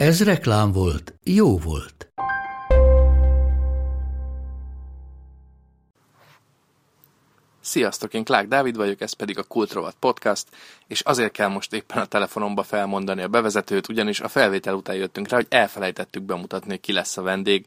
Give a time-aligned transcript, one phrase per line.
[0.00, 2.12] Ez reklám volt, jó volt.
[7.60, 10.46] Sziasztok, én Klák Dávid vagyok, ez pedig a Kultrovat Podcast,
[10.86, 15.28] és azért kell most éppen a telefonomba felmondani a bevezetőt, ugyanis a felvétel után jöttünk
[15.28, 17.66] rá, hogy elfelejtettük bemutatni, ki lesz a vendég.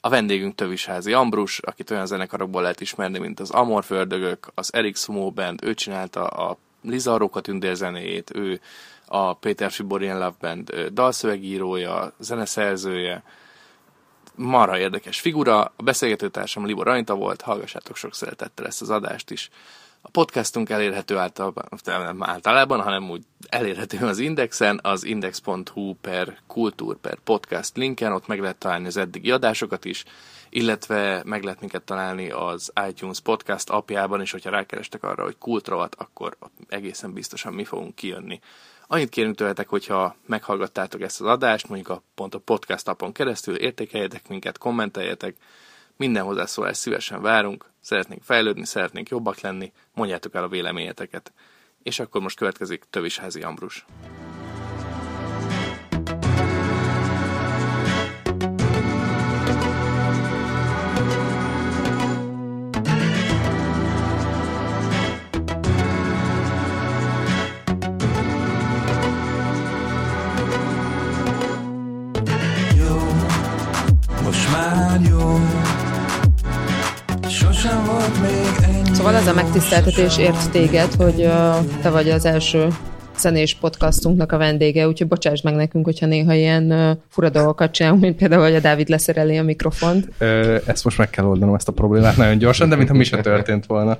[0.00, 5.30] A vendégünk Tövisházi Ambrus, akit olyan zenekarokból lehet ismerni, mint az Amorfördögök, az Eric Sumo
[5.30, 8.60] Band, ő csinálta a Liza Róka tündér zenéjét, ő
[9.06, 13.22] a Péter Fiborian Love Band dalszövegírója, zeneszerzője,
[14.34, 15.72] marha érdekes figura.
[15.76, 19.50] A beszélgetőtársam Libor Anita volt, hallgassátok sok szeretettel ezt az adást is.
[20.06, 26.96] A podcastunk elérhető általában, nem általában, hanem úgy elérhető az Indexen, az index.hu per kultúr
[26.96, 30.04] per podcast linken, ott meg lehet találni az eddigi adásokat is,
[30.50, 35.94] illetve meg lehet minket találni az iTunes podcast apjában, és hogyha rákerestek arra, hogy kultrovat,
[35.98, 36.36] akkor
[36.68, 38.40] egészen biztosan mi fogunk kijönni.
[38.86, 43.54] Annyit kérünk tőletek, hogyha meghallgattátok ezt az adást, mondjuk a, pont a podcast appon keresztül,
[43.54, 45.36] értékeljetek minket, kommenteljetek,
[45.96, 51.32] minden hozzászólást szívesen várunk, szeretnénk fejlődni, szeretnénk jobbak lenni, mondjátok el a véleményeteket.
[51.82, 53.84] És akkor most következik Tövisházi Ambrus.
[79.04, 82.68] Szóval ez a megtiszteltetés ért téged, hogy uh, te vagy az első
[83.18, 88.00] zenés podcastunknak a vendége, úgyhogy bocsáss meg nekünk, hogyha néha ilyen uh, fura dolgokat csinálunk,
[88.00, 90.08] mint például, hogy a Dávid leszereli a mikrofont.
[90.18, 93.20] Ö, ezt most meg kell oldanom, ezt a problémát nagyon gyorsan, de mintha mi se
[93.20, 93.98] történt volna.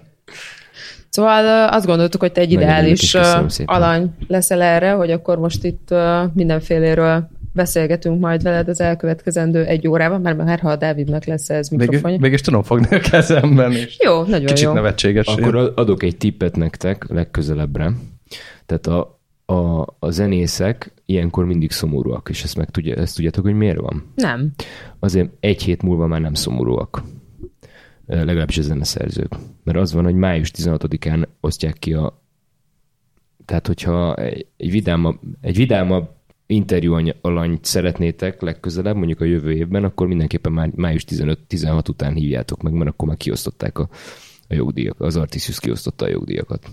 [1.09, 3.17] Szóval azt gondoltuk, hogy te egy ideális
[3.65, 5.95] alany leszel erre, hogy akkor most itt
[6.33, 11.69] mindenféléről beszélgetünk majd veled az elkövetkezendő egy órában, mert már ha a Dávidnak lesz ez
[11.69, 12.19] mikrofonja.
[12.21, 14.73] mégis tudom fogni a kezemben, és Jó, nagyon kicsit jó.
[14.73, 15.27] nevetséges.
[15.27, 17.93] Akkor adok egy tippet nektek legközelebbre.
[18.67, 19.21] Tehát a,
[19.55, 24.13] a, a zenészek ilyenkor mindig szomorúak, és ezt meg tudja, ezt tudjátok, hogy miért van?
[24.15, 24.53] Nem.
[24.99, 27.03] Azért egy hét múlva már nem szomorúak.
[28.07, 29.33] Legalábbis a zeneszerzők.
[29.65, 32.23] Mert az van, hogy május 16-án osztják ki a...
[33.45, 36.14] Tehát, hogyha egy, egy vidámabb, egy vidámabb
[36.47, 42.15] interjú any- alanyt szeretnétek legközelebb, mondjuk a jövő évben, akkor mindenképpen már május 15-16 után
[42.15, 43.89] hívjátok meg, mert akkor már kiosztották a,
[44.49, 46.67] a jogdíjak, az Artisius kiosztotta a jogdíjakat.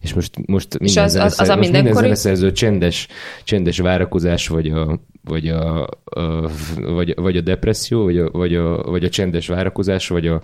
[0.00, 3.08] És most, most minden, az- az- az a zeneszerző, most minden zeneszerző csendes,
[3.44, 8.82] csendes várakozás, vagy a, vagy a, a, vagy, vagy a depresszió, vagy a, vagy, a,
[8.82, 10.40] vagy a csendes várakozás, vagy a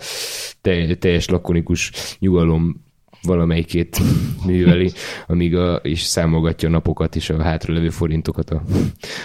[0.60, 2.86] te, teljes lakonikus nyugalom
[3.22, 4.00] valamelyikét
[4.46, 4.92] műveli,
[5.26, 8.62] amíg a, és számolgatja a napokat és a hátralevő forintokat a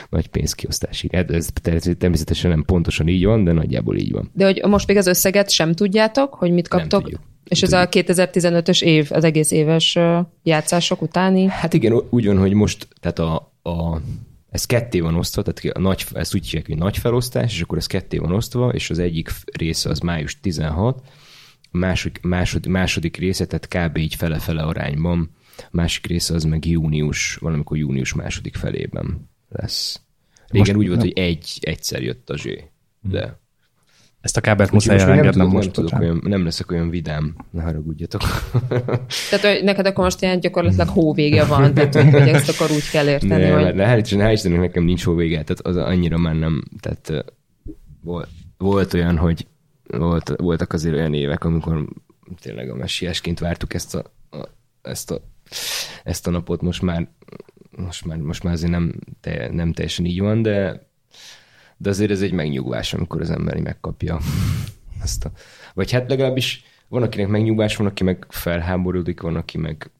[0.09, 1.11] nagy pénzkiosztásig.
[1.15, 4.31] Hát ez ter- természetesen nem pontosan így van, de nagyjából így van.
[4.33, 7.01] De hogy most még az összeget sem tudjátok, hogy mit Nem kaptok?
[7.01, 7.21] tudjuk.
[7.43, 9.97] És ez a 2015-ös év, az egész éves
[10.43, 11.45] játszások utáni?
[11.49, 13.35] Hát igen, úgy van, hogy most, tehát a,
[13.69, 14.01] a
[14.49, 17.77] ez ketté van osztva, tehát a nagy, ezt úgy hívják, hogy nagy felosztás, és akkor
[17.77, 21.01] ez ketté van osztva, és az egyik része az május 16,
[21.73, 23.97] a második, másod, második része, tehát kb.
[23.97, 30.01] így fele-fele arányban, a másik része az meg június, valamikor június második felében lesz.
[30.47, 31.07] Régen Most- úgy volt, nem.
[31.07, 32.63] hogy egy, egyszer jött a zsé,
[33.01, 33.39] de
[34.21, 35.63] Ezt a kábelt muszáj nem, elengednem most.
[35.63, 36.09] nem, tudok bocsánat.
[36.09, 38.21] olyan, nem leszek olyan vidám, ne haragudjatok.
[39.29, 43.07] Tehát hogy neked akkor most ilyen gyakorlatilag hóvége van, tehát hogy, ezt akkor úgy kell
[43.07, 43.63] érteni, Ne, hogy...
[43.63, 43.73] hogy...
[43.77, 47.25] hál' Istennek, hál' Istennek nekem nincs hóvége, tehát az annyira már nem, tehát
[48.01, 49.47] volt, volt olyan, hogy
[49.87, 51.87] volt, voltak azért olyan évek, amikor
[52.39, 54.47] tényleg a messiásként vártuk ezt a, a,
[54.81, 55.21] ezt a,
[56.03, 57.07] ezt a napot, most már,
[57.71, 60.87] most már, most már azért nem, te, nem teljesen így van, de,
[61.77, 64.19] de azért ez egy megnyugvás, amikor az ember megkapja
[65.03, 65.31] ezt a,
[65.73, 69.91] vagy hát legalábbis van, akinek megnyugvás, van, aki meg felháborodik, van, aki meg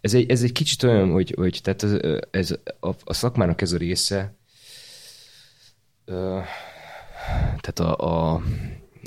[0.00, 1.92] ez egy, ez egy kicsit olyan, hogy, hogy tehát ez,
[2.30, 4.34] ez a, a szakmának ez a része,
[7.60, 8.42] tehát a, a,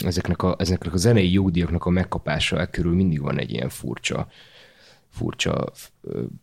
[0.03, 4.27] ezeknek, a, ezeknek a zenei jogdíjaknak a megkapása körül mindig van egy ilyen furcsa,
[5.09, 5.71] furcsa,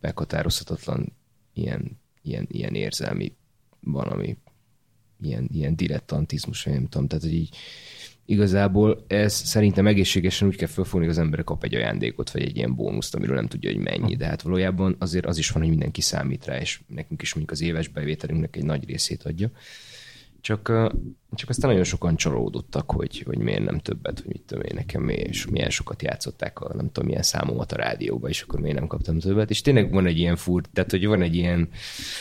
[0.01, 1.13] meghatározhatatlan
[1.53, 3.35] ilyen, ilyen, ilyen érzelmi
[3.79, 4.37] valami.
[5.21, 7.55] ilyen, ilyen dilettantizmus, vagy nem tudom, tehát hogy így
[8.29, 12.55] igazából ez szerintem egészségesen úgy kell felfogni, hogy az ember kap egy ajándékot, vagy egy
[12.55, 15.71] ilyen bónuszt, amiről nem tudja, hogy mennyi, de hát valójában azért az is van, hogy
[15.71, 19.51] mindenki számít rá, és nekünk is mondjuk az éves bevételünknek egy nagy részét adja.
[20.47, 20.71] Csak,
[21.35, 25.09] csak aztán nagyon sokan csalódottak, hogy, hogy miért nem többet, hogy mit tudom én, nekem
[25.09, 28.87] és milyen sokat játszották a nem tudom milyen számomat a rádióba, és akkor miért nem
[28.87, 29.49] kaptam többet.
[29.49, 31.69] És tényleg van egy ilyen fur, tehát hogy van egy ilyen,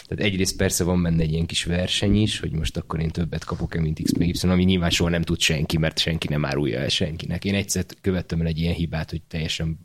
[0.07, 3.45] tehát egyrészt persze van benne egy ilyen kis verseny is, hogy most akkor én többet
[3.45, 6.79] kapok-e, mint X meg Y, ami nyilván soha nem tud senki, mert senki nem árulja
[6.79, 7.45] el senkinek.
[7.45, 9.79] Én egyszer követtem el egy ilyen hibát, hogy teljesen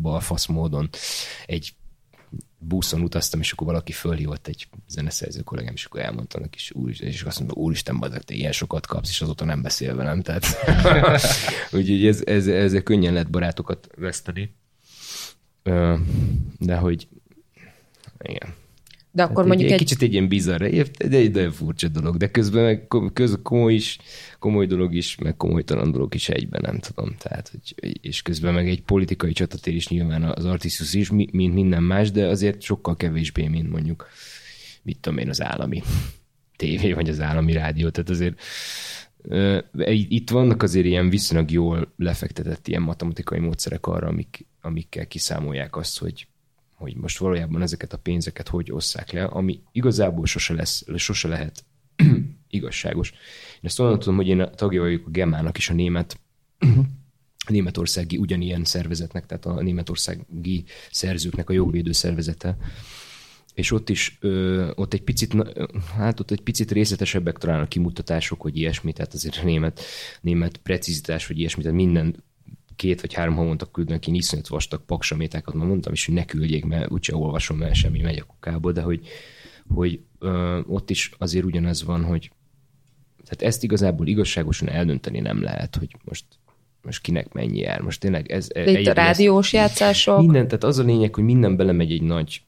[0.00, 0.88] balfasz módon
[1.46, 1.74] egy
[2.58, 6.90] buszon utaztam, és akkor valaki fölhívott egy zeneszerző kollégám, és akkor elmondta neki, és, úr,
[6.98, 10.46] és azt mondta, úristen, bazeg, te ilyen sokat kapsz, és azóta nem beszél velem, tehát
[11.76, 14.54] úgyhogy ez, ez, ezzel könnyen lehet barátokat veszteni.
[16.58, 17.08] De hogy
[18.18, 18.54] igen.
[19.14, 22.16] De akkor Hát mondjuk egy, egy, kicsit egy ilyen bizarr, egy, egy, nagyon furcsa dolog,
[22.16, 23.98] de közben meg köz, komoly is,
[24.38, 27.14] komoly dolog is, meg komolytalan dolog is egyben, nem tudom.
[27.18, 31.54] Tehát, hogy, és közben meg egy politikai csatatér is nyilván az Artisus is, mi- mint
[31.54, 34.06] minden más, de azért sokkal kevésbé, mint mondjuk,
[34.82, 35.82] mit tudom én, az állami
[36.56, 37.88] tévé, vagy az állami rádió.
[37.88, 38.40] Tehát azért
[40.08, 45.98] itt vannak azért ilyen viszonylag jól lefektetett ilyen matematikai módszerek arra, amik, amikkel kiszámolják azt,
[45.98, 46.26] hogy
[46.74, 51.64] hogy most valójában ezeket a pénzeket hogy osszák le, ami igazából sose, lesz, sose lehet
[52.48, 53.10] igazságos.
[53.54, 56.20] Én ezt onnan tudom, hogy én a tagja vagyok a Gemának is a német
[56.58, 56.66] a
[57.52, 62.56] németországi ugyanilyen szervezetnek, tehát a németországi szerzőknek a jogvédő szervezete,
[63.54, 65.34] és ott is, ö, ott egy picit,
[65.96, 69.80] hát ott egy picit részletesebbek talán a kimutatások, hogy ilyesmi, tehát azért a német,
[70.20, 72.22] német precizitás, vagy ilyesmi, tehát minden
[72.76, 76.64] két vagy három havonta küldnek én iszonyat vastag paksamétákat, már mondtam is, hogy ne küldjék,
[76.64, 79.06] mert úgyse olvasom, mert semmi megy a kukába, de hogy,
[79.74, 82.30] hogy ö, ott is azért ugyanaz van, hogy
[83.24, 86.24] tehát ezt igazából igazságosan eldönteni nem lehet, hogy most
[86.82, 87.80] most kinek mennyi jár.
[87.80, 88.48] Most tényleg ez...
[88.48, 92.42] de itt a rádiós játszások, Minden, tehát az a lényeg, hogy minden belemegy egy nagy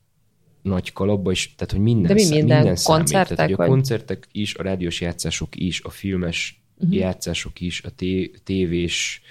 [0.62, 2.56] nagy kalapba, és tehát, hogy minden, De mi szám- minden?
[2.56, 2.99] minden számít.
[2.99, 3.69] Koncertek, Tehát, hogy a vagy?
[3.69, 6.96] koncertek is, a rádiós játszások is, a filmes uh-huh.
[6.96, 9.22] játszások is, a té- tévés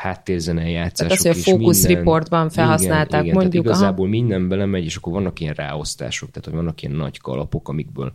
[0.00, 3.84] háttérzene játszások Tehát az, hogy a minden- Reportban felhasználták, igen, mondjuk, Tehát aha.
[3.84, 8.12] igazából minden belemegy, és akkor vannak ilyen ráosztások, tehát hogy vannak ilyen nagy kalapok, amikből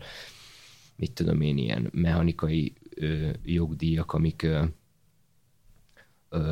[0.96, 4.64] mit tudom én, ilyen mechanikai ö, jogdíjak, amik ö,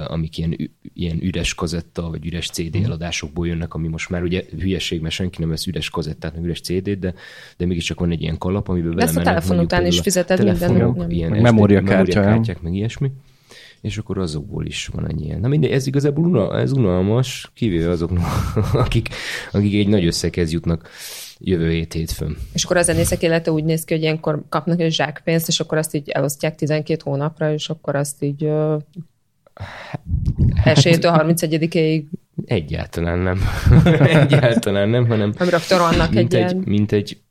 [0.08, 2.84] amik ilyen, ilyen üres kazetta, vagy üres CD Mhm.
[2.86, 6.62] eladásokból jönnek, ami most már ugye hülyeség, mert senki nem vesz üres kazettát, meg üres
[6.62, 7.14] CD-t, de,
[7.58, 10.38] de mégiscsak van egy ilyen kalap, amiben De ezt a belemennek telefon után is fizeted
[10.38, 11.10] minden telefonok, nem?
[11.10, 13.12] ilyen Meg memóriakártyák, meg ilyesmi
[13.84, 15.40] és akkor azokból is van egy ilyen.
[15.40, 18.26] Na mindegy, ez igazából una, ez unalmas, kivéve azoknak,
[18.86, 19.10] akik,
[19.52, 20.90] akik egy nagy összeghez jutnak
[21.40, 22.38] jövő hét hétfőn.
[22.54, 25.78] és akkor a zenészek élete úgy néz ki, hogy ilyenkor kapnak egy zsákpénzt, és akkor
[25.78, 28.82] azt így elosztják 12 hónapra, és akkor azt így uh,
[30.64, 32.04] elsőjétől 31-ig
[32.46, 33.42] Egyáltalán nem.
[34.22, 35.80] Egyáltalán nem, hanem nem rögtön
[36.12, 36.64] mint egy, egy, ilyen...
[36.66, 37.22] mint egy,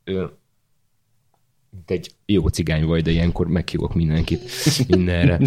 [1.69, 4.41] mint egy jó cigány vagy, de ilyenkor meghívok mindenkit
[4.87, 5.39] mindenre.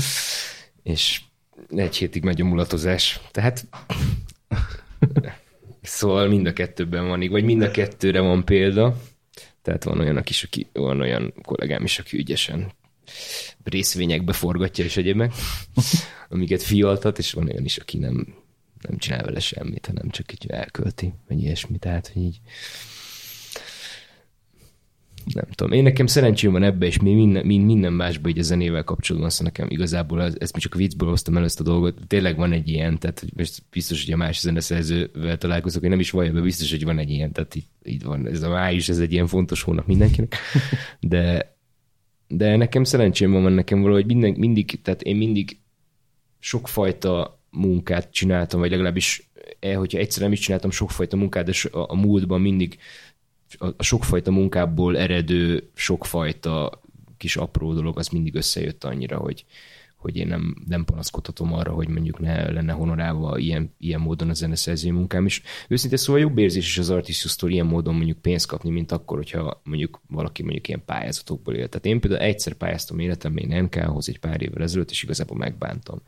[0.86, 1.20] És
[1.68, 3.20] egy hétig megy a mulatozás.
[3.30, 3.66] Tehát
[5.82, 8.96] szóval mind a kettőben van, vagy mind a kettőre van példa.
[9.62, 12.72] Tehát van olyan, is, aki, van olyan kollégám is, aki ügyesen
[13.64, 15.32] részvényekbe forgatja és egyébek,
[16.28, 18.34] amiket fialtat, és van olyan is, aki nem,
[18.80, 21.78] nem csinál vele semmit, hanem csak így elkölti, vagy ilyesmi.
[21.78, 22.40] Tehát, hogy így
[25.35, 25.73] nem tudom.
[25.73, 29.30] Én nekem szerencsém van ebbe, és mi minden, mi minden másban így a zenével kapcsolatban,
[29.30, 31.99] azt nekem igazából ez, ezt mi csak viccből hoztam el ezt a dolgot.
[32.06, 36.00] Tényleg van egy ilyen, tehát hogy most biztos, hogy a más zeneszerzővel találkozok, hogy nem
[36.00, 38.88] is vallja be, biztos, hogy van egy ilyen, tehát itt, itt van, ez a május,
[38.88, 40.37] ez egy ilyen fontos hónap mindenkinek.
[41.00, 41.56] De,
[42.28, 45.59] de nekem szerencsém van, nekem valahogy minden, mindig, tehát én mindig
[46.38, 49.30] sokfajta munkát csináltam, vagy legalábbis,
[49.61, 52.78] eh, hogyha egyszer nem is csináltam sokfajta munkát, de a múltban mindig
[53.58, 56.80] a, sokfajta munkából eredő sokfajta
[57.16, 59.44] kis apró dolog, az mindig összejött annyira, hogy,
[59.96, 64.34] hogy én nem, nem panaszkodhatom arra, hogy mondjuk ne lenne honorálva ilyen, ilyen módon a
[64.34, 68.70] zeneszerzői munkám, és őszintén szóval jobb érzés is az Artisius-tól ilyen módon mondjuk pénzt kapni,
[68.70, 71.68] mint akkor, hogyha mondjuk valaki mondjuk ilyen pályázatokból él.
[71.68, 76.02] Tehát én például egyszer pályáztam életemben én NK-hoz egy pár évvel ezelőtt, és igazából megbántam.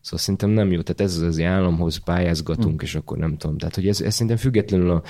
[0.00, 0.82] Szóval szerintem nem jó.
[0.82, 3.58] Tehát ez az az államhoz pályázgatunk, és akkor nem tudom.
[3.58, 5.02] Tehát, hogy ez, ez szerintem függetlenül a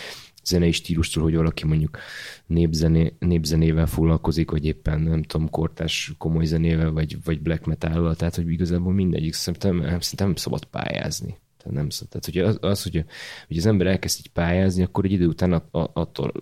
[0.44, 1.98] zenei stílustól, hogy valaki mondjuk
[2.46, 8.34] népzené, népzenével foglalkozik, vagy éppen nem tudom, kortás komoly zenével, vagy, vagy black metal tehát
[8.34, 11.38] hogy igazából mindegyik szerintem, szerintem nem szabad pályázni.
[11.56, 12.08] Tehát nem szabad.
[12.08, 13.04] Tehát hogy az, az hogy,
[13.46, 16.32] hogy az ember elkezd így pályázni, akkor egy idő után attól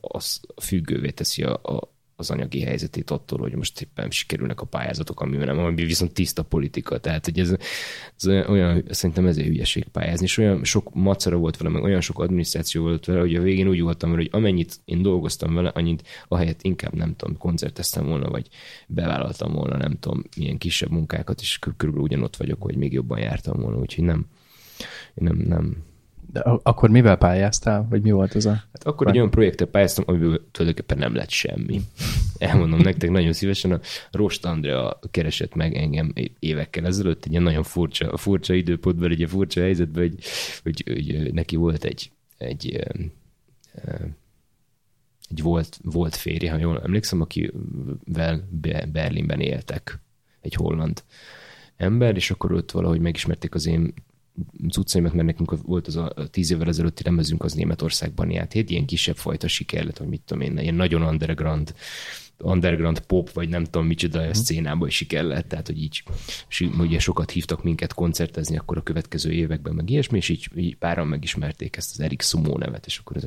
[0.00, 5.20] az függővé teszi a, a, az anyagi helyzetét attól, hogy most éppen sikerülnek a pályázatok,
[5.20, 6.98] ami nem, ami viszont tiszta politika.
[6.98, 7.54] Tehát, hogy ez,
[8.16, 12.18] ez olyan, szerintem ezért hülyeség pályázni, és olyan sok macera volt vele, meg olyan sok
[12.18, 16.62] adminisztráció volt vele, hogy a végén úgy voltam hogy amennyit én dolgoztam vele, annyit ahelyett
[16.62, 18.48] inkább nem tudom, koncerteztem volna, vagy
[18.86, 23.60] bevállaltam volna, nem tudom, milyen kisebb munkákat, és körülbelül ugyanott vagyok, hogy még jobban jártam
[23.60, 24.26] volna, úgyhogy nem,
[25.14, 25.76] nem, nem,
[26.32, 27.86] De akkor mivel pályáztál?
[27.90, 28.50] Vagy mi volt ez a...
[28.50, 31.80] Hát akkor egy olyan projektet pályáztam, amiből tulajdonképpen nem lett semmi.
[32.38, 33.80] Elmondom nektek nagyon szívesen, a
[34.10, 39.30] Rost Andrea keresett meg engem évekkel ezelőtt, egy ilyen nagyon furcsa, furcsa időpontban, egy ilyen
[39.30, 40.18] furcsa helyzetben, hogy,
[40.62, 42.86] hogy, hogy neki volt egy, egy,
[45.30, 50.00] egy volt, volt férje, ha jól emlékszem, akivel Be- Berlinben éltek,
[50.40, 51.02] egy holland
[51.76, 53.94] ember, és akkor ott valahogy megismerték az én
[54.68, 58.54] cuccaimat, mert nekünk volt az a tíz évvel ezelőtti lemezünk, az Németországban járt.
[58.54, 61.74] Egy ilyen kisebb fajta siker lett, hogy mit tudom én, ilyen nagyon underground
[62.38, 66.02] underground pop, vagy nem tudom micsoda a szcénában is siker lett, tehát hogy így,
[66.48, 70.76] és ugye sokat hívtak minket koncertezni akkor a következő években, meg ilyesmi, és így, így
[70.76, 73.24] páran megismerték ezt az Erik Sumo nevet, és akkor ez,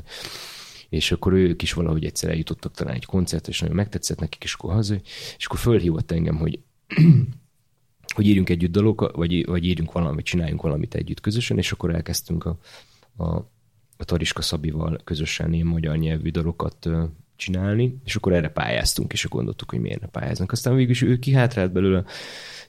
[0.90, 4.54] és akkor ők is valahogy egyszer eljutottak talán egy koncertre, és nagyon megtetszett nekik, és
[4.54, 4.96] akkor haza,
[5.38, 6.60] és akkor fölhívott engem, hogy
[8.16, 12.46] hogy írjunk együtt dalokat, vagy, vagy írjunk valamit, csináljunk valamit együtt közösen, és akkor elkezdtünk
[12.46, 12.58] a,
[13.18, 13.26] a,
[13.98, 16.90] a Tariska Szabival közösen ilyen magyar nyelvű dalokat
[17.36, 20.52] csinálni, és akkor erre pályáztunk, és akkor gondoltuk, hogy miért ne pályáznak.
[20.52, 22.04] Aztán végül is ő kihátrált belőle.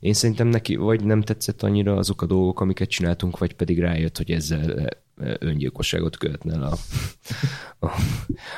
[0.00, 4.16] Én szerintem neki vagy nem tetszett annyira azok a dolgok, amiket csináltunk, vagy pedig rájött,
[4.16, 4.88] hogy ezzel
[5.38, 6.76] öngyilkosságot követne el a,
[7.86, 7.90] a,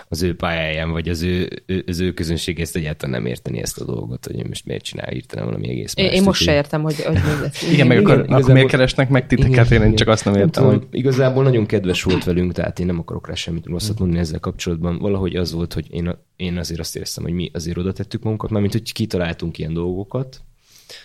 [0.08, 3.84] az ő pályáján, vagy az ő, az ő közönség ezt egyáltalán nem érteni ezt a
[3.84, 6.16] dolgot, hogy most miért csinál hirtelen valami egész Én, mást.
[6.16, 7.72] én most se értem, hogy, hogy lesz.
[7.72, 9.70] Igen, meg akkor, igazából- akkor miért keresnek meg titeket?
[9.70, 10.86] Én, én csak azt nem értem, tudom, hogy...
[10.90, 14.98] Igazából nagyon kedves volt velünk, tehát én nem akarok rá semmit rosszat mondani ezzel kapcsolatban.
[14.98, 18.50] Valahogy az volt, hogy én, én azért azt éreztem, hogy mi azért oda tettük magunkat,
[18.50, 20.42] mármint, hogy kitaláltunk ilyen dolgokat,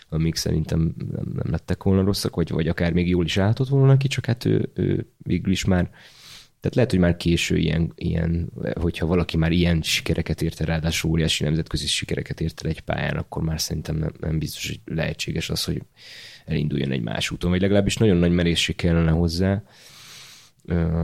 [0.10, 3.88] amik szerintem nem, nem lettek volna rosszak, vagy, vagy akár még jól is állhatott volna
[3.88, 5.90] neki, csak hát ő, ő végül is már
[6.60, 11.12] tehát lehet, hogy már késő ilyen, ilyen, hogyha valaki már ilyen sikereket ért el, ráadásul
[11.12, 15.50] óriási nemzetközi sikereket ért el egy pályán, akkor már szerintem nem, nem biztos, hogy lehetséges
[15.50, 15.82] az, hogy
[16.46, 19.64] elinduljon egy más úton, vagy legalábbis nagyon nagy merészség kellene hozzá,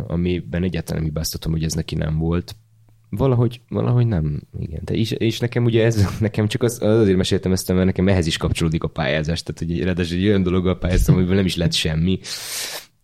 [0.08, 2.56] amiben egyáltalán nem hibáztatom, hogy ez neki nem volt.
[3.18, 4.82] Valahogy, valahogy nem, igen.
[4.84, 8.28] De és, és nekem ugye ez, nekem csak az, azért meséltem ezt, mert nekem ehhez
[8.28, 9.44] is kapcsolódik a pályázás.
[9.44, 12.20] Tehát, hogy ráadásul egy olyan dologgal pályáztam, amiből nem is lett semmi.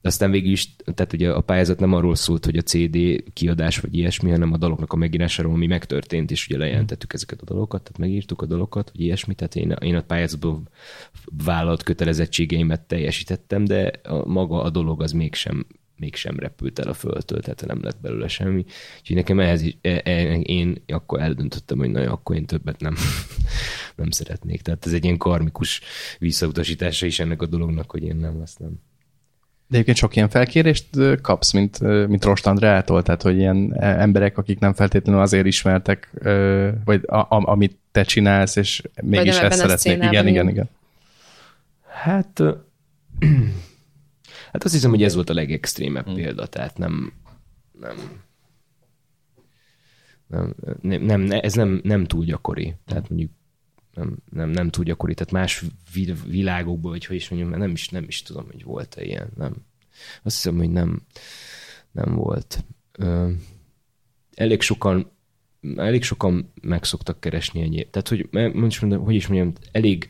[0.02, 3.96] Aztán végül is, tehát ugye a pályázat nem arról szólt, hogy a CD kiadás vagy
[3.96, 7.98] ilyesmi, hanem a daloknak a megírásáról, ami megtörtént, és ugye lejelentettük ezeket a dalokat, tehát
[7.98, 10.62] megírtuk a dalokat, vagy ilyesmi, tehát én, én a pályázatból
[11.44, 15.66] vállalt kötelezettségeimet teljesítettem, de a, maga a dolog az mégsem
[16.00, 18.66] mégsem repült el a földtől, tehát nem lett belőle semmi.
[19.00, 22.80] Úgyhogy nekem ehhez is, e, e, én akkor eldöntöttem, hogy na, jó, akkor én többet
[22.80, 22.96] nem,
[23.96, 24.62] nem szeretnék.
[24.62, 25.82] Tehát ez egy ilyen karmikus
[26.20, 28.72] visszautasítása is ennek a dolognak, hogy én nem, azt nem.
[29.68, 30.86] De egyébként sok ilyen felkérést
[31.22, 36.12] kapsz, mint, mint Rost Andrától, tehát hogy ilyen e, emberek, akik nem feltétlenül azért ismertek,
[36.86, 40.04] vagy a, a, amit te csinálsz, és mégis ezt szeretnék.
[40.04, 40.70] Igen, igen, igen.
[41.88, 42.42] Hát,
[44.52, 46.16] hát azt hiszem, hogy ez volt a legextrémebb hmm.
[46.16, 47.14] példa, tehát nem,
[47.80, 47.96] nem,
[50.28, 52.76] nem, nem, nem, ne- ez nem, nem túl gyakori.
[52.86, 53.32] Tehát mondjuk
[53.94, 55.64] nem, nem, nem túl gyakori, tehát más
[55.94, 59.54] vi- világokból, vagy hogy is mondjam, nem is, nem is tudom, hogy volt-e ilyen, nem.
[60.24, 61.02] Azt hiszem, hogy nem,
[61.92, 62.64] nem volt.
[62.92, 63.32] Ö,
[64.36, 65.12] elég sokan
[65.76, 67.90] elég sokan meg szoktak keresni egyéb.
[67.90, 70.10] Tehát, hogy, mondjam, hogy is mondjam, elég,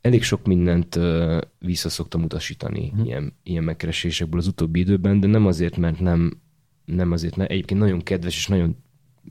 [0.00, 0.98] elég sok mindent
[1.58, 3.04] vissza szoktam utasítani Mhm.
[3.04, 6.40] ilyen, ilyen megkeresésekből az utóbbi időben, de nem azért, mert nem,
[6.84, 8.76] nem azért, mert egyébként nagyon kedves és nagyon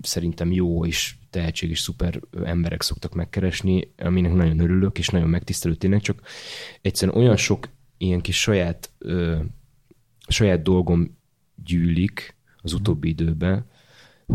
[0.01, 6.01] szerintem jó és tehetséges, szuper emberek szoktak megkeresni, aminek nagyon örülök, és nagyon megtisztelő tényleg,
[6.01, 6.21] csak
[6.81, 9.37] egyszerűen olyan sok ilyen kis saját, ö,
[10.27, 11.17] saját dolgom
[11.63, 13.65] gyűlik az utóbbi időben,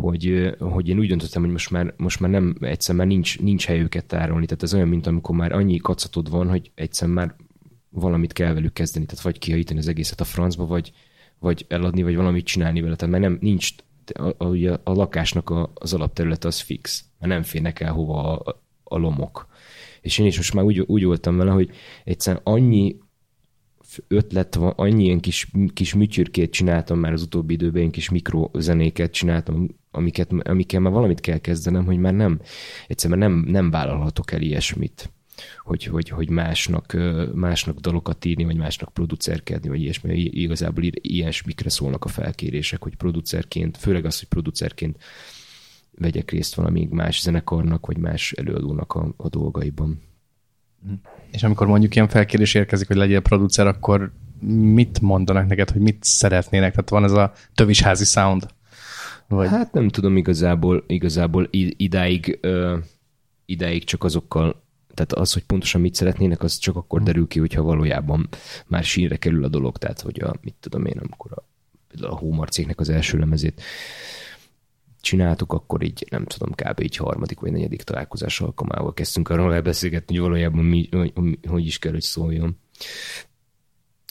[0.01, 3.67] hogy, hogy én úgy döntöttem, hogy most már, most már nem, egyszer már nincs, nincs
[3.67, 4.47] hely őket tárolni.
[4.47, 7.37] Tehát ez olyan, mint amikor már annyi kacatod van, hogy egyszer már
[7.89, 9.07] valamit kell velük kezdeni.
[9.07, 10.93] Tehát vagy kihajítani az egészet a francba, vagy,
[11.39, 12.97] vagy eladni, vagy valamit csinálni vele.
[12.97, 13.71] Tehát már nem, nincs,
[14.15, 17.05] a, a, a lakásnak a, az alapterülete az fix.
[17.19, 19.47] Mert nem férnek el hova a, a lomok.
[20.01, 21.71] És én is most már úgy, úgy voltam vele, hogy
[22.05, 22.97] egyszerűen annyi
[24.09, 29.13] ötlet van, annyi ilyen kis, kis műtyürkét csináltam már az utóbbi időben, ilyen kis mikrozenéket
[29.13, 32.41] csináltam, amiket, amikkel már valamit kell kezdenem, hogy már nem,
[32.87, 35.11] egyszerűen nem, nem vállalhatok el ilyesmit
[35.59, 36.97] hogy, hogy, hogy másnak,
[37.35, 40.19] másnak dalokat írni, vagy másnak producerkedni, vagy ilyesmi.
[40.19, 44.97] Igazából ilyesmikre szólnak a felkérések, hogy producerként, főleg az, hogy producerként
[45.95, 50.01] vegyek részt valami más zenekarnak, vagy más előadónak a, a dolgaiban.
[51.31, 54.13] És amikor mondjuk ilyen felkérés érkezik, hogy legyél producer, akkor
[54.75, 56.71] mit mondanak neked, hogy mit szeretnének?
[56.71, 58.47] Tehát van ez a tövisházi sound?
[59.29, 59.49] Vagy...
[59.49, 62.79] Hát nem tudom igazából, igazából idáig, ö,
[63.45, 64.63] idáig csak azokkal,
[64.95, 68.29] tehát az, hogy pontosan mit szeretnének, az csak akkor derül ki, hogyha valójában
[68.67, 71.45] már sínre kerül a dolog, tehát hogy a, mit tudom én, amikor a,
[72.07, 73.63] a Hómarcéknek az első lemezét
[75.03, 76.81] csináltuk, akkor így nem tudom, kb.
[76.81, 81.13] így harmadik vagy negyedik találkozás alkalmával kezdtünk arról elbeszélgetni, hogy valójában mi, hogy,
[81.49, 82.57] hogy is kell, hogy szóljon.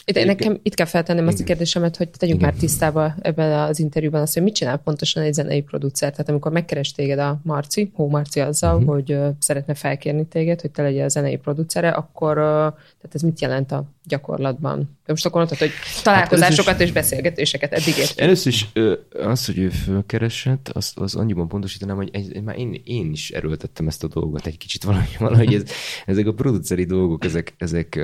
[0.06, 2.52] Itt, nekem itt kell feltennem azt a kérdésemet, hogy tegyünk Igen.
[2.52, 6.12] már tisztába ebben az interjúban azt, hogy mit csinál pontosan egy zenei producer.
[6.12, 8.94] Tehát amikor megkeres téged a Marci, Hó Marci azzal, uh-huh.
[8.94, 13.22] hogy uh, szeretne felkérni téged, hogy te legyél a zenei producere, akkor uh, tehát ez
[13.22, 14.80] mit jelent a gyakorlatban?
[14.80, 15.72] De most akkor mondtad, hogy
[16.04, 18.20] találkozásokat és beszélgetéseket eddig ért.
[18.20, 18.70] Először is
[19.12, 23.32] az, hogy ő fölkeresett, az, az annyiban pontosítanám, hogy egy, egy, már én, én is
[23.32, 25.64] erőltettem ezt a dolgot egy kicsit valahogy, valahogy ez,
[26.06, 28.00] ezek a produceri dolgok, ezek, ezek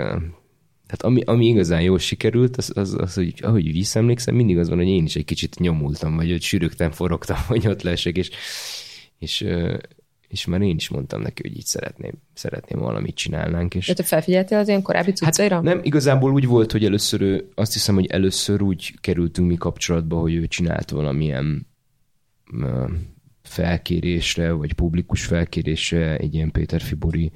[0.87, 4.77] tehát ami, ami igazán jól sikerült, az, az, az, hogy ahogy visszaemlékszem, mindig az van,
[4.77, 8.29] hogy én is egy kicsit nyomultam, vagy hogy sűrögtem, forogtam, hogy ott lessek, és,
[9.19, 9.45] és,
[10.27, 13.75] és már én is mondtam neki, hogy így szeretném, szeretném valamit csinálnánk.
[13.75, 13.87] És...
[13.87, 15.55] De te felfigyeltél az ilyen korábbi cuccaira?
[15.55, 19.55] Hát nem, igazából úgy volt, hogy először ő, azt hiszem, hogy először úgy kerültünk mi
[19.55, 21.67] kapcsolatba, hogy ő csinált valamilyen
[23.41, 27.31] felkérésre, vagy publikus felkérésre egy ilyen Péter Fibori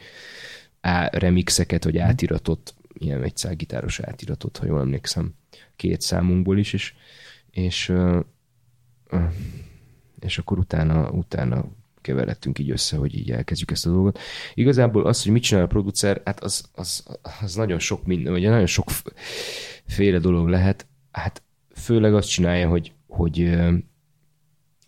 [1.11, 5.33] remixeket, vagy átiratot, ilyen egy gitáros átiratot, ha jól emlékszem,
[5.75, 6.93] két számunkból is, és,
[7.51, 7.93] és,
[10.19, 11.65] és akkor utána, utána
[12.01, 14.19] keveredtünk így össze, hogy így elkezdjük ezt a dolgot.
[14.53, 17.03] Igazából az, hogy mit csinál a producer, hát az, az,
[17.41, 18.89] az nagyon sok minden, vagy nagyon sok
[19.85, 20.87] féle dolog lehet.
[21.11, 21.43] Hát
[21.75, 23.57] főleg azt csinálja, hogy, hogy,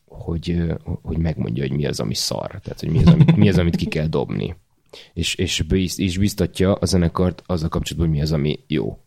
[0.05, 0.63] hogy,
[1.01, 2.47] hogy megmondja, hogy mi az, ami szar.
[2.47, 4.55] Tehát, hogy mi az, amit, mi az amit ki kell dobni.
[5.13, 5.63] És, és,
[5.95, 8.99] és biztatja a zenekart azzal kapcsolatban, hogy mi az, ami jó.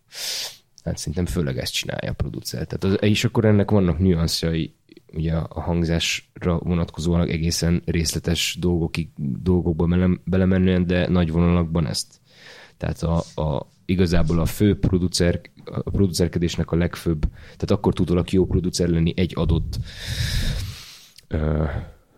[0.84, 2.66] Hát szerintem főleg ezt csinálja a producer.
[2.66, 4.74] Tehát az, és akkor ennek vannak nüanszai,
[5.12, 9.08] ugye a hangzásra vonatkozóan egészen részletes dolgokig,
[9.42, 12.20] dolgokba bele, belemenően, de nagy vonalakban ezt.
[12.76, 18.36] Tehát a, a, igazából a fő producer, a producerkedésnek a legfőbb, tehát akkor tud valaki
[18.36, 19.78] jó producer lenni egy adott
[21.28, 21.64] ö,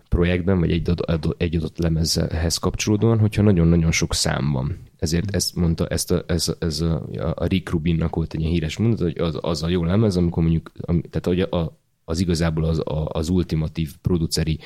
[0.09, 4.79] projektben, vagy egy, adott, egy adott lemezhez kapcsolódóan, hogyha nagyon-nagyon sok szám van.
[4.99, 8.77] Ezért ezt mondta, ezt a, ez, ez a, a Rick Rubinnak volt egy ilyen híres
[8.77, 12.83] mondat, hogy az, az a jó lemez, amikor mondjuk, tehát hogy a, az igazából az,
[13.09, 14.59] az ultimatív produceri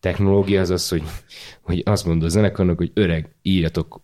[0.00, 1.02] technológia az az, hogy,
[1.60, 4.00] hogy azt mondja a zenekarnak, hogy öreg, írjatok,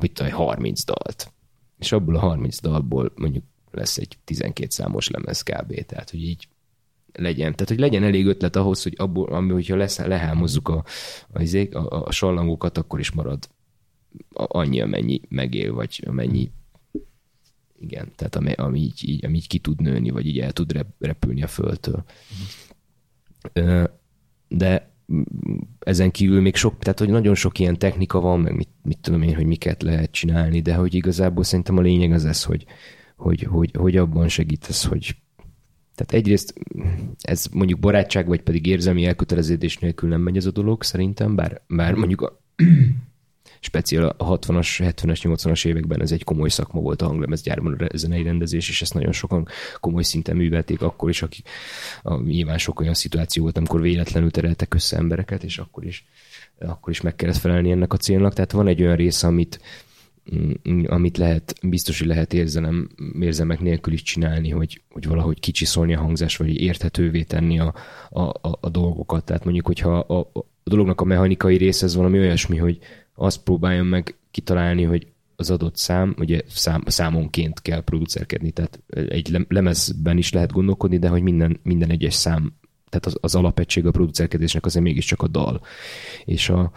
[0.00, 1.32] mit tudom, 30 dalt.
[1.78, 5.84] És abból a 30 dalból mondjuk lesz egy 12 számos lemez kb.
[5.84, 6.48] Tehát, hogy így
[7.12, 7.52] legyen.
[7.52, 10.84] Tehát, hogy legyen elég ötlet ahhoz, hogy abból, ami, hogyha lesz, lehámozzuk a,
[11.32, 13.48] a, a, a sallangókat, akkor is marad
[14.32, 16.50] annyi, amennyi megél, vagy amennyi
[17.80, 20.72] igen, tehát ami, ami, így, így, ami így ki tud nőni, vagy így el tud
[20.72, 22.04] rep, repülni a földtől.
[24.48, 24.90] De
[25.78, 29.22] ezen kívül még sok, tehát hogy nagyon sok ilyen technika van, meg mit, mit tudom
[29.22, 32.66] én, hogy miket lehet csinálni, de hogy igazából szerintem a lényeg az ez, hogy,
[33.16, 35.16] hogy, hogy, hogy abban segítesz, hogy
[36.00, 36.54] tehát egyrészt
[37.20, 41.62] ez mondjuk barátság, vagy pedig érzelmi elköteleződés nélkül nem megy ez a dolog, szerintem, bár,
[41.68, 42.40] bár mondjuk a
[43.60, 48.22] speciál a 60-as, 70-es, 80-as években ez egy komoly szakma volt a hanglemezgyárban a zenei
[48.22, 49.48] rendezés, és ezt nagyon sokan
[49.80, 51.48] komoly szinten művelték akkor is, akik
[52.02, 56.06] a, nyilván sok olyan szituáció volt, amikor véletlenül tereltek össze embereket, és akkor is,
[56.58, 58.34] akkor is meg kellett felelni ennek a célnak.
[58.34, 59.60] Tehát van egy olyan része, amit,
[60.86, 62.88] amit lehet, biztos, hogy lehet érzelem,
[63.20, 67.74] érzelmek nélkül is csinálni, hogy, hogy valahogy kicsiszolni a hangzás, vagy érthetővé tenni a,
[68.10, 69.24] a, a, a dolgokat.
[69.24, 72.78] Tehát mondjuk, hogyha a, a, dolognak a mechanikai része ez valami olyasmi, hogy
[73.14, 79.28] azt próbáljon meg kitalálni, hogy az adott szám, ugye szám, számonként kell producerkedni, tehát egy
[79.28, 82.52] lem- lemezben is lehet gondolkodni, de hogy minden, minden egyes szám,
[82.88, 85.60] tehát az, az alapegység a producerkedésnek azért mégiscsak a dal.
[86.24, 86.72] És a,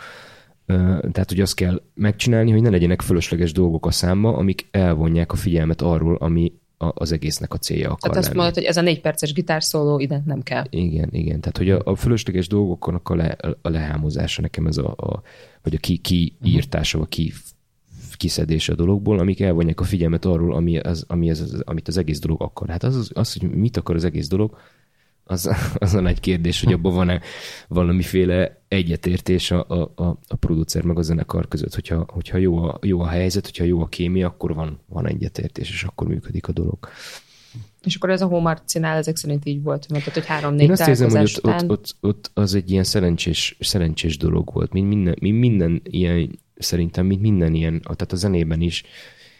[0.65, 5.35] tehát, hogy azt kell megcsinálni, hogy ne legyenek fölösleges dolgok a számba, amik elvonják a
[5.35, 8.37] figyelmet arról, ami a, az egésznek a célja akar Tehát azt lenni.
[8.37, 10.63] mondod, hogy ez a négy perces gitárszóló ide nem kell.
[10.69, 11.39] Igen, igen.
[11.39, 15.21] Tehát, hogy a, a fölösleges dolgoknak a, le, a lehámozása nekem ez a, a
[15.63, 17.33] vagy a ki, kiírtása, vagy ki,
[18.17, 21.97] kiszedése a dologból, amik elvonják a figyelmet arról, ami az, ami az, az, amit az
[21.97, 22.69] egész dolog akar.
[22.69, 24.57] Hát az, az, az, hogy mit akar az egész dolog,
[25.23, 27.21] az, az a nagy kérdés, hogy abban van-e
[27.67, 29.91] valamiféle egyetértés a, a,
[30.27, 31.73] a, producer meg a zenekar között.
[31.73, 35.69] Hogyha, hogyha jó, a, jó a helyzet, hogyha jó a kémia, akkor van, van egyetértés,
[35.69, 36.77] és akkor működik a dolog.
[37.83, 40.87] És akkor ez a Homarcinál ezek szerint így volt, mert tehát, hogy Én három-négy azt
[40.87, 41.63] érzem, hogy ott, után.
[41.63, 44.73] ott, ott, ott, az egy ilyen szerencsés, szerencsés dolog volt.
[44.73, 48.83] Mint minden, mint minden ilyen, szerintem, mint minden ilyen, tehát a zenében is,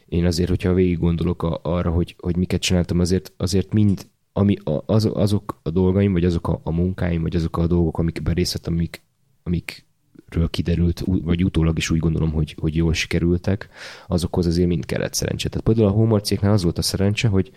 [0.06, 4.56] én azért, hogyha végig gondolok a, arra, hogy, hogy miket csináltam, azért, azért mind, ami
[4.86, 8.54] az, azok a dolgaim, vagy azok a, a munkáim, vagy azok a dolgok, amikben részt
[8.54, 9.04] vettem, amik,
[9.43, 13.69] amikről kiderült, vagy utólag is úgy gondolom, hogy, hogy jól sikerültek,
[14.08, 15.50] azokhoz azért mind kellett szerencse.
[15.50, 17.52] Tehát például a Homarcéknál az volt a szerencse, hogy,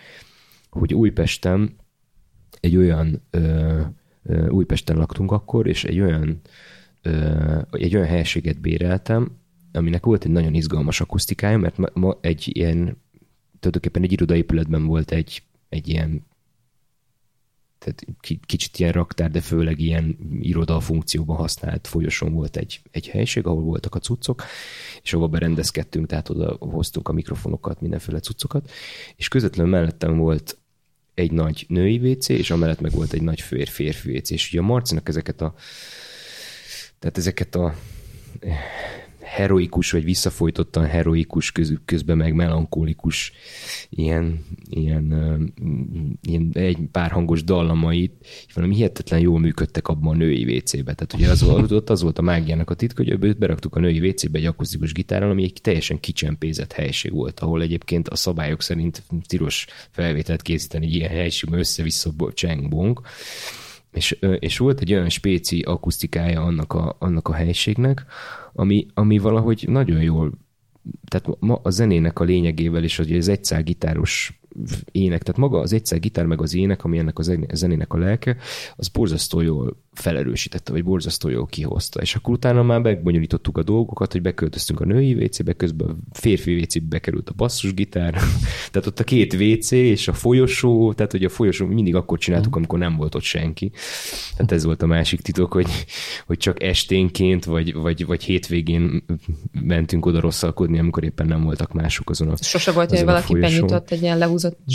[0.71, 1.77] hogy Újpesten
[2.61, 3.81] egy olyan ö,
[4.23, 6.41] ö, Újpesten laktunk akkor, és egy olyan
[7.03, 9.31] ö, egy olyan helységet béreltem,
[9.73, 13.05] aminek volt egy nagyon izgalmas akusztikája, mert ma, ma egy ilyen
[13.59, 16.25] tulajdonképpen egy irodaépületben volt egy, egy ilyen
[17.79, 23.09] tehát ki- kicsit ilyen raktár, de főleg ilyen iroda funkcióban használt folyosón volt egy, egy
[23.09, 24.43] helység, ahol voltak a cuccok,
[25.03, 28.71] és ahova berendezkedtünk, tehát oda hoztunk a mikrofonokat, mindenféle cuccokat,
[29.17, 30.59] és közvetlenül mellettem volt
[31.15, 34.61] egy nagy női WC, és amellett meg volt egy nagy fér, férfi WC, és ugye
[34.61, 35.55] a Marcinak ezeket a
[36.99, 37.75] tehát ezeket a
[39.27, 43.33] heroikus, vagy visszafolytottan heroikus, köz, közben meg melankolikus
[43.89, 45.45] ilyen, ilyen, ö,
[46.23, 48.12] ilyen egy párhangos dallamait,
[48.47, 50.95] és valami hihetetlen jól működtek abban a női WC-be.
[50.95, 53.81] Tehát ugye az, volt- ott az volt a mágiának a titka, hogy őt beraktuk a
[53.81, 58.62] női WC-be egy akusztikus gitárral, ami egy teljesen kicsempézett helység volt, ahol egyébként a szabályok
[58.62, 63.01] szerint tilos felvételt készíteni egy ilyen helységben össze-vissza csengbong.
[63.93, 68.07] És, és volt egy olyan spéci akusztikája annak a, annak a helységnek,
[68.57, 70.33] ami, ami valahogy nagyon jól,
[71.05, 74.40] tehát ma a zenének a lényegével is, hogy az egyszál gitáros
[74.92, 77.99] ének, tehát maga az egyszer gitár meg az ének, ami ennek a zen- zenének a
[77.99, 78.37] lelke,
[78.77, 82.01] az borzasztó jól felerősítette, vagy borzasztó jól kihozta.
[82.01, 86.61] És akkor utána már megbonyolítottuk a dolgokat, hogy beköltöztünk a női WC-be, közben a férfi
[86.61, 88.12] WC-be bekerült a basszusgitár,
[88.71, 92.57] tehát ott a két WC és a folyosó, tehát hogy a folyosó mindig akkor csináltuk,
[92.57, 93.73] amikor nem volt ott senki.
[94.37, 95.69] Tehát ez volt a másik titok, hogy,
[96.27, 99.05] hogy csak esténként, vagy, vagy, vagy hétvégén
[99.62, 103.90] mentünk oda rosszalkodni, amikor éppen nem voltak mások azon a Sose volt, hogy valaki benyitott
[103.90, 104.19] egy ilyen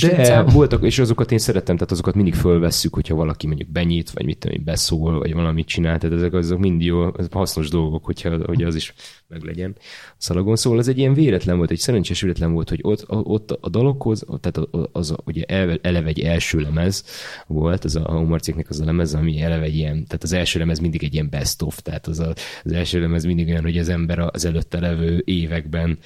[0.01, 4.11] lehúzott De voltak, és azokat én szerettem, tehát azokat mindig fölvesszük, hogyha valaki mondjuk benyit,
[4.11, 8.05] vagy mit tudom, én, beszól, vagy valamit csinál, tehát ezek azok mind jó, hasznos dolgok,
[8.05, 8.93] hogyha, hogy az is
[9.27, 9.81] meglegyen a
[10.17, 10.55] szalagon.
[10.55, 13.69] Szóval ez egy ilyen véletlen volt, egy szerencsés véletlen volt, hogy ott, a- ott a
[13.69, 15.43] dalokhoz, tehát az ugye
[15.81, 17.05] eleve, egy első lemez
[17.47, 20.79] volt, az a Homarcéknek az a lemez, ami eleve egy ilyen, tehát az első lemez
[20.79, 23.89] mindig egy ilyen best of, tehát az, a, az első lemez mindig olyan, hogy az
[23.89, 25.97] ember az előtte levő években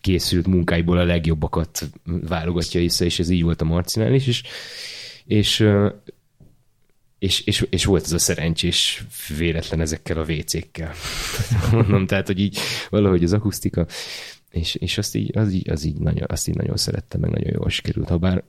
[0.00, 4.42] készült munkáiból a legjobbakat válogatja vissza, és ez így volt a Marcinál is, és,
[5.24, 5.66] és,
[7.18, 9.04] és, és, és volt ez a szerencsés
[9.38, 10.92] véletlen ezekkel a WC-kkel.
[11.72, 12.58] Mondom, tehát, hogy így
[12.88, 13.86] valahogy az akusztika,
[14.50, 17.52] és, és azt így, az így, az így nagyon, azt így nagyon szerettem, meg nagyon
[17.52, 18.44] jól sikerült, ha bár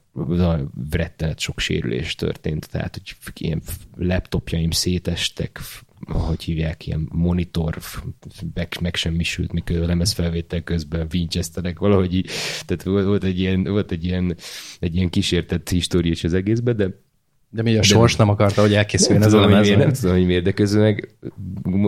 [0.90, 3.62] rettenet sok sérülés történt, tehát, hogy ilyen
[3.96, 5.60] laptopjaim szétestek,
[6.08, 7.78] ahogy hívják, ilyen monitor
[8.54, 12.30] meg, megsemmisült, mikor a lemezfelvétel közben Winchesterek, valahogy így,
[12.66, 14.36] tehát volt, egy ilyen, volt egy ilyen,
[14.80, 17.00] egy ilyen kísértett história is az egészben, de
[17.50, 19.66] De mi a sors nem akarta, hogy elkészüljön ez a hogy lemez?
[19.66, 21.16] miért, nem tudom, hogy miért, de közben meg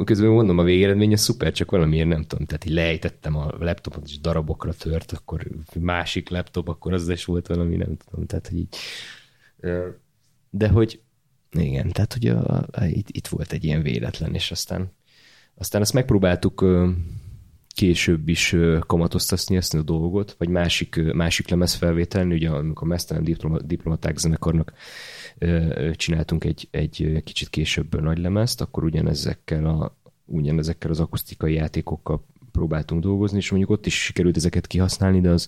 [0.04, 2.46] közben mondom, a végeredmény a szuper, csak valamiért nem tudom.
[2.46, 5.48] Tehát így lejtettem a laptopot, és darabokra tört, akkor
[5.80, 8.26] másik laptop, akkor az is volt valami, nem tudom.
[8.26, 8.76] Tehát, hogy így,
[10.50, 11.00] de hogy
[11.62, 14.92] igen, tehát hogy a, a, itt, itt, volt egy ilyen véletlen, és aztán,
[15.56, 16.90] aztán azt megpróbáltuk ö,
[17.74, 18.56] később is
[18.88, 24.18] kamatoztatni ezt a dolgot, vagy másik, másik lemez felvételni, ugye amikor a Mesztelen diploma, diplomaták
[24.18, 24.74] zenekarnak
[25.94, 33.02] csináltunk egy, egy kicsit később nagy lemezt, akkor ugyanezekkel, a, ugyanezekkel az akusztikai játékokkal próbáltunk
[33.02, 35.48] dolgozni, és mondjuk ott is sikerült ezeket kihasználni, de az,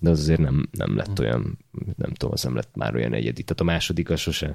[0.00, 1.58] de az azért nem, nem lett olyan,
[1.96, 3.42] nem tudom, az nem lett már olyan egyedi.
[3.42, 4.54] Tehát a második az sose,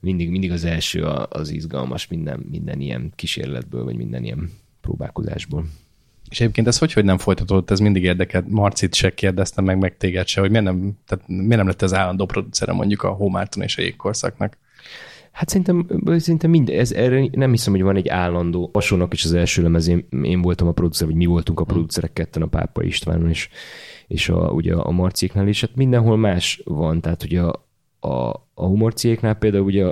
[0.00, 5.64] mindig, mindig az első az izgalmas minden, minden ilyen kísérletből, vagy minden ilyen próbálkozásból.
[6.30, 8.48] És egyébként ez hogy, hogy nem folytatódott, ez mindig érdekelt.
[8.48, 11.94] Marcit se kérdeztem meg, meg téged se, hogy miért nem, tehát miért nem lett az
[11.94, 14.56] állandó producere mondjuk a Hómárton és a jégkorszaknak.
[15.32, 15.86] Hát szerintem,
[16.18, 18.70] szerintem minden, ez, erre nem hiszem, hogy van egy állandó.
[18.72, 19.88] Hasonlók is az első lemez,
[20.22, 23.48] én, voltam a producer, vagy mi voltunk a producerek ketten a Pápa Istvánon, és,
[24.06, 27.66] és a, ugye a Marciéknál, és hát mindenhol más van, tehát ugye a,
[28.08, 29.84] a, a humorciéknál például ugye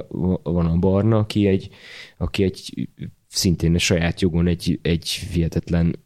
[0.42, 1.68] van a Barna, aki egy,
[2.16, 2.88] aki egy
[3.28, 5.98] szintén a saját jogon egy, egy hihetetlen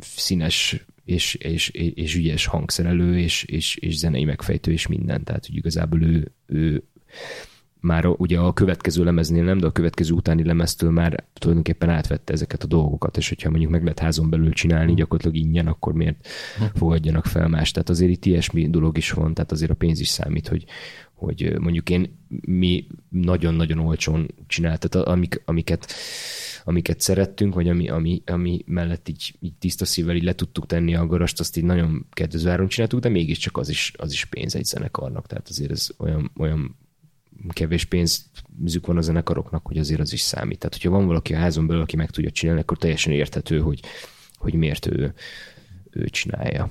[0.00, 5.24] színes és, és, és ügyes hangszerelő, és, és, és zenei megfejtő, és minden.
[5.24, 6.82] Tehát, hogy igazából ő, ő
[7.80, 12.62] már ugye a következő lemeznél nem, de a következő utáni lemeztől már tulajdonképpen átvette ezeket
[12.62, 16.28] a dolgokat, és hogyha mondjuk meg lehet házon belül csinálni gyakorlatilag ingyen, akkor miért
[16.74, 17.70] fogadjanak fel más.
[17.70, 20.64] Tehát azért itt ilyesmi dolog is van, tehát azért a pénz is számít, hogy,
[21.20, 25.92] hogy mondjuk én mi nagyon-nagyon olcsón csinált, tehát amik, amiket,
[26.64, 30.94] amiket szerettünk, vagy ami, ami, ami mellett így, így tiszta szívvel így le tudtuk tenni
[30.94, 34.54] a garast, azt így nagyon kedvező áron csináltuk, de mégiscsak az is, az is pénz
[34.54, 36.76] egy zenekarnak, tehát azért ez olyan, olyan
[37.48, 40.58] kevés pénzük van a zenekaroknak, hogy azért az is számít.
[40.58, 43.80] Tehát, hogyha van valaki a házon belül, aki meg tudja csinálni, akkor teljesen érthető, hogy,
[44.34, 45.14] hogy miért ő,
[45.90, 46.70] ő csinálja.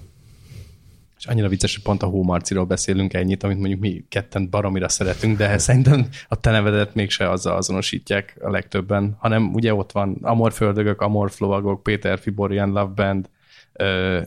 [1.19, 5.37] És annyira vicces, hogy pont a hómarciról beszélünk ennyit, amit mondjuk mi ketten baromira szeretünk,
[5.37, 11.01] de szerintem a te nevedet mégse azzal azonosítják a legtöbben, hanem ugye ott van Amorföldögök,
[11.01, 13.29] Amorflovagok, Péter Fiborian Love Band,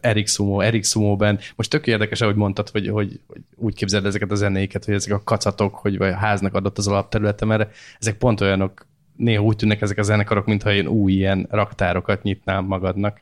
[0.00, 1.40] Erik Sumo, Erik Sumo Band.
[1.56, 5.12] Most tök érdekes, ahogy mondtad, hogy, hogy, hogy úgy képzeld ezeket a zenéket, hogy ezek
[5.12, 9.56] a kacatok, hogy vagy a háznak adott az alapterülete, mert ezek pont olyanok, néha úgy
[9.56, 13.20] tűnnek ezek a zenekarok, mintha én új ilyen raktárokat nyitnám magadnak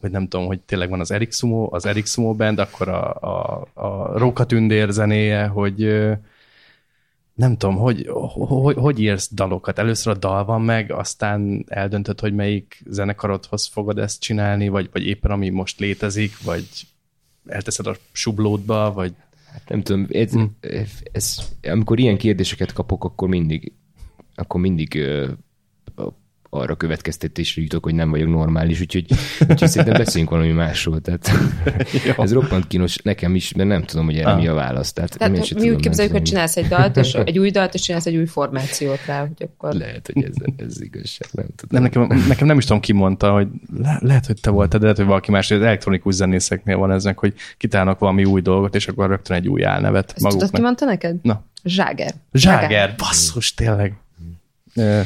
[0.00, 3.14] hogy nem tudom, hogy tényleg van az Erik Sumo, az Erik Sumo band, akkor a,
[3.14, 5.76] a, a Róka Tündér zenéje, hogy
[7.34, 9.78] nem tudom, hogy, hogy, hogy írsz dalokat?
[9.78, 15.06] Először a dal van meg, aztán eldöntöd, hogy melyik zenekarodhoz fogod ezt csinálni, vagy, vagy
[15.06, 16.66] éppen ami most létezik, vagy
[17.46, 19.14] elteszed a sublódba, vagy
[19.56, 20.42] Hát nem tudom, ez, Hm.
[21.12, 23.72] ez, amikor ilyen kérdéseket kapok, akkor mindig,
[24.34, 25.04] akkor mindig
[26.56, 29.06] arra következtetésre jutok, hogy nem vagyok normális, úgyhogy,
[29.48, 31.00] úgyhogy szerintem beszéljünk valami másról.
[31.00, 31.30] Tehát
[32.18, 34.38] ez roppant kínos nekem is, mert nem tudom, hogy erre Ah.
[34.40, 34.92] mi a válasz.
[34.92, 37.80] Tehát, Tehát mi úgy tudom képzeljük, hogy csinálsz egy dalt, és egy új dalt, és
[37.80, 39.72] csinálsz egy új formációt rá, hogy akkor...
[39.72, 40.34] Lehet, hogy ez,
[40.66, 41.82] ez igazság, nem tudom.
[41.82, 43.48] nem, nekem, nekem nem is tudom, ki mondta, hogy
[43.82, 46.90] le, lehet, hogy te voltad, de lehet, hogy valaki más, hogy az elektronikus zenészeknél van
[46.90, 50.60] eznek, hogy kitálnak valami új dolgot, és akkor rögtön egy új álnevet Ezt tudod, ki
[50.60, 51.16] mondta neked?
[51.22, 51.44] Na.
[51.64, 52.14] Zságer.
[52.32, 53.94] Zságer, basszus, tényleg.
[54.74, 55.00] Ö,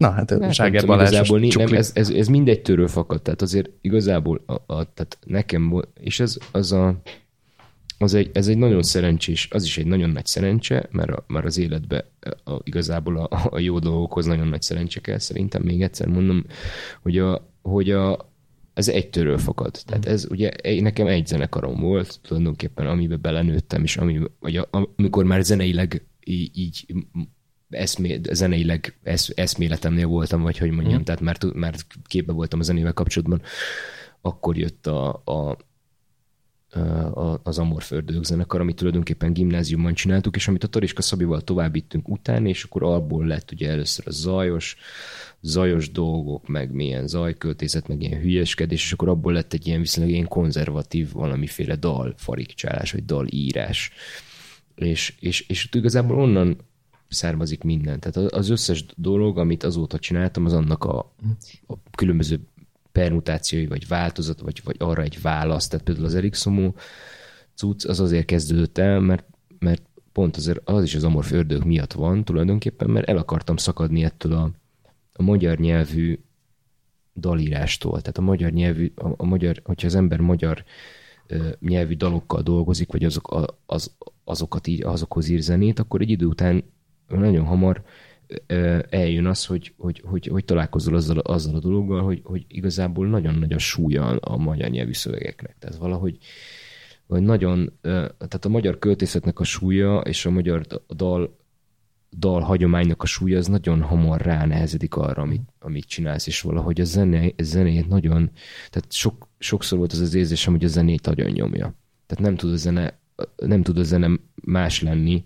[0.00, 1.28] Na, hát Nem Zságer tudom, Balázs.
[1.28, 1.76] nem, csukli.
[1.76, 6.36] ez, ez, ez mindegy tőről fakad, tehát azért igazából a, a, tehát nekem és ez
[6.50, 7.00] az a,
[7.98, 11.44] az egy, ez egy nagyon szerencsés, az is egy nagyon nagy szerencse, mert, a, mert
[11.44, 12.10] az életbe
[12.44, 16.44] a, igazából a, a jó dolgokhoz nagyon nagy szerencse kell szerintem, még egyszer mondom,
[17.02, 18.32] hogy a, hogy a,
[18.74, 19.80] ez egy töről fakad.
[19.86, 25.24] Tehát ez ugye nekem egy zenekarom volt, tulajdonképpen, amiben belenőttem, és ami, vagy a, amikor
[25.24, 26.86] már zeneileg így, így
[27.70, 31.02] eszmé, zeneileg esz, eszméletemnél voltam, vagy hogy mondjam, mm.
[31.02, 33.42] tehát már, már képbe voltam a zenével kapcsolatban,
[34.20, 35.56] akkor jött a, a,
[37.14, 42.08] a, az Amorfördők zenekar, amit tulajdonképpen gimnáziumban csináltuk, és amit a Tariska Szabival tovább vittünk
[42.08, 44.76] utána, és akkor abból lett ugye először a zajos,
[45.40, 50.12] zajos dolgok, meg milyen zajköltészet, meg ilyen hülyeskedés, és akkor abból lett egy ilyen viszonylag
[50.12, 53.92] ilyen konzervatív valamiféle dal farigcsálás, vagy dalírás.
[54.74, 56.56] És, és, és ott igazából onnan
[57.10, 58.00] származik minden.
[58.00, 60.98] Tehát az összes dolog, amit azóta csináltam, az annak a,
[61.66, 62.40] a különböző
[62.92, 65.68] permutációi, vagy változat, vagy, vagy arra egy válasz.
[65.68, 66.74] Tehát például az Ericssomó
[67.54, 69.26] cucc az azért kezdődött el, mert,
[69.58, 74.04] mert pont azért az is az amorf ördög miatt van tulajdonképpen, mert el akartam szakadni
[74.04, 74.50] ettől a,
[75.12, 76.18] a magyar nyelvű
[77.14, 78.00] dalírástól.
[78.00, 80.64] Tehát a magyar nyelvű, a, a magyar, hogyha az ember magyar
[81.26, 83.94] ö, nyelvű dalokkal dolgozik, vagy azok, a, az,
[84.24, 86.64] azokat így, azokhoz ír zenét, akkor egy idő után
[87.18, 87.82] nagyon hamar
[88.90, 93.34] eljön az, hogy, hogy, hogy, hogy találkozol azzal, azzal a dologgal, hogy, hogy igazából nagyon
[93.34, 95.56] nagy a súlya a magyar nyelvű szövegeknek.
[95.58, 96.18] Tehát valahogy
[97.10, 101.36] vagy nagyon, tehát a magyar költészetnek a súlya és a magyar dal,
[102.18, 106.84] dal hagyománynak a súlya az nagyon hamar ránehezedik arra, amit, amit csinálsz, és valahogy a
[106.84, 108.30] zene, a zenét nagyon,
[108.70, 111.74] tehát sok, sokszor volt az az érzésem, hogy a zenét nagyon nyomja.
[112.06, 112.98] Tehát nem tud a zene,
[113.36, 115.24] nem tud a zene más lenni,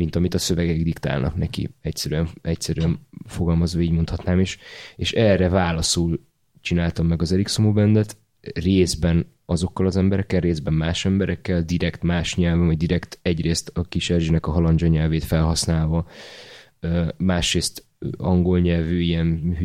[0.00, 1.68] mint amit a szövegek diktálnak neki.
[1.80, 4.58] Egyszerűen, egyszerűen fogalmazva így mondhatnám, és,
[4.96, 6.20] és erre válaszul
[6.60, 12.66] csináltam meg az Ericssomó Bandet, részben azokkal az emberekkel, részben más emberekkel, direkt más nyelven,
[12.66, 16.08] vagy direkt egyrészt a kis Erzsinek a halandzsa nyelvét felhasználva,
[17.16, 17.84] másrészt
[18.16, 19.56] angol nyelvű, ilyen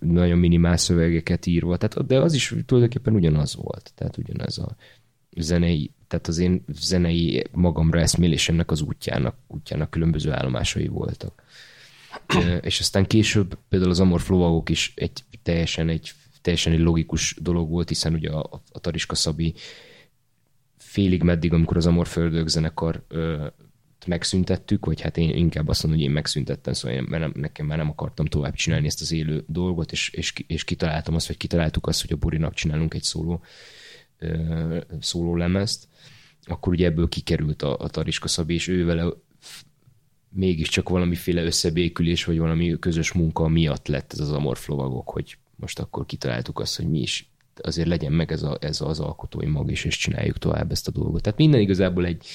[0.00, 4.76] nagyon minimál szövegeket írva, tehát, de az is tulajdonképpen ugyanaz volt, tehát ugyanaz a
[5.36, 11.42] zenei, tehát az én zenei magamra eszmélésemnek az útjának, útjának különböző állomásai voltak.
[12.60, 17.70] És aztán később például az Amor Flowagok is egy teljesen egy teljesen egy logikus dolog
[17.70, 19.54] volt, hiszen ugye a, a Tariska Szabi
[20.76, 23.46] félig meddig, amikor az Amor Földök zenekar ö,
[24.06, 27.78] megszüntettük, vagy hát én inkább azt mondom, hogy én megszüntettem, szóval én, nem, nekem már
[27.78, 31.86] nem akartam tovább csinálni ezt az élő dolgot, és, és, és kitaláltam azt, vagy kitaláltuk
[31.86, 33.42] azt, hogy a Burinak csinálunk egy szóló,
[35.00, 35.88] szóló lemezt,
[36.42, 39.12] akkor ugye ebből kikerült a, a Tariska Szabi, és ő vele
[40.28, 46.06] mégiscsak valamiféle összebékülés, vagy valami közös munka miatt lett ez az amorflovagok, hogy most akkor
[46.06, 47.28] kitaláltuk azt, hogy mi is
[47.62, 50.90] azért legyen meg ez, a, ez az alkotói mag is, és csináljuk tovább ezt a
[50.90, 51.22] dolgot.
[51.22, 52.26] Tehát minden igazából egy,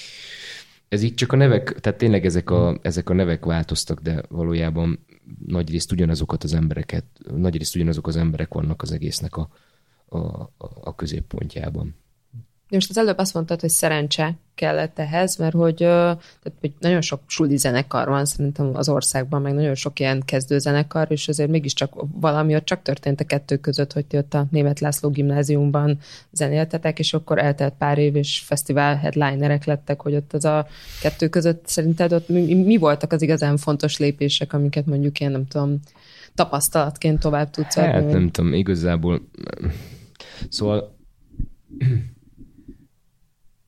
[0.88, 5.06] ez így csak a nevek, tehát tényleg ezek a, ezek a nevek változtak, de valójában
[5.46, 9.50] nagyrészt ugyanazokat az embereket, nagyrészt ugyanazok az emberek vannak az egésznek a,
[10.10, 10.50] a, a,
[10.82, 11.96] a középpontjában.
[12.70, 16.20] De most az előbb azt mondtad, hogy szerencse kellett ehhez, mert hogy, tehát,
[16.60, 21.28] hogy nagyon sok suli zenekar van szerintem az országban, meg nagyon sok ilyen kezdőzenekar, és
[21.28, 25.10] azért mégiscsak valami ott csak történt a kettő között, hogy ti ott a Német László
[25.10, 26.00] gimnáziumban
[26.32, 30.68] zenéltetek, és akkor eltelt pár év, és fesztivál headlinerek lettek, hogy ott az a
[31.02, 35.48] kettő között szerinted ott mi, mi voltak az igazán fontos lépések, amiket mondjuk én nem
[35.48, 35.80] tudom,
[36.36, 37.92] tapasztalatként tovább tudsz adni?
[37.92, 39.22] Hát nem tudom, igazából
[40.50, 40.98] szóval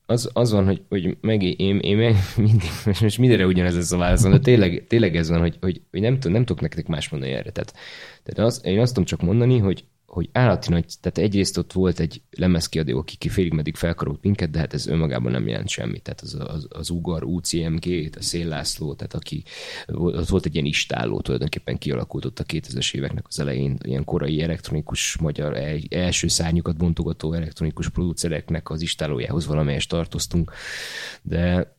[0.06, 2.68] az, az van, hogy, hogy meg én, én meg mindig,
[3.00, 6.18] most mindenre ugyanez ez a válaszom, de tényleg, tényleg ez van, hogy, hogy, hogy nem,
[6.22, 7.50] nem tudok nektek más mondani erre.
[7.50, 7.74] Tehát,
[8.22, 12.00] tehát az, én azt tudom csak mondani, hogy, hogy állati nagy, tehát egyrészt ott volt
[12.00, 16.02] egy lemezkiadó, aki ki félig meddig felkarolt minket, de hát ez önmagában nem jelent semmit.
[16.02, 19.42] Tehát az, az, az Ugar, UCMG, a Szél László, tehát aki,
[19.86, 24.42] ott volt egy ilyen istáló, tulajdonképpen kialakult ott a 2000-es éveknek az elején, ilyen korai
[24.42, 25.56] elektronikus magyar
[25.88, 30.52] első szárnyukat bontogató elektronikus producereknek az istálójához valamelyest tartoztunk,
[31.22, 31.74] de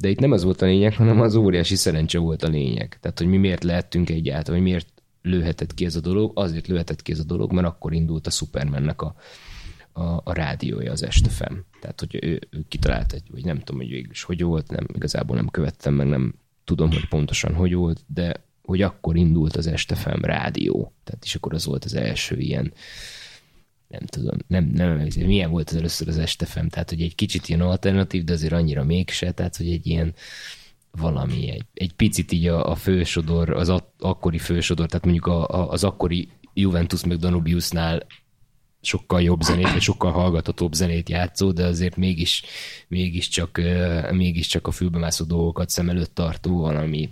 [0.00, 2.98] de itt nem az volt a lényeg, hanem az óriási szerencse volt a lényeg.
[3.00, 4.97] Tehát, hogy mi miért lehettünk egyáltalán, vagy miért
[5.28, 8.30] lőhetett ki ez a dolog, azért lőhetett ki ez a dolog, mert akkor indult a
[8.30, 9.14] Supermannek a,
[9.92, 11.64] a, a rádiója, az Estefem.
[11.80, 14.86] Tehát, hogy ő, ő kitalált egy, vagy nem tudom, hogy végül is hogy volt, nem,
[14.94, 19.66] igazából nem követtem, meg nem tudom, hogy pontosan hogy volt, de hogy akkor indult az
[19.66, 20.92] Estefem rádió.
[21.04, 22.72] Tehát és akkor az volt az első ilyen,
[23.88, 27.60] nem tudom, nem, nem milyen volt az először az Estefem, tehát hogy egy kicsit ilyen
[27.60, 30.14] alternatív, de azért annyira mégse, tehát hogy egy ilyen,
[30.98, 35.48] valami, egy, egy picit így a, a fősodor, az a, akkori fősodor, tehát mondjuk a,
[35.48, 38.06] a, az akkori Juventus meg Danubiusnál
[38.80, 42.42] sokkal jobb zenét, vagy sokkal hallgatatóbb zenét játszó, de azért mégis,
[42.88, 43.60] mégis, csak,
[44.10, 47.10] mégis csak a fülbemászó dolgokat szem előtt tartó valami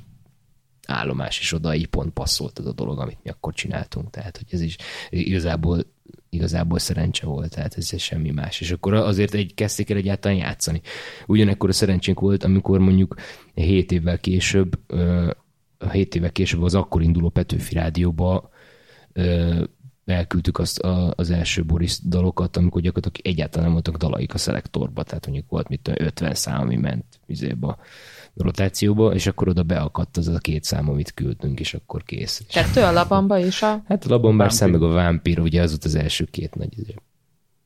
[0.87, 4.11] állomás, és oda így pont passzolt az a dolog, amit mi akkor csináltunk.
[4.11, 4.77] Tehát, hogy ez is
[5.11, 5.85] igazából
[6.29, 8.61] igazából szerencse volt, tehát ez semmi más.
[8.61, 10.81] És akkor azért egy kezdték el egyáltalán játszani.
[11.27, 13.15] Ugyanekkor a szerencsénk volt, amikor mondjuk
[13.55, 14.79] 7 évvel később,
[15.93, 18.51] 7 évvel később az akkor induló Petőfi Rádióba
[20.05, 20.79] elküldtük azt
[21.15, 25.69] az első Boris dalokat, amikor gyakorlatilag egyáltalán nem voltak dalaik a szelektorba, tehát mondjuk volt
[25.69, 27.79] mit 50 szám, ami ment vizéba
[28.37, 32.43] rotációba, és akkor oda beakadt az a két szám, amit küldtünk, és akkor kész.
[32.49, 33.83] Kettő a labamba is a...
[33.87, 36.95] Hát a labamba szem meg a vámpír, ugye az volt az első két nagy izé.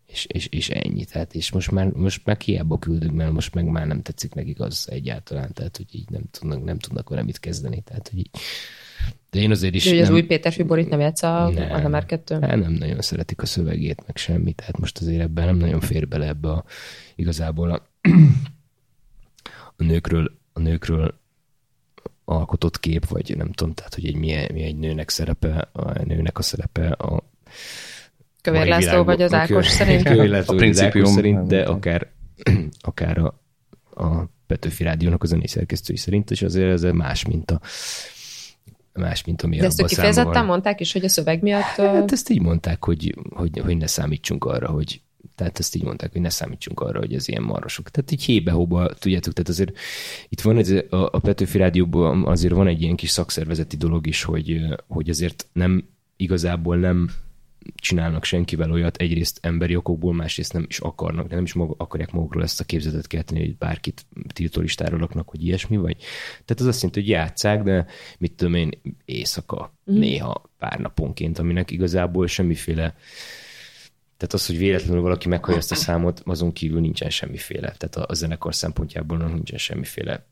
[0.07, 1.05] és, és, és ennyi.
[1.05, 4.61] Tehát, és most már, most meg hiába küldünk, mert most meg már nem tetszik nekik
[4.61, 7.81] az egyáltalán, tehát, hogy így nem tudnak, nem tudnak vele mit kezdeni.
[7.81, 8.31] Tehát, hogy így,
[9.31, 9.85] de én azért is...
[9.85, 12.57] De hogy nem, az új Péter Fiborit nem játsz a, nem, a Hammer 2 hát
[12.57, 16.27] nem nagyon szeretik a szövegét, meg semmi, tehát most azért ebben nem nagyon fér bele
[16.27, 16.65] ebbe a,
[17.15, 17.87] igazából a,
[19.77, 21.19] a nőkről a nőkről
[22.25, 26.39] alkotott kép, vagy nem tudom, tehát hogy egy milyen, milyen egy nőnek szerepe, a nőnek
[26.39, 27.29] a szerepe a
[28.43, 30.03] Kövér László vagy az Ákos szerint?
[30.03, 32.11] Kövér László az Ákos szerint, de akár,
[32.81, 33.41] akár a,
[33.95, 37.61] a Petőfi Rádiónak a zenei szerkesztői szerint, és azért ez más, mint a
[38.93, 41.63] más, mint ami De ezt kifejezetten mondták is, hogy a szöveg miatt...
[41.63, 45.01] Hát ezt így mondták, hogy, hogy, hogy ne számítsunk arra, hogy,
[45.35, 47.91] tehát ezt így mondták, hogy ne számítsunk arra, hogy ez ilyen marosok.
[47.91, 49.79] Tehát így hébe-hóba, tudjátok, tehát azért
[50.29, 54.23] itt van ez, a, a Petőfi Rádióban azért van egy ilyen kis szakszervezeti dolog is,
[54.23, 57.11] hogy, hogy azért nem igazából nem
[57.75, 62.13] csinálnak senkivel olyat, egyrészt emberi okokból, másrészt nem is akarnak, de nem is mag, akarják
[62.13, 65.97] magukról ezt a képzetet kelteni, hogy bárkit tiltólistára laknak, hogy ilyesmi, vagy.
[66.45, 67.87] Tehát az azt jelenti, hogy játszák, de
[68.19, 68.71] mit tudom én,
[69.05, 69.99] éjszaka, mm.
[69.99, 72.95] néha pár naponként, aminek igazából semmiféle
[74.21, 77.75] tehát az, hogy véletlenül valaki meghallja ezt a számot, azon kívül nincsen semmiféle.
[77.79, 80.27] Tehát a, a zenekar szempontjából nincsen semmiféle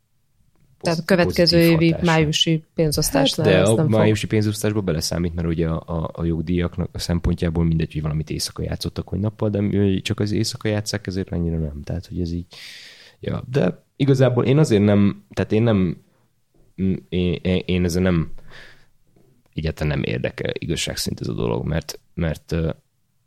[0.81, 2.13] tehát a következő évi hatása.
[2.13, 4.31] májusi pénzosztás hát, De a nem májusi fog.
[4.31, 9.11] pénzosztásba beleszámít, mert ugye a, a, a jogdíjaknak a szempontjából mindegy, hogy valamit éjszaka játszottak,
[9.11, 11.83] vagy nappal, de csak az éjszaka játszák, ezért annyira nem.
[11.83, 12.47] Tehát, hogy ez így...
[13.21, 16.03] Ja, de igazából én azért nem, tehát én nem,
[17.09, 18.33] én, én ezzel nem,
[19.55, 22.55] egyáltalán nem érdekel igazság szint ez a dolog, mert, mert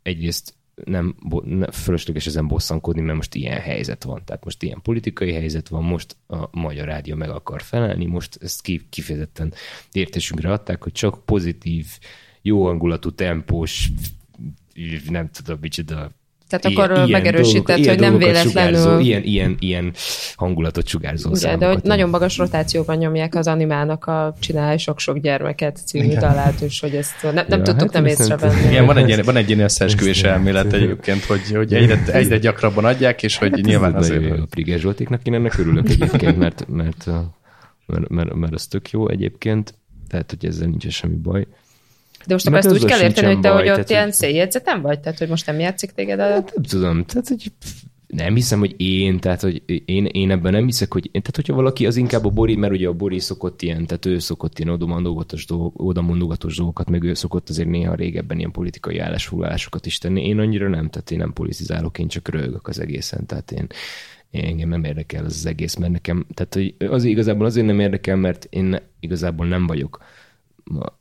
[0.02, 4.22] egyrészt nem, nem fölösleges ezen bosszankodni, mert most ilyen helyzet van.
[4.24, 8.62] Tehát most ilyen politikai helyzet van, most a Magyar Rádió meg akar felelni, most ezt
[8.88, 9.52] kifejezetten
[9.92, 11.86] értésünkre adták, hogy csak pozitív,
[12.42, 13.90] jó hangulatú, tempós,
[15.08, 16.10] nem tudom micsoda
[16.60, 18.78] Tehát akkor megerősített, hogy nem véletlenül...
[18.78, 19.92] Sugárzó, ilyen, ilyen, ilyen
[20.36, 21.72] hangulatot sugárzó de számokat.
[21.72, 26.20] hogy nagyon magas rotációban nyomják az animának a Csinálj sok-sok gyermeket című Igen.
[26.20, 28.68] dalát, és hogy ezt nem, nem Ja, tudtuk hát nem észrevenni.
[28.68, 32.84] Igen, van egy ilyen, van egy ilyen összeesküvés elmélet egyébként, hogy, hogy egyre, egyre gyakrabban
[32.84, 34.38] adják, és hogy Hát nyilván ez azért...
[34.38, 37.06] A Priger Zsoltéknak én ennek örülök egyébként, mert, mert,
[37.86, 39.74] mert, mert, mert az tök jó egyébként,
[40.08, 41.46] tehát hogy ezzel nincs semmi baj.
[42.26, 44.80] De most akkor ezt úgy kell érteni, hogy te, baj, hogy ott ilyen hogy- széljegyzetem
[44.80, 45.00] vagy?
[45.00, 46.28] Tehát, hogy most nem játszik téged a...
[46.28, 47.52] Nem tudom, tehát hogy
[48.12, 51.86] nem hiszem, hogy én, tehát hogy én, én ebben nem hiszek, hogy tehát hogyha valaki
[51.86, 55.46] az inkább a Bori, mert ugye a Bori szokott ilyen, tehát ő szokott ilyen odamondogatós,
[55.46, 60.26] dolgok, odamondogatós dolgokat, meg ő szokott azért néha régebben ilyen politikai állásfoglalásokat is tenni.
[60.26, 63.66] Én annyira nem, tehát én nem politizálok, én csak rögök az egészen, tehát én,
[64.30, 67.80] én engem nem érdekel az, az egész, mert nekem, tehát hogy az igazából azért nem
[67.80, 70.04] érdekel, mert én igazából nem vagyok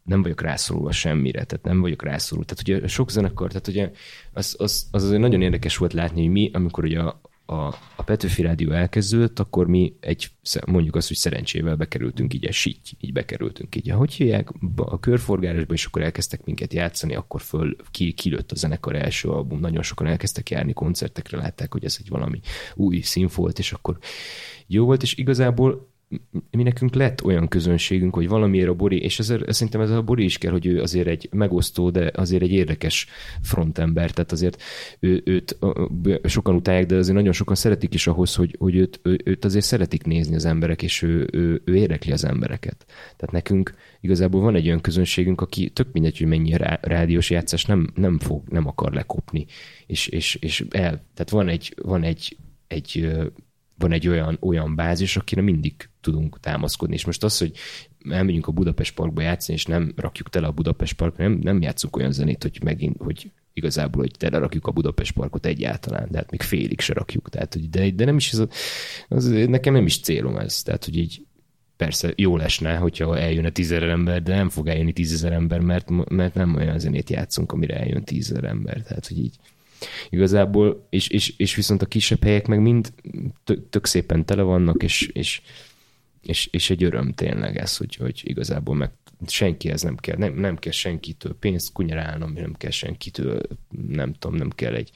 [0.03, 2.53] nem vagyok rászorulva semmire, tehát nem vagyok rászorulva.
[2.53, 3.91] Tehát ugye sok zenekar, tehát ugye
[4.34, 8.03] az, az, az azért nagyon érdekes volt látni, hogy mi, amikor ugye a, a, a
[8.05, 10.32] Petőfi Rádió elkezdődött, akkor mi egy,
[10.66, 13.89] mondjuk azt, hogy szerencsével bekerültünk így, síty, így bekerültünk így.
[13.89, 18.95] Hogy hívják, a körforgárosba, és akkor elkezdtek minket játszani, akkor föl ki, kilőtt a zenekar
[18.95, 22.39] első album, nagyon sokan elkezdtek járni koncertekre, látták, hogy ez egy valami
[22.76, 23.97] új szín volt, és akkor
[24.68, 25.90] jó volt, és igazából
[26.51, 30.01] mi nekünk lett olyan közönségünk, hogy valamiért a Bori, és ezért, ez szerintem ez a
[30.01, 33.07] Bori is kell, hogy ő azért egy megosztó, de azért egy érdekes
[33.41, 34.62] frontember, tehát azért
[34.99, 35.57] ő, őt
[36.24, 39.66] sokan utálják, de azért nagyon sokan szeretik is ahhoz, hogy, hogy őt, ő, őt azért
[39.66, 42.86] szeretik nézni az emberek, és ő, ő, ő érdekli az embereket.
[42.88, 47.66] Tehát nekünk igazából van egy olyan közönségünk, aki tök mindegy, hogy mennyi rá, rádiós játszás
[47.66, 49.45] nem, nem fog, nem akar lekopni,
[49.86, 52.38] és, és, és el, tehát van egy, van egy,
[52.68, 53.09] egy
[53.82, 56.95] van egy olyan, olyan bázis, akire mindig tudunk támaszkodni.
[56.95, 57.51] És most az, hogy
[58.09, 61.95] elmegyünk a Budapest Parkba játszani, és nem rakjuk tele a Budapest Parkba, nem, nem játszunk
[61.95, 66.32] olyan zenét, hogy megint, hogy igazából, hogy tele rakjuk a Budapest Parkot egyáltalán, de hát
[66.32, 67.29] még félig se rakjuk.
[67.29, 68.47] Tehát, hogy de, de nem is ez a,
[69.07, 70.61] az, nekem nem is célom ez.
[70.61, 71.25] Tehát, hogy így
[71.77, 76.34] persze jó lesne, hogyha eljönne tízezer ember, de nem fog eljönni tízezer ember, mert, mert
[76.34, 78.82] nem olyan zenét játszunk, amire eljön tízezer ember.
[78.82, 79.36] Tehát, hogy így
[80.09, 82.93] igazából, és, és, és viszont a kisebb helyek meg mind
[83.43, 85.41] tök, tök szépen tele vannak, és, és,
[86.21, 88.91] és, és egy öröm tényleg ez, hogy, hogy igazából meg
[89.27, 93.41] senkihez nem kell, nem, nem kell senkitől pénzt kunyarálnom, nem kell senkitől,
[93.88, 94.91] nem tudom, nem kell egy,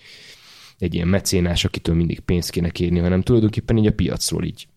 [0.77, 4.67] egy ilyen mecénás, akitől mindig pénzt kéne kérni, hanem tulajdonképpen így a piacról így,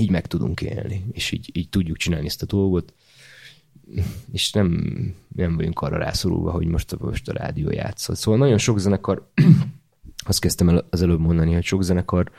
[0.00, 2.92] így meg tudunk élni, és így, így tudjuk csinálni ezt a dolgot,
[4.32, 4.94] és nem,
[5.36, 8.16] nem vagyunk arra rászorulva, hogy most a, most a rádió játszott.
[8.16, 9.30] Szóval nagyon sok zenekar,
[10.26, 12.34] azt kezdtem el az előbb mondani, hogy sok zenekarnál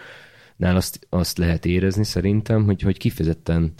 [0.75, 3.73] azt, azt lehet érezni szerintem, hogy, hogy kifejezetten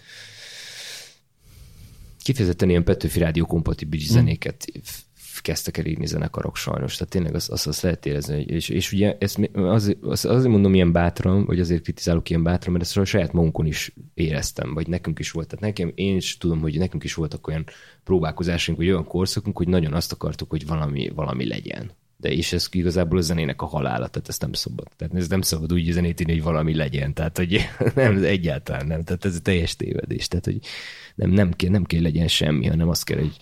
[2.24, 5.04] kifejezetten ilyen Petőfi Rádió kompatibilis zenéket f-
[5.42, 6.96] kezdtek el írni zenekarok sajnos.
[6.96, 8.36] Tehát tényleg azt, azt, azt lehet érezni.
[8.36, 12.44] hogy- És, és ugye ezt azért, azt- azért mondom ilyen bátran, vagy azért kritizálok ilyen
[12.44, 15.48] bátran, mert ezt a saját magunkon is éreztem, vagy nekünk is volt.
[15.48, 17.66] Tehát nekem, én is tudom, hogy nekünk is voltak olyan
[18.04, 21.92] próbálkozásunk, vagy olyan korszakunk, hogy nagyon azt akartuk, hogy valami, valami legyen.
[22.18, 24.88] De és ez igazából a zenének a halála, tehát ezt nem szabad.
[24.98, 27.14] Tehát ez nem szabad úgy zenét írni, hogy valami legyen.
[27.14, 27.60] Tehát, hogy
[27.96, 29.04] nem, egyáltalán nem.
[29.04, 30.28] Tehát ez teljes tévedés.
[30.28, 30.60] Tehát, hogy
[31.16, 33.38] nem, nem, kell, nem kell legyen semmi, hanem azt kell, hogy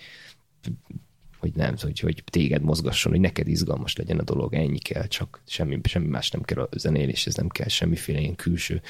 [1.44, 5.42] hogy nem, hogy, hogy téged mozgasson, hogy neked izgalmas legyen a dolog, ennyi kell, csak
[5.48, 8.82] semmi, semmi más nem kell a zenéléshez, nem kell semmiféle ilyen külső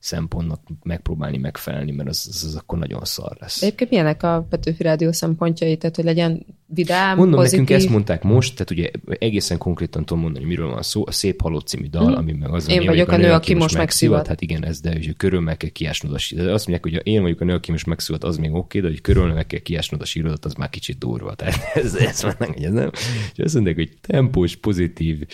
[0.00, 3.62] szempontnak megpróbálni megfelelni, mert az, az, az akkor nagyon szar lesz.
[3.62, 5.76] Egyébként milyenek a Petőfi Rádió szempontjai?
[5.76, 7.60] Tehát, hogy legyen vidám, Mondom, pozitív?
[7.60, 11.40] nekünk ezt mondták most, tehát ugye egészen konkrétan tudom mondani, miről van szó, a Szép
[11.40, 14.26] Halott című dal, ami meg az, Én vagyok a nő, aki most megszivat.
[14.26, 16.52] Hát igen, ez, de hogy körülmel kell kiásnod a sírodat.
[16.52, 19.00] Azt mondják, hogy én vagyok a nő, aki most megszivat, az még oké, de hogy
[19.00, 21.34] körülmel kell kiásnod a sírodat, az már kicsit durva.
[21.34, 22.90] Tehát ez, ez nem, ez nem.
[23.34, 25.26] És azt mondják, hogy tempós, pozitív,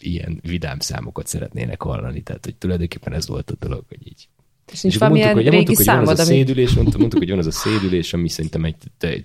[0.00, 2.22] ilyen vidám számokat szeretnének hallani.
[2.22, 4.28] Tehát, hogy tulajdonképpen ez volt a dolog, hogy így
[4.72, 7.46] És és mondtuk, hogy, mondtuk, hogy van az a szédülés, mondtuk, mondtuk, hogy van az
[7.46, 8.76] a szédülés, ami szerintem egy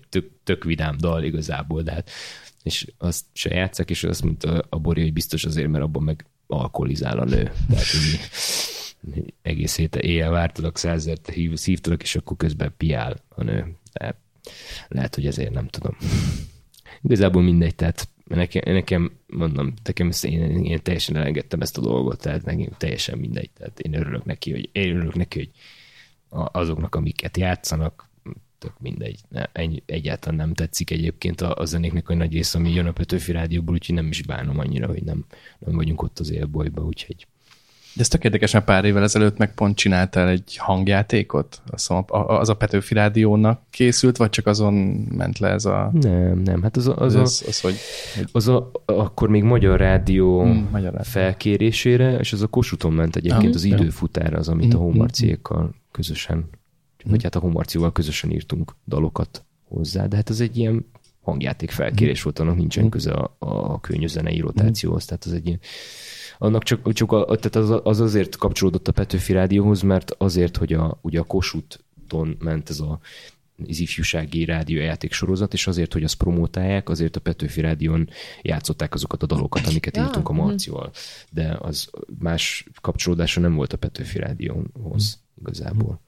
[0.09, 2.09] tök, tök vidám dal igazából, de hát,
[2.63, 6.25] és azt se játszak, és azt mondta a Bori, hogy biztos azért, mert abban meg
[6.47, 7.51] alkoholizál a nő.
[7.69, 8.19] Tehát így,
[9.41, 13.75] egész héten éjjel vártalak, százert hív, szívtalak, és akkor közben piál a nő.
[13.93, 14.17] De
[14.87, 15.97] lehet, hogy ezért nem tudom.
[17.01, 22.45] Igazából mindegy, tehát nekem, nekem mondom, nekem én, én, teljesen elengedtem ezt a dolgot, tehát
[22.45, 23.49] nekem teljesen mindegy.
[23.51, 25.49] Tehát én örülök neki, hogy, én örülök neki, hogy
[26.51, 28.09] azoknak, amiket játszanak,
[28.57, 29.19] tök mindegy.
[29.29, 32.91] Ne, ennyi, egyáltalán nem tetszik egyébként a, a zenéknek a nagy része, ami jön a
[32.91, 35.25] Petőfi Rádióból, úgyhogy nem is bánom annyira, hogy nem,
[35.59, 37.27] nem vagyunk ott az élbolyba, úgyhogy
[37.95, 41.61] De ez tök érdekes, mert pár évvel ezelőtt meg pont csináltál egy hangjátékot?
[41.67, 44.73] Azt mondom, az a Petőfi Rádiónak készült, vagy csak azon
[45.15, 45.91] ment le ez a...
[46.01, 47.75] Nem, nem, hát az a, az, Az, a, az, az hogy...
[48.31, 51.11] az a akkor még Magyar Rádió Hmm, Magyar Rádió.
[51.11, 55.75] felkérésére, és az a Kossuthon ment egyébként Ah, az időfutára, az, amit a Mm, Homarciékkal
[55.91, 56.45] közösen,
[57.05, 60.85] vagy hát a Homarcival közösen írtunk dalokat hozzá, de hát ez egy ilyen
[61.25, 65.59] hangjáték felkérés volt, annak nincsen köze a, a könnyűzenei rotációhoz, tehát az egy ilyen
[66.37, 70.73] annak csak, csak a, tehát az, az azért kapcsolódott a Petőfi Rádióhoz, mert azért, hogy
[70.73, 72.99] a, ugye a Kossuthon ment ez a
[73.67, 78.09] az ifjúsági rádiójáték sorozat, és azért, hogy azt promótálják, azért a Petőfi Rádión
[78.41, 80.41] játszották azokat a dalokat, amiket Ja, írtunk a mhm.
[80.41, 80.91] Marcival.
[81.29, 85.99] De az más kapcsolódása nem volt a Petőfi Rádióhoz igazából.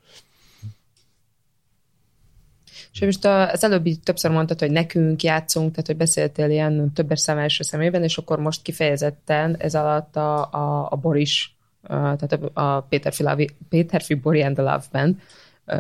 [2.94, 7.38] És most az előbbi többször mondtad, hogy nekünk játszunk, tehát hogy beszéltél ilyen többes szám
[7.38, 11.56] első szemében, és akkor most kifejezetten ez alatt a, a, a Boris,
[11.88, 15.16] tehát a, a Péter Filavi, Péter Fibori and the Love Band,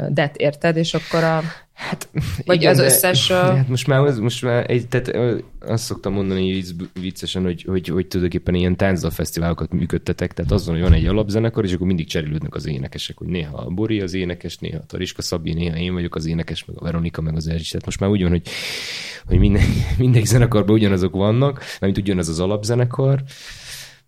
[0.09, 1.41] det érted, és akkor a...
[1.77, 2.09] Hát,
[2.45, 3.29] vagy Igen, az de- összes...
[3.29, 5.11] ö, Hát most már, most már egy, tehát
[5.59, 10.83] azt szoktam mondani vicc- viccesen, hogy, hogy, hogy tulajdonképpen ilyen táncdalfesztiválokat működtetek, tehát azon, hogy
[10.83, 14.57] van egy alapzenekar, és akkor mindig cserélődnek az énekesek, hogy néha a Bori az énekes,
[14.57, 17.69] néha a Tariska Szabi, néha én vagyok az énekes, meg a Veronika, meg az Erzsi.
[17.71, 18.47] Tehát most már úgy van, hogy,
[19.25, 19.63] hogy minden,
[19.97, 23.23] mindegy zenekarban ugyanazok vannak, mert ugyanaz az alapzenekar,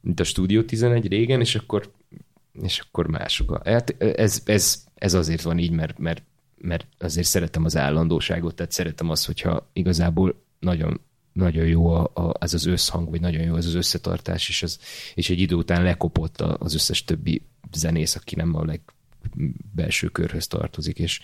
[0.01, 1.91] mint a Studio 11 régen, és akkor,
[2.63, 3.61] és akkor mások.
[3.67, 6.24] Hát ez, ez, ez azért van így, mert, mert,
[6.62, 11.01] mert azért szeretem az állandóságot, tehát szeretem azt, hogyha igazából nagyon
[11.34, 14.80] nagyon jó a, a, ez az összhang, vagy nagyon jó ez az összetartás, és, ez,
[15.14, 17.41] és egy idő után lekopott az összes többi
[17.72, 21.22] zenész, aki nem a legbelső körhöz tartozik, és,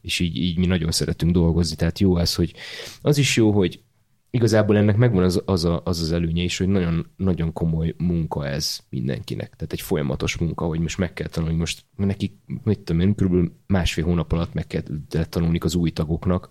[0.00, 1.76] és így, így mi nagyon szeretünk dolgozni.
[1.76, 2.54] Tehát jó ez, hogy
[3.02, 3.80] az is jó, hogy
[4.30, 8.46] igazából ennek megvan az az, a, az, az előnye is, hogy nagyon, nagyon komoly munka
[8.46, 9.54] ez mindenkinek.
[9.56, 11.56] Tehát egy folyamatos munka, hogy most meg kell tanulni.
[11.56, 14.82] Most neki, mit tudom én, körülbelül másfél hónap alatt meg kell
[15.28, 16.48] tanulni az új tagoknak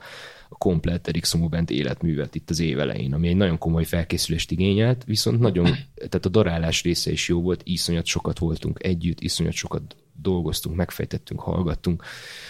[0.50, 5.04] a komplet Erik Band életművet itt az év elején, ami egy nagyon komoly felkészülést igényelt,
[5.04, 5.64] viszont nagyon,
[5.96, 11.40] tehát a darálás része is jó volt, iszonyat sokat voltunk együtt, iszonyat sokat dolgoztunk, megfejtettünk,
[11.40, 12.04] hallgattunk,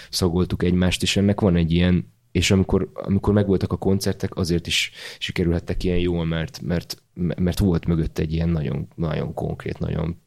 [0.09, 4.92] szagoltuk egymást, és ennek van egy ilyen, és amikor, amikor megvoltak a koncertek, azért is
[5.20, 10.18] sikerülhettek ilyen jól, mert, mert, mert volt mögött egy ilyen nagyon, nagyon konkrét, nagyon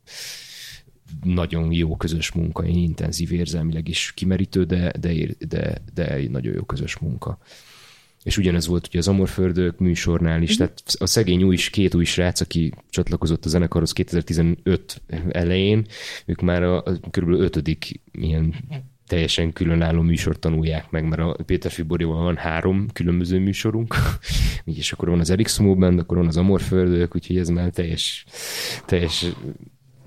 [1.23, 5.15] nagyon jó közös munka, egy intenzív érzelmileg is kimerítő, de, de,
[5.49, 7.39] de, de egy nagyon jó közös munka.
[8.23, 12.41] És ugyanez volt ugye az Amorföldök műsornál is, tehát a szegény új, két új srác,
[12.41, 15.87] aki csatlakozott a zenekarhoz 2015 elején,
[16.27, 18.55] ők már a, a körülbelül ötödik ilyen
[19.11, 23.95] teljesen különálló műsort tanulják meg, mert a Péter Fiborival van három különböző műsorunk,
[24.65, 28.25] és akkor van az Eric Small Band, akkor van az Amorföldök, úgyhogy ez már teljes,
[28.87, 29.27] teljes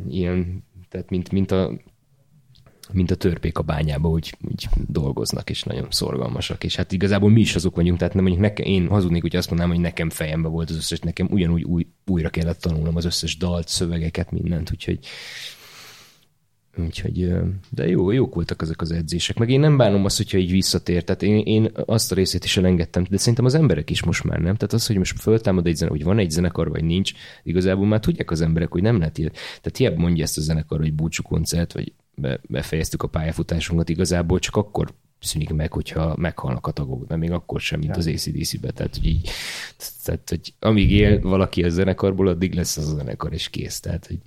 [0.10, 1.72] ilyen, tehát mint, mint a
[2.91, 6.64] mint a törpék a bányába, úgy, úgy dolgoznak, és nagyon szorgalmasak.
[6.64, 9.49] És hát igazából mi is azok vagyunk, tehát nem mondjuk nekem, én hazudnék, hogy azt
[9.49, 13.38] mondanám, hogy nekem fejembe volt az összes, nekem ugyanúgy új, újra kellett tanulnom az összes
[13.38, 14.99] dalt, szövegeket, mindent, úgyhogy
[16.78, 17.34] Úgyhogy,
[17.69, 19.38] de jó, jók voltak ezek az edzések.
[19.38, 21.03] Meg én nem bánom azt, hogyha így visszatér.
[21.03, 24.38] Tehát én, én azt a részét is elengedtem, de szerintem az emberek is most már
[24.38, 24.55] nem.
[24.55, 27.11] Tehát az, hogy most föltámad egy zene, hogy van egy zenekar, vagy nincs,
[27.43, 29.32] igazából már tudják az emberek, hogy nem lehet ilyen.
[29.32, 34.39] Tehát hiába mondja ezt a zenekar, hogy búcsú koncert, vagy be, befejeztük a pályafutásunkat, igazából
[34.39, 34.93] csak akkor
[35.24, 38.71] szűnik meg, hogyha meghalnak a tagok, de még akkor sem, mint az ACDC-be.
[38.71, 39.30] Tehát, hogy így,
[40.03, 43.80] tehát, hogy amíg él valaki a zenekarból, addig lesz az a zenekar, és kész.
[43.80, 44.17] Tehát, hogy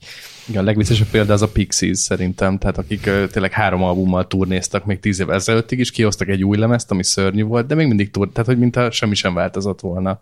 [0.49, 4.85] Igen, a legviccesebb példa az a Pixies szerintem, tehát akik ö, tényleg három albummal turnéztak
[4.85, 8.11] még tíz évvel ezelőttig is, kihoztak egy új lemezt, ami szörnyű volt, de még mindig
[8.11, 10.21] tur, tehát hogy mintha semmi sem változott volna,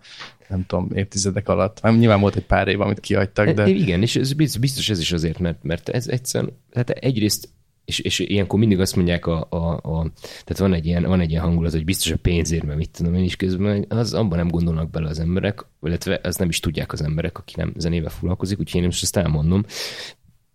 [0.49, 1.79] nem tudom, évtizedek alatt.
[1.83, 4.89] Hát nyilván volt egy pár év, amit kihagytak, E, de Igen, és ez biztos, biztos
[4.89, 7.49] ez is azért, mert, mert ez egyszerűen, tehát egyrészt
[7.85, 11.31] és, és ilyenkor mindig azt mondják, a, a, a, tehát van egy, ilyen, van egy
[11.31, 14.49] ilyen hangulat, hogy biztos a pénzért, mert mit tudom én is közben, az abban nem
[14.49, 18.59] gondolnak bele az emberek, illetve ezt nem is tudják az emberek, aki nem zenével foglalkozik,
[18.59, 19.65] úgyhogy én most ezt elmondom,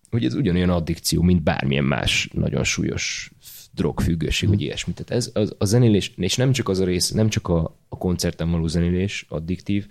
[0.09, 3.31] hogy ez ugyanolyan addikció, mint bármilyen más nagyon súlyos
[3.73, 4.93] drogfüggőség, vagy ilyesmi.
[4.93, 7.97] Tehát ez az, a zenélés, és nem csak az a rész, nem csak a, a
[7.97, 9.87] koncerten való zenélés addiktív,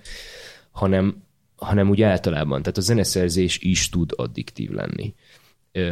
[0.70, 1.22] hanem,
[1.56, 2.62] hanem úgy általában.
[2.62, 5.14] Tehát a zeneszerzés is tud addiktív lenni.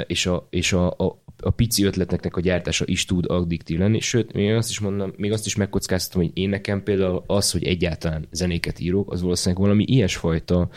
[0.06, 4.32] És a, és a, a, a pici ötleteknek a gyártása is tud addiktív lenni, sőt,
[4.32, 8.28] még azt is mondom, még azt is megkockáztatom, hogy én nekem például az, hogy egyáltalán
[8.30, 10.68] zenéket írok, az valószínűleg valami ilyesfajta,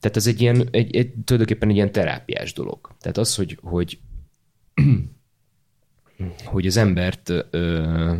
[0.00, 2.90] tehát ez egy ilyen, egy, egy, tulajdonképpen egy ilyen terápiás dolog.
[3.00, 3.98] Tehát az, hogy, hogy
[6.44, 8.14] hogy az embert, ö,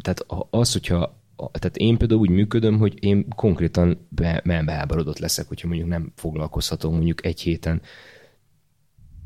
[0.00, 1.18] tehát az, hogyha
[1.52, 6.94] tehát én például úgy működöm, hogy én konkrétan be, beháborodott leszek, hogyha mondjuk nem foglalkozhatom
[6.94, 7.82] mondjuk egy héten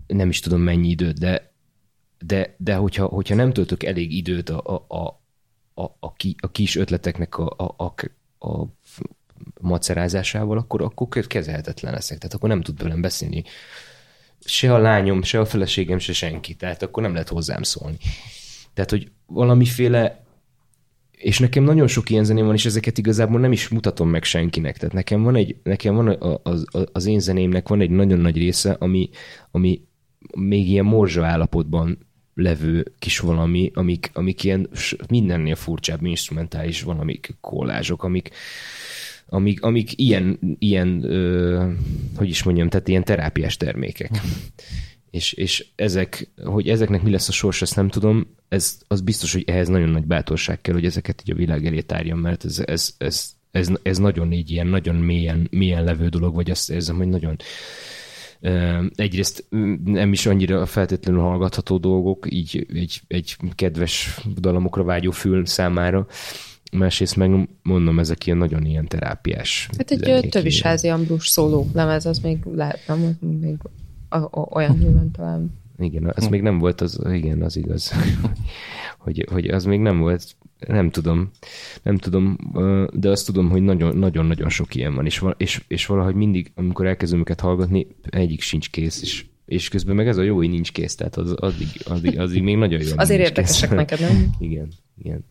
[0.07, 1.53] nem is tudom mennyi időt, de,
[2.19, 5.23] de, de hogyha, hogyha nem töltök elég időt a, a, a,
[5.83, 7.95] a, a, ki, a kis ötleteknek a, a,
[8.39, 8.67] a, a
[9.61, 12.19] macerázásával, akkor, akkor kezelhetetlen leszek.
[12.19, 13.45] Tehát akkor nem tud velem beszélni
[14.45, 16.55] se a lányom, se a feleségem, se senki.
[16.55, 17.97] Tehát akkor nem lehet hozzám szólni.
[18.75, 20.23] Tehát, hogy valamiféle
[21.11, 24.77] és nekem nagyon sok ilyen zeném van, és ezeket igazából nem is mutatom meg senkinek.
[24.79, 28.73] Tehát nekem van egy, nekem van az, az én zenémnek van egy nagyon nagy része,
[28.73, 29.11] ami,
[29.51, 29.83] ami
[30.37, 31.99] még ilyen morzsa állapotban
[32.35, 34.69] levő kis valami, amik, amik ilyen
[35.09, 38.31] mindennél furcsább instrumentális valamik kollázsok, amik,
[39.27, 41.73] amik, amik ilyen, ilyen ö,
[42.17, 44.11] hogy is mondjam, tehát ilyen terápiás termékek.
[45.11, 49.33] és, és ezek, hogy ezeknek mi lesz a sors, ezt nem tudom, ez, az biztos,
[49.33, 52.63] hogy ehhez nagyon nagy bátorság kell, hogy ezeket így a világ elé tárjam, mert ez,
[52.67, 56.97] ez, ez, ez, ez nagyon így ilyen, nagyon mélyen, mélyen levő dolog, vagy azt érzem,
[56.97, 57.37] hogy nagyon
[58.95, 59.47] egyrészt
[59.85, 66.07] nem is annyira feltétlenül hallgatható dolgok, így egy, egy kedves dalamokra vágyó fül számára,
[66.73, 69.69] másrészt meg mondom, ezek ilyen nagyon ilyen terápiás.
[69.79, 73.19] Hát egy tövisházi Ambrus szóló lemez, az még lehet, nem?
[73.41, 73.57] Még
[74.51, 75.63] olyan nyilván talán.
[75.79, 77.93] Igen, az még nem volt, az, igen, az igaz.
[79.05, 81.31] hogy, hogy az még nem volt, nem tudom,
[81.83, 82.37] nem tudom,
[82.93, 87.21] de azt tudom, hogy nagyon-nagyon sok ilyen van, és, és, és valahogy mindig, amikor elkezdem
[87.21, 90.95] őket hallgatni, egyik sincs kész, és és közben meg ez a jó, hogy nincs kész,
[90.95, 92.93] tehát az, addig, addig, addig még nagyon jó.
[92.97, 93.79] Azért érdekesek kész.
[93.79, 94.31] neked, nem?
[94.39, 95.25] Igen, igen.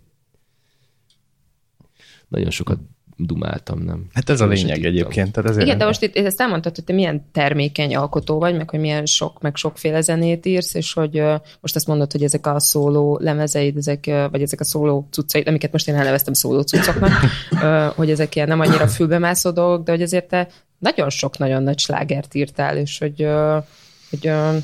[2.27, 2.79] Nagyon sokat
[3.17, 4.05] dumáltam, nem?
[4.13, 5.31] Hát ez a lényeg egyébként.
[5.31, 8.69] Tehát ezért Igen, de most itt ezt elmondtad, hogy te milyen termékeny alkotó vagy, meg
[8.69, 12.47] hogy milyen sok, meg sokféle zenét írsz, és hogy uh, most azt mondod, hogy ezek
[12.47, 16.61] a szóló lemezeid, ezek, uh, vagy ezek a szóló cuccaid, amiket most én elneveztem szóló
[16.61, 17.11] cuccoknak,
[17.51, 20.47] uh, hogy ezek ilyen nem annyira fülbemászó dolgok, de hogy azért te
[20.79, 23.63] nagyon sok nagyon nagy slágert írtál, és hogy, uh,
[24.09, 24.55] hogy uh,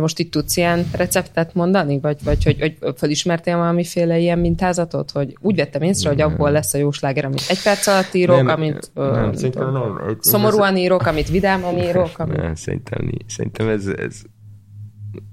[0.00, 5.10] te most itt tudsz ilyen receptet mondani, vagy, vagy hogy, hogy felismertél valamiféle ilyen mintázatot,
[5.10, 8.36] hogy úgy vettem észre, hogy abból lesz a jó sláger, amit egy perc alatt írok,
[8.36, 12.18] nem, amit nem, ö, nem, nem, szomorúan írok, amit vidáman írok.
[12.18, 12.36] Amit...
[12.36, 14.22] Nem, szerintem, szerintem ez, ez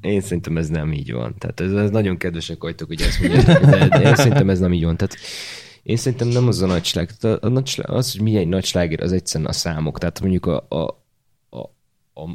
[0.02, 1.36] én szerintem ez nem így van.
[1.38, 4.74] Tehát ez, ez nagyon kedvesek vagytok, hogy ezt mondjátok, de, de én szerintem ez nem
[4.74, 4.98] így van.
[4.98, 5.16] Tehát
[5.84, 7.12] én szerintem nem az a nagy slág.
[7.12, 9.98] Tehát a, a nagy slág, az, hogy mi egy nagy sláger, az egyszerűen a számok.
[9.98, 11.06] Tehát mondjuk a, a,
[11.50, 11.60] a,
[12.14, 12.30] a,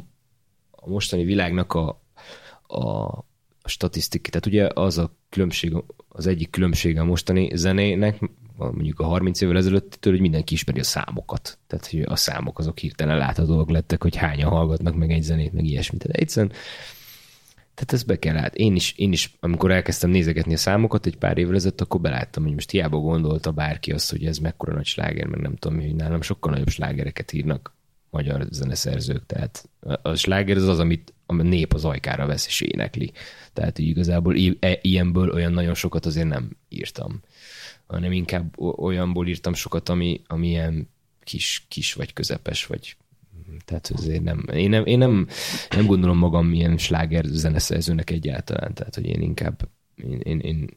[0.71, 2.02] a mostani világnak a,
[2.73, 3.25] a
[3.63, 8.19] statisztik, tehát ugye az a különbség, az egyik különbsége a mostani zenének,
[8.57, 11.57] mondjuk a 30 évvel ezelőtt, hogy mindenki ismeri a számokat.
[11.67, 15.65] Tehát, hogy a számok azok hirtelen láthatóak lettek, hogy hányan hallgatnak meg egy zenét, meg
[15.65, 16.01] ilyesmit.
[16.01, 16.53] Tehát egyszerűen
[17.73, 18.55] tehát ezt be kell lát.
[18.55, 22.43] Én is, én is, amikor elkezdtem nézegetni a számokat egy pár évvel ezelőtt, akkor beláttam,
[22.43, 25.95] hogy most hiába gondolta bárki azt, hogy ez mekkora nagy sláger, meg nem tudom, hogy
[25.95, 27.75] nálam sokkal nagyobb slágereket írnak
[28.13, 29.25] magyar zeneszerzők.
[29.25, 29.69] Tehát
[30.01, 33.11] a sláger az az, amit a nép az ajkára vesz és énekli.
[33.53, 37.21] Tehát így igazából e, ilyenből olyan nagyon sokat azért nem írtam,
[37.85, 40.89] hanem inkább olyanból írtam sokat, ami, ami ilyen
[41.23, 42.97] kis, kis vagy közepes, vagy
[43.65, 45.27] tehát azért nem, én nem, én nem,
[45.69, 50.69] nem gondolom magam ilyen sláger zeneszerzőnek egyáltalán, tehát hogy én inkább én, én, én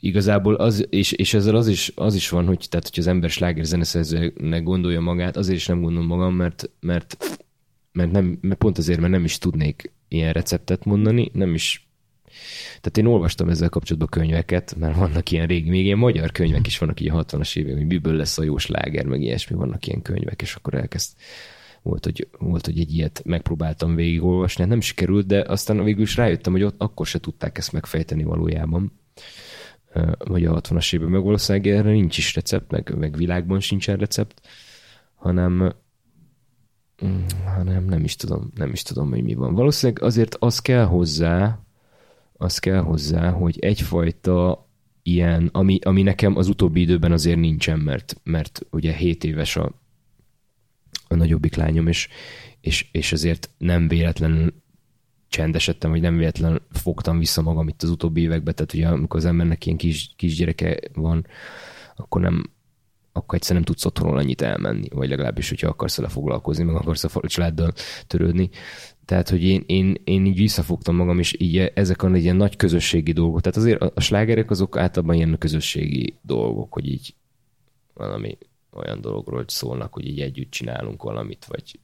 [0.00, 3.30] igazából az, és, és ezzel az is, az is van, hogy, tehát, hogy az ember
[3.30, 7.16] sláger zeneszerzőnek gondolja magát, azért is nem gondolom magam, mert, mert,
[7.92, 11.88] mert, nem, mert pont azért, mert nem is tudnék ilyen receptet mondani, nem is.
[12.68, 16.78] Tehát én olvastam ezzel kapcsolatban könyveket, mert vannak ilyen régi, még ilyen magyar könyvek is
[16.78, 20.02] vannak így a 60-as évek, hogy miből lesz a jó sláger, meg ilyesmi, vannak ilyen
[20.02, 21.12] könyvek, és akkor elkezd
[21.82, 26.16] volt, hogy, volt, hogy egy ilyet megpróbáltam végigolvasni, hát nem sikerült, de aztán végül is
[26.16, 28.92] rájöttem, hogy ott akkor se tudták ezt megfejteni valójában
[30.18, 34.48] vagy a 60-as évben, meg valószínűleg erre nincs is recept, meg, meg világban sincsen recept,
[35.14, 35.74] hanem
[37.04, 39.54] mm, hanem nem is tudom, nem is tudom, hogy mi van.
[39.54, 41.58] Valószínűleg azért az kell hozzá,
[42.32, 44.68] az kell hozzá, hogy egyfajta
[45.02, 49.72] ilyen, ami, ami nekem az utóbbi időben azért nincsen, mert, mert ugye 7 éves a,
[51.08, 52.08] a nagyobbik lányom, és,
[52.60, 54.54] és, és azért nem véletlenül
[55.36, 59.24] csendesedtem, hogy nem véletlen fogtam vissza magam itt az utóbbi években, tehát ugye amikor az
[59.24, 61.26] embernek ilyen kis, kisgyereke van,
[61.96, 62.50] akkor nem,
[63.12, 67.04] akkor egyszerűen nem tudsz otthonról annyit elmenni, vagy legalábbis, hogyha akarsz vele foglalkozni, meg akarsz
[67.04, 67.72] a családdal
[68.06, 68.50] törődni.
[69.04, 73.12] Tehát, hogy én, én, én így visszafogtam magam, és így ezek a ilyen nagy közösségi
[73.12, 73.40] dolgok.
[73.40, 77.14] Tehát azért a, slágerek azok általában ilyen közösségi dolgok, hogy így
[77.94, 78.38] valami
[78.72, 81.78] olyan dologról szólnak, hogy így együtt csinálunk valamit, vagy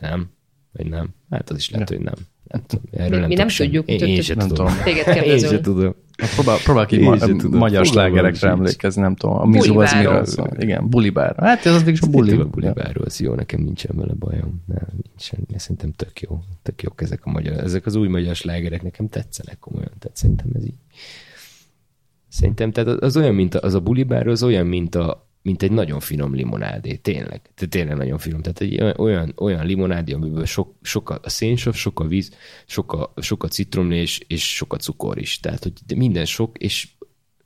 [0.00, 0.35] nem?
[0.76, 1.08] Vagy nem?
[1.30, 2.14] Hát az is lehet, hogy nem.
[2.44, 2.84] nem tudom.
[2.92, 4.66] Erről Mi- mi nem tudjuk, Én, én sem Nem tudom.
[4.66, 4.82] tudom.
[4.82, 5.60] Téged Én sem kérdezünk.
[5.62, 5.94] tudom.
[6.16, 7.58] Hát Próbál, próbálok így ma, tudom.
[7.58, 9.36] magyar slágerekre emlékezni, nem tudom.
[9.36, 10.50] A mizu az miről szól.
[10.58, 11.34] Igen, bulibár.
[11.38, 12.30] Hát ez az is a buli.
[12.30, 12.42] Buli.
[12.42, 14.62] A bulibáról az jó, nekem nincsen vele bajom.
[14.66, 15.38] Nem, nincsen.
[15.52, 16.40] Én szerintem tök jó.
[16.62, 19.92] Tök jók ezek a magyar, ezek az új magyar slágerek nekem tetszenek komolyan.
[19.98, 20.74] Tehát szerintem ez így.
[22.28, 25.62] Szerintem, tehát az- az olyan, mint a, az a bulibár, az olyan, mint a, mint
[25.62, 27.40] egy nagyon finom limonádé, tényleg.
[27.54, 28.42] Tehát tényleg nagyon finom.
[28.42, 32.30] Tehát egy olyan- olyan, limonádé, amiből sok, sok a szénsav, sok a víz,
[32.66, 35.40] sok a, sok a citromlé és, és sok a cukor is.
[35.40, 36.88] Tehát, hogy minden sok, és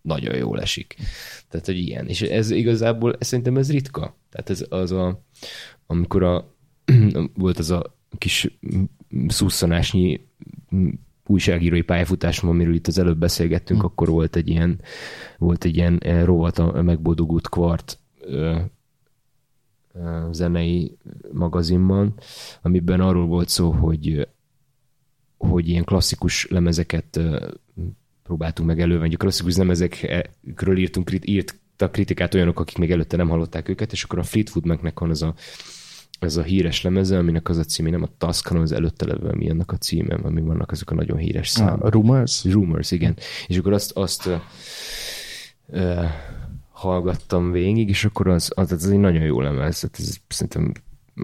[0.03, 0.97] nagyon jól esik.
[1.49, 2.07] Tehát, hogy ilyen.
[2.07, 4.17] És ez igazából, szerintem ez ritka.
[4.31, 5.25] Tehát ez az a,
[5.87, 6.55] amikor a,
[7.35, 8.59] volt az a kis
[9.29, 10.27] szusszanásnyi
[11.31, 14.81] újságírói pályafutásom, amiről itt az előbb beszélgettünk, akkor volt egy ilyen,
[15.39, 18.59] volt egy ilyen eh, rovat a megboldogult kvart ö,
[19.95, 20.97] ö, zenei
[21.33, 22.15] magazinban,
[22.63, 24.29] amiben arról volt szó, hogy
[25.39, 27.21] hogy ilyen klasszikus lemezeket
[28.23, 29.15] próbáltunk meg elővenni.
[29.15, 34.03] A klasszikus lemezekről írtunk, krit- írtak kritikát olyanok, akik még előtte nem hallották őket, és
[34.03, 35.35] akkor a Fleetwood Macnek van az a,
[36.21, 39.33] ez a híres lemeze, aminek az a címe, nem a Tusk, hanem az előtte levő,
[39.33, 41.85] mi annak a címe, ami vannak azok a nagyon híres számok.
[41.85, 42.45] A Rumors?
[42.45, 43.17] Rumors, igen.
[43.47, 44.35] És akkor azt, azt ö,
[45.67, 46.05] ö,
[46.71, 49.81] hallgattam végig, és akkor az, az, az egy nagyon jó lemez.
[49.81, 50.73] Tehát ez szerintem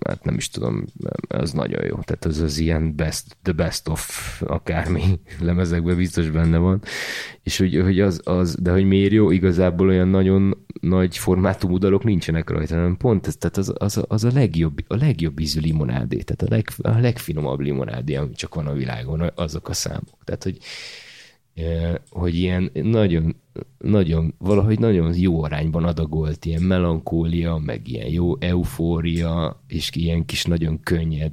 [0.06, 0.84] hát nem is tudom,
[1.28, 1.98] az nagyon jó.
[2.00, 5.02] Tehát az az ilyen best, the best of akármi
[5.40, 6.82] lemezekben biztos benne van.
[7.42, 12.04] És hogy, hogy az, az, de hogy miért jó, igazából olyan nagyon nagy formátumú dalok
[12.04, 16.18] nincsenek rajta, hanem pont ez, tehát az, az, az a legjobb, a legjobb ízű limonádé,
[16.18, 20.18] tehát a, leg, a legfinomabb limonádé, ami csak van a világon, azok a számok.
[20.24, 20.58] Tehát, hogy
[22.10, 23.36] hogy ilyen nagyon,
[23.78, 30.44] nagyon, valahogy nagyon jó arányban adagolt ilyen melankólia, meg ilyen jó eufória, és ilyen kis
[30.44, 31.32] nagyon könnyed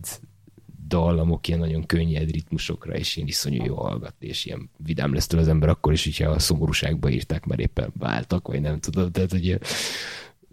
[0.87, 5.47] dallamok, ilyen nagyon könnyed ritmusokra, és ilyen iszonyú jó hallgatni, és ilyen vidám lesz az
[5.47, 9.59] ember akkor is, hogyha a szomorúságba írták, mert éppen váltak, vagy nem tudom, tehát hogy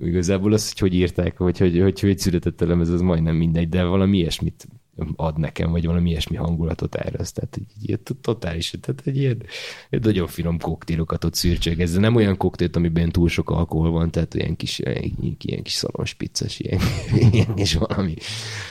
[0.00, 3.68] igazából az, hogy hogy írták, vagy hogy, hogy, hogy született a lemez, az majdnem mindegy,
[3.68, 4.68] de valami ilyesmit
[5.16, 9.42] ad nekem, vagy valami ilyesmi hangulatot az, tehát egy ilyen totális, tehát egy ilyen
[9.90, 14.10] egy nagyon finom koktélokat ott szürcsög, ez nem olyan koktélt, amiben túl sok alkohol van,
[14.10, 16.80] tehát ilyen kis, ilyen, ilyen kis szalonspicces, ilyen,
[17.32, 18.14] ilyen és valami.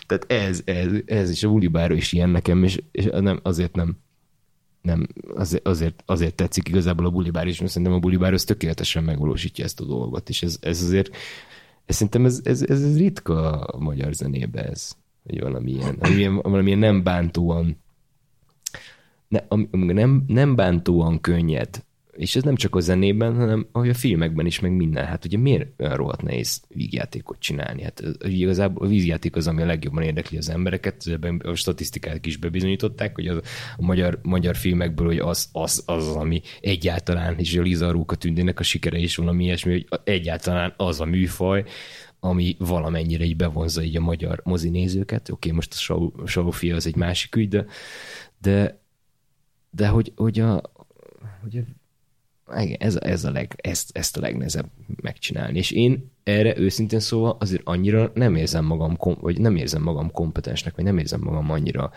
[0.07, 3.97] Tehát ez, ez, ez és a Ulibára is ilyen nekem, és, és nem, azért nem,
[4.82, 9.03] nem, azért, azért, azért tetszik igazából a bulibár is, mert szerintem a bulibár az tökéletesen
[9.03, 11.15] megvalósítja ezt a dolgot, és ez, ez azért,
[11.86, 14.95] ez szerintem ez, ez, ez, ez ritka a magyar zenébe ez,
[15.30, 17.77] hogy valamilyen, valamilyen, valamilyen nem bántóan
[19.27, 21.84] ne, am- am- nem, nem bántóan könnyed,
[22.19, 25.05] és ez nem csak a zenében, hanem ahogy a filmekben is, meg minden.
[25.05, 27.84] Hát ugye miért olyan rohadt nehéz vígjátékot csinálni?
[27.84, 31.07] Hát igazából a vígjáték az, ami a legjobban érdekli az embereket.
[31.07, 33.41] Ebben A statisztikák is bebizonyították, hogy az,
[33.77, 38.15] a magyar, magyar filmekből, hogy az, az, az, az, ami egyáltalán, és a Liza Róka
[38.15, 41.63] tündének a sikere is valami ilyesmi, hogy egyáltalán az a műfaj,
[42.20, 45.30] ami valamennyire így bevonza így a magyar mozinézőket.
[45.30, 47.65] Oké, most a show, az egy másik ügy, de,
[48.41, 48.80] de,
[49.70, 50.61] de hogy, hogy a,
[51.41, 51.61] hogy a
[52.57, 54.70] igen, ez, ez a leg, ezt, ezt a legnehezebb
[55.01, 55.57] megcsinálni.
[55.57, 60.76] És én erre őszintén szóval azért annyira nem érzem magam, vagy nem érzem magam kompetensnek,
[60.76, 61.91] vagy nem érzem magam annyira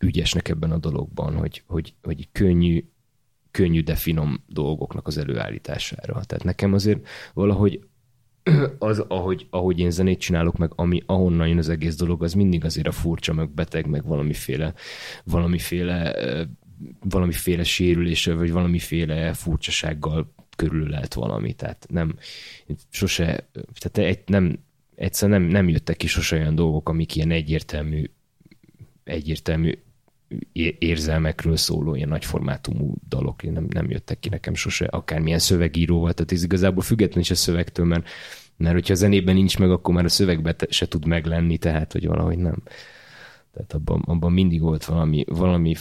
[0.00, 2.84] ügyesnek ebben a dologban, hogy, hogy, hogy könnyű,
[3.50, 6.12] könnyű, de finom dolgoknak az előállítására.
[6.24, 7.87] Tehát nekem azért valahogy
[8.78, 12.64] az, ahogy, ahogy én zenét csinálok, meg ami, ahonnan jön az egész dolog, az mindig
[12.64, 14.74] azért a furcsa, meg beteg, meg valamiféle,
[15.24, 16.14] valamiféle,
[17.00, 21.52] valamiféle sérüléssel, vagy valamiféle furcsasággal körülölt valami.
[21.52, 22.14] Tehát nem,
[22.88, 24.58] sose, tehát egy, nem,
[24.94, 28.10] egyszer nem, nem jöttek ki sose olyan dolgok, amik ilyen egyértelmű,
[29.04, 29.72] egyértelmű
[30.78, 33.42] érzelmekről szóló ilyen nagyformátumú dalok.
[33.42, 37.86] Nem, nem jöttek ki nekem sose, akármilyen szövegíróval, tehát ez igazából független is a szövegtől,
[37.86, 38.08] mert,
[38.56, 41.92] mert hogyha a zenében nincs meg, akkor már a szövegben te- se tud meglenni, tehát
[41.92, 42.62] hogy valahogy nem.
[43.52, 45.74] Tehát abban, abban mindig volt valami, valami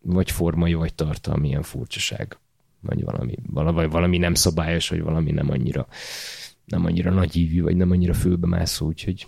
[0.00, 2.38] vagy formai, vagy tartalmi ilyen furcsaság,
[2.80, 5.86] vagy valami, valami, valami nem szabályos, vagy valami nem annyira
[6.68, 9.26] nem annyira nagyívű, vagy nem annyira főbemászó, úgyhogy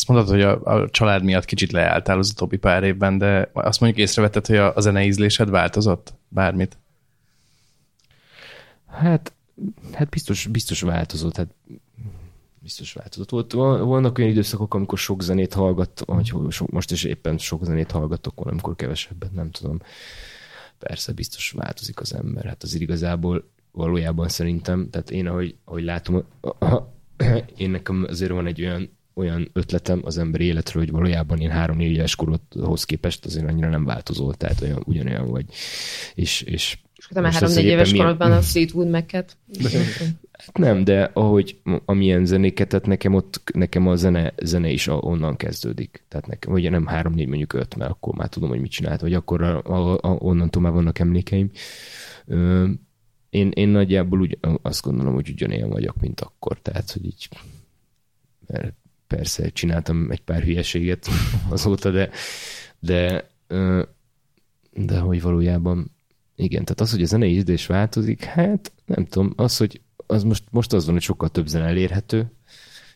[0.00, 3.80] Azt mondod, hogy a, a család miatt kicsit leálltál az utóbbi pár évben, de azt
[3.80, 6.14] mondjuk észrevetted, hogy a, a zene ízlésed változott?
[6.28, 6.78] Bármit?
[8.86, 9.32] Hát,
[9.92, 11.48] hát biztos, biztos változott, hát
[12.58, 13.30] biztos változott.
[13.30, 17.64] Volt, van- vannak olyan időszakok, amikor sok zenét hallgattam, vagy sok, most is éppen sok
[17.64, 19.80] zenét hallgatok, valamikor kevesebbet, nem tudom.
[20.78, 22.44] Persze, biztos változik az ember.
[22.44, 26.24] Hát az igazából valójában szerintem, tehát én ahogy, ahogy látom,
[27.56, 31.90] én nekem azért van egy olyan, olyan ötletem az emberi életről, hogy valójában én három-négy
[31.92, 35.44] éves korodhoz képest azért annyira nem változol, tehát olyan, ugyanolyan vagy.
[36.14, 39.36] És, és És utána most három az, négy hogy éves milyen- korodban a Fleetwood Mac-et.
[40.32, 44.94] Hát Nem, de ahogy amilyen zenéket, tehát nekem ott, nekem a zene, zene is a-
[44.94, 46.04] onnan kezdődik.
[46.08, 49.00] Tehát nekem, vagy nem három, négy, mondjuk öt, mert akkor már tudom, hogy mit csinált,
[49.00, 51.50] vagy akkor a, a, a, onnantól már vannak emlékeim.
[52.26, 52.68] Ö,
[53.30, 56.60] én, én nagyjából úgy, azt gondolom, hogy ugyanilyen vagyok, mint akkor.
[56.62, 57.28] Tehát, hogy így
[58.46, 58.74] mert
[59.16, 61.08] persze csináltam egy pár hülyeséget
[61.48, 62.10] azóta, de,
[62.78, 63.30] de,
[64.72, 65.90] de hogy valójában
[66.34, 70.44] igen, tehát az, hogy a zenei ízlés változik, hát nem tudom, az, hogy az most,
[70.50, 72.32] most az van, hogy sokkal több zene elérhető,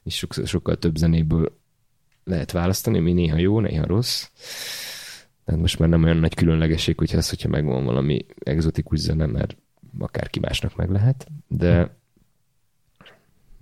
[0.02, 1.58] és sokkal, sokkal több zenéből
[2.24, 4.28] lehet választani, ami néha jó, néha rossz.
[5.44, 9.56] Tehát most már nem olyan nagy különlegesség, hogyha az, hogyha megvan valami egzotikus zene, mert
[9.98, 11.96] akárki másnak meg lehet, de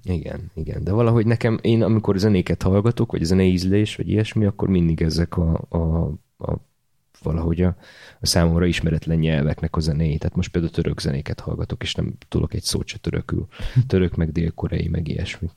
[0.05, 4.69] igen, igen, de valahogy nekem, én amikor zenéket hallgatok, vagy zenei ízlés, vagy ilyesmi, akkor
[4.69, 5.79] mindig ezek a, a,
[6.39, 6.57] a
[7.23, 7.77] valahogy a,
[8.21, 10.19] a számomra ismeretlen nyelveknek a zenéi.
[10.19, 13.47] Tehát most például török zenéket hallgatok, és nem tudok egy szót se törökül.
[13.87, 15.51] Török, meg dél-koreai, meg ilyesmi.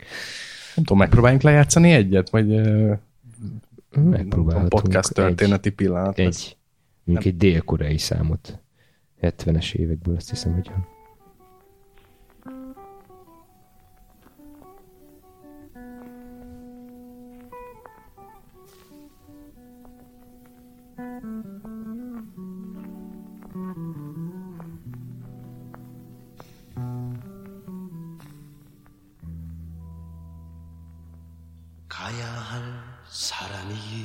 [0.75, 4.29] Nem tudom, megpróbáljunk lejátszani egyet, vagy Megpróbálhatunk.
[4.29, 6.19] tudom, podcast történeti pillanat.
[6.19, 6.45] Egy, lesz.
[6.45, 6.57] egy
[7.03, 8.59] mondjuk egy dél-koreai számot.
[9.21, 10.94] 70-es évekből azt hiszem, hogy van.
[32.05, 32.61] 가야 할
[33.09, 34.04] 사람이 안녕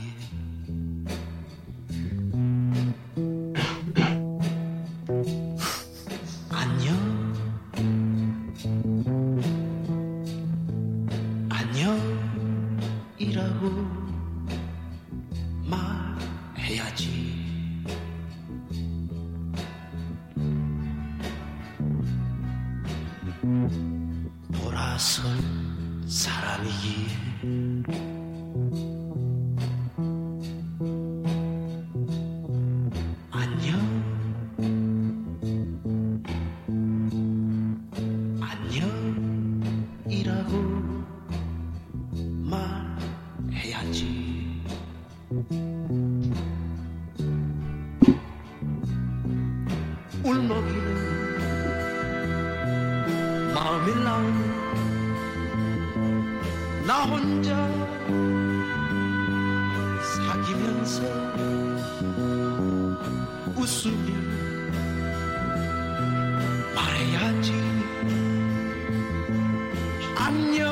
[40.50, 40.58] 라고
[43.52, 44.00] 말해야지.
[50.24, 50.88] 울먹이는
[53.54, 54.10] 마음일랑
[56.86, 57.54] 나 혼자
[60.02, 61.02] 사귀면서
[63.56, 64.10] 웃으며
[66.74, 67.69] 말해야지
[70.29, 70.67] 안녕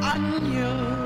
[0.00, 0.97] 안녕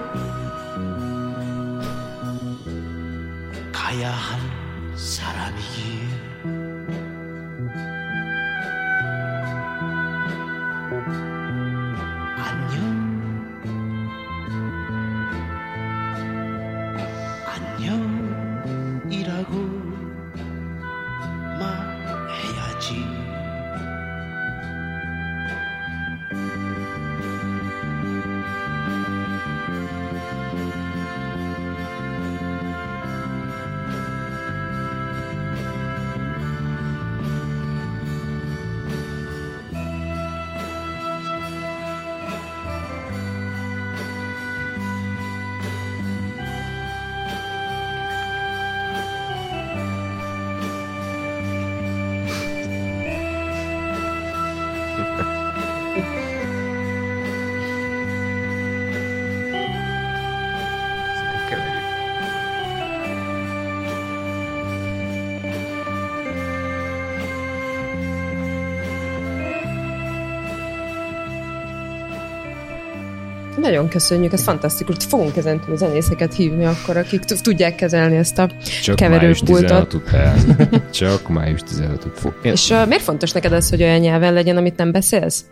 [73.63, 74.95] Nagyon köszönjük, ez fantasztikus.
[75.05, 78.49] Fogunk ezen túl zenészeket hívni akkor, akik tudják kezelni ezt a
[78.81, 79.61] Csak keverőpultot.
[79.61, 80.57] 16 után.
[80.91, 82.33] Csak május 16 után.
[82.41, 85.45] És uh, miért fontos neked ez, hogy olyan nyelven legyen, amit nem beszélsz?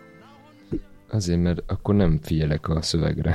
[1.10, 3.34] Azért, mert akkor nem figyelek a szövegre.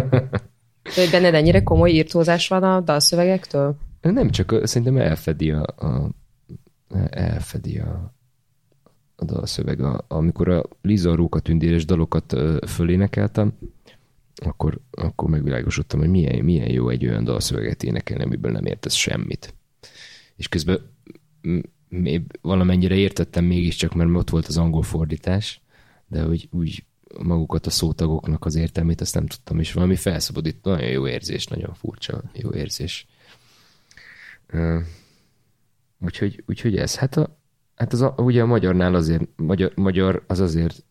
[0.94, 3.76] De hogy benned ennyire komoly írtózás van a dalszövegektől?
[4.00, 6.10] Nem, csak szerintem elfedi a, a
[7.10, 8.14] elfedi a,
[9.16, 9.80] a dalszöveg.
[9.80, 13.52] A, amikor a Liza Róka tündéres dalokat ö, fölénekeltem,
[14.44, 19.54] akkor, akkor megvilágosodtam, hogy milyen, milyen jó egy olyan dalszöveget énekelni, amiből nem értesz semmit.
[20.36, 20.80] És közben
[22.40, 25.60] valamennyire értettem mégiscsak, mert ott volt az angol fordítás,
[26.06, 26.84] de hogy úgy
[27.22, 31.74] magukat a szótagoknak az értelmét, azt nem tudtam, és valami felszabadít, nagyon jó érzés, nagyon
[31.74, 33.06] furcsa, jó érzés.
[35.98, 37.38] Úgyhogy, úgyhogy ez, hát, a,
[37.74, 40.84] hát az a, ugye a magyarnál azért, magyar, magyar az azért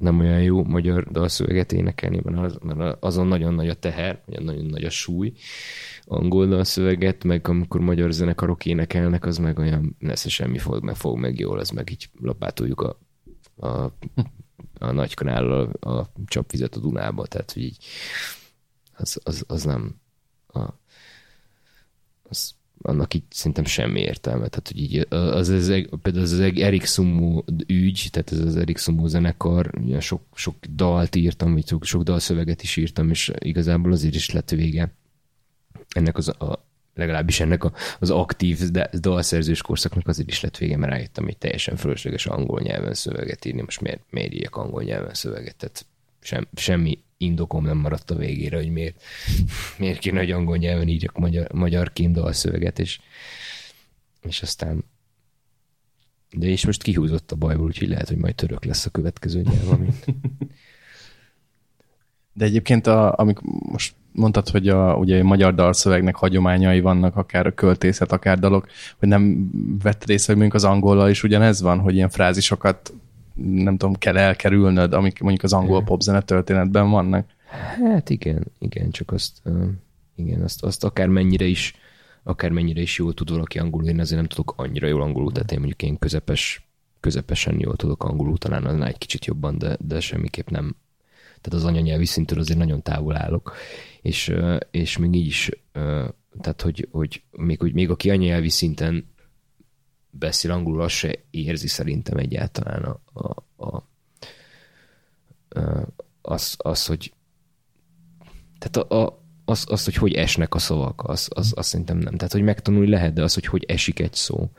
[0.00, 4.64] nem olyan jó magyar dalszöveget énekelni, mert, az, mert azon nagyon nagy a teher, nagyon,
[4.64, 5.32] nagy a súly.
[6.04, 11.18] Angol dalszöveget, meg amikor magyar zenekarok énekelnek, az meg olyan nesze semmi fog, meg fog
[11.18, 12.98] meg jól, az meg így lapátoljuk a,
[13.66, 13.92] a,
[14.78, 17.84] a nagy kanállal a csapvizet a Dunába, tehát hogy így
[18.96, 20.00] az, az, az nem
[20.46, 20.68] a,
[22.22, 24.48] az, annak így szerintem semmi értelme.
[24.48, 25.68] Tehát, hogy így az, az,
[26.02, 30.54] például az, az Erik Sumu ügy, tehát ez az Erik Sumu zenekar, ugye sok, sok
[30.74, 34.94] dalt írtam, vagy sok, sok dalszöveget is írtam, és igazából azért is lett vége
[35.94, 36.64] ennek az a,
[36.94, 38.60] legalábbis ennek a, az aktív
[38.92, 43.62] dalszerzős korszaknak azért is lett vége, mert rájöttem, hogy teljesen fölösleges angol nyelven szöveget írni.
[43.62, 45.56] Most miért, miért írjak angol nyelven szöveget?
[45.56, 45.86] Tehát
[46.20, 49.02] sem, semmi indokom nem maradt a végére, hogy miért,
[49.78, 53.00] miért kéne, hogy angol nyelven írjak magyar, magyarként dalszöveget, és,
[54.22, 54.84] és aztán
[56.32, 59.70] de és most kihúzott a bajból, úgyhogy lehet, hogy majd török lesz a következő nyelv,
[59.70, 60.04] amit
[62.32, 63.38] De egyébként, a, amik
[63.70, 68.66] most mondtad, hogy a, ugye a magyar dalszövegnek hagyományai vannak, akár a költészet, akár dalok,
[68.98, 69.50] hogy nem
[69.82, 72.92] vett részt, hogy az angollal is ugyanez van, hogy ilyen frázisokat
[73.42, 77.28] nem tudom, kell elkerülnöd, amik mondjuk az angol popzene történetben vannak.
[77.90, 79.42] Hát igen, igen, csak azt,
[80.14, 81.74] igen, azt, azt akár mennyire is,
[82.22, 85.52] akár mennyire is jól tud valaki angolul, én azért nem tudok annyira jól angolul, tehát
[85.52, 86.68] én mondjuk én közepes,
[87.00, 90.76] közepesen jól tudok angolul, talán annál egy kicsit jobban, de, de semmiképp nem.
[91.40, 93.54] Tehát az anyanyelvi szintől azért nagyon távol állok,
[94.02, 94.34] és,
[94.70, 95.50] és még így is,
[96.40, 99.08] tehát hogy, hogy még, hogy még aki anyanyelvi szinten
[100.10, 103.84] beszél angolul, az se érzi szerintem egyáltalán a, a, a, a,
[106.22, 107.12] az, az, hogy
[108.58, 112.16] tehát a, a, az, az, hogy hogy esnek a szavak, az, az, az szerintem nem.
[112.16, 114.50] Tehát, hogy megtanulni lehet, de az, hogy hogy esik egy szó,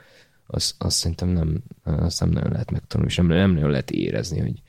[0.47, 4.39] az, az szerintem nem, azt nem nagyon lehet megtanulni, és nem, nem nagyon lehet érezni,
[4.39, 4.62] hogy,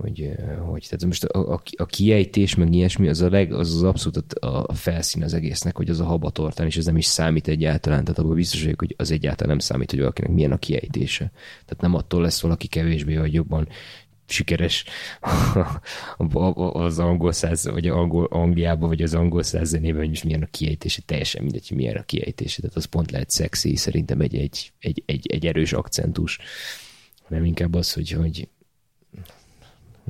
[0.00, 0.30] hogy,
[0.66, 4.32] hogy tehát most a, a, a kiejtés, meg ilyesmi, az a leg, az, az abszolút
[4.32, 8.04] a, a felszín az egésznek, hogy az a habatortán, és ez nem is számít egyáltalán,
[8.04, 11.32] tehát abban biztos vagyok, hogy az egyáltalán nem számít, hogy valakinek milyen a kiejtése.
[11.64, 13.68] Tehát nem attól lesz valaki kevésbé vagy jobban
[14.26, 14.84] sikeres
[16.72, 21.02] az angol száz, vagy angol, Angliában, vagy az angol száz zenében, hogy milyen a kiejtése,
[21.06, 25.02] teljesen mindegy, hogy milyen a kiejtése, tehát az pont lehet szexi, szerintem egy, egy, egy,
[25.06, 26.38] egy, egy erős akcentus,
[27.22, 28.48] hanem inkább az, hogy, hogy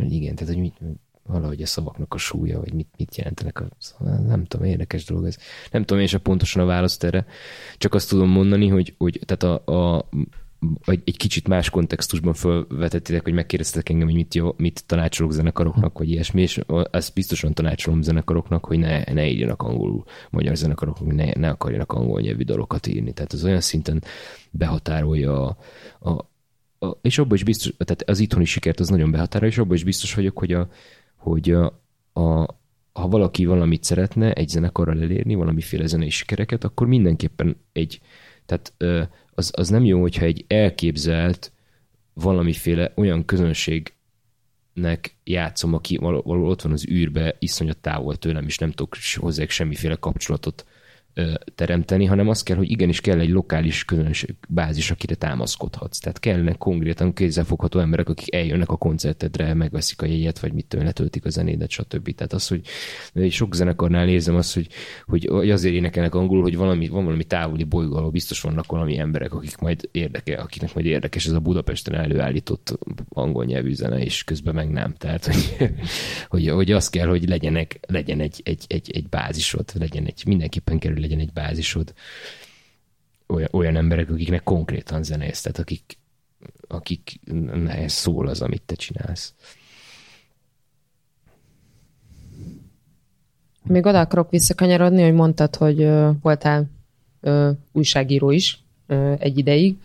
[0.01, 0.77] igen, tehát hogy mit,
[1.29, 3.61] valahogy a szavaknak a súlya, vagy mit, mit jelentenek.
[3.61, 3.69] A,
[4.05, 5.37] nem tudom, érdekes dolog ez.
[5.71, 7.27] Nem tudom én sem pontosan a választ erre,
[7.79, 10.09] csak azt tudom mondani, hogy, hogy tehát a, a
[10.85, 16.11] egy, kicsit más kontextusban felvetettétek, hogy megkérdeztetek engem, hogy mit, jó, mit tanácsolok zenekaroknak, vagy
[16.11, 21.49] ilyesmi, és azt biztosan tanácsolom zenekaroknak, hogy ne, ne írjanak angolul, magyar zenekaroknak, ne, ne
[21.49, 23.13] akarjanak angol nyelvű dalokat írni.
[23.13, 24.03] Tehát az olyan szinten
[24.51, 25.57] behatárolja a,
[26.11, 26.29] a
[27.01, 30.15] és abban is biztos, tehát az itthoni sikert az nagyon behatárolja, és abban is biztos
[30.15, 30.69] vagyok, hogy, a,
[31.17, 31.65] hogy a,
[32.13, 32.57] a,
[32.93, 38.01] ha valaki valamit szeretne egy zenekarral elérni, valamiféle zenei sikereket, akkor mindenképpen egy,
[38.47, 38.75] tehát
[39.35, 41.53] az, az nem jó, hogyha egy elképzelt
[42.13, 48.71] valamiféle olyan közönségnek játszom, aki valahol ott van az űrbe, iszonyat távol tőlem, és nem
[48.71, 50.67] tudok hozzá semmiféle kapcsolatot
[51.55, 55.99] teremteni, hanem az kell, hogy igenis kell egy lokális közönség bázis, akire támaszkodhatsz.
[55.99, 61.25] Tehát kellene konkrétan kézzelfogható emberek, akik eljönnek a koncertedre, megveszik a jegyet, vagy mit letöltik
[61.25, 62.15] a zenédet, stb.
[62.15, 62.63] Tehát az, hogy
[63.31, 64.69] sok zenekarnál érzem azt, hogy,
[65.07, 69.57] hogy azért énekelnek angolul, hogy valami, van valami távoli bolygó, biztos vannak valami emberek, akik
[69.59, 74.71] majd érdekel, akiknek majd érdekes ez a Budapesten előállított angol nyelvű zene, és közben meg
[74.71, 74.95] nem.
[74.99, 75.57] Tehát, hogy,
[76.29, 80.79] hogy, hogy az kell, hogy legyenek, legyen egy, egy, egy, egy bázisod, legyen egy, mindenképpen
[80.79, 81.95] kerül legyen egy bázisod
[83.27, 85.99] olyan, olyan emberek, akiknek konkrétan zenész, tehát akik,
[86.69, 87.21] akik
[87.53, 89.35] nehez szól az, amit te csinálsz.
[93.63, 96.71] Még oda akarok visszakanyarodni, hogy mondtad, hogy ö, voltál
[97.21, 99.77] ö, újságíró is ö, egy ideig,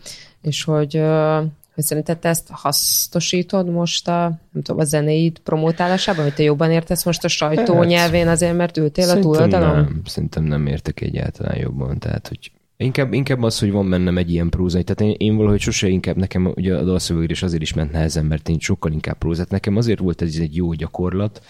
[0.42, 1.42] és hogy, ö,
[1.74, 4.20] hogy szerinted te ezt hasznosítod most a,
[4.52, 8.56] nem tudom, a zenéid promótálásában, hogy te jobban értesz most a sajtó Hát, nyelvén azért,
[8.56, 9.74] mert ültél a túloldalon?
[9.74, 14.30] nem, szerintem nem értek egyáltalán jobban, tehát hogy Inkább, inkább az, hogy van bennem egy
[14.30, 14.84] ilyen prózai.
[14.84, 18.48] Tehát én, én valahogy sose inkább nekem ugye a dalszövegírás azért is ment nehezen, mert
[18.48, 19.50] én sokkal inkább prózát.
[19.50, 21.44] Nekem azért volt ez egy jó gyakorlat,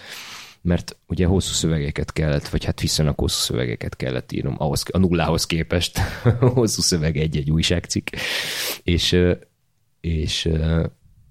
[0.62, 5.47] mert ugye hosszú szövegeket kellett, vagy hát viszonylag hosszú szövegeket kellett írnom, ahhoz, a nullához
[5.47, 5.99] képest
[6.55, 8.09] hosszú szöveg egy-egy újságcikk,
[8.83, 9.16] és,
[10.05, 10.48] és,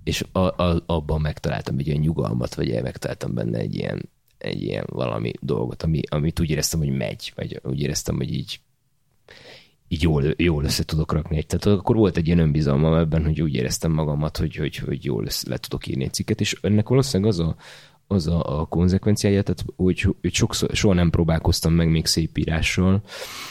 [0.04, 4.86] és a, a, abban megtaláltam egy olyan nyugalmat, vagy megtaláltam benne egy ilyen, egy ilyen
[4.88, 8.60] valami dolgot, ami, amit úgy éreztem, hogy megy, vagy úgy éreztem, hogy így
[9.88, 11.44] így jól, jól össze tudok rakni.
[11.44, 15.26] Tehát akkor volt egy ilyen önbizalmam ebben, hogy úgy éreztem magamat, hogy, hogy, hogy jól
[15.26, 17.56] össze, le tudok írni egy cikket, és ennek valószínűleg az a,
[18.08, 23.04] az a, a konzekvenciája, tehát hogy, hogy sokszor, soha nem próbálkoztam meg még szép írással,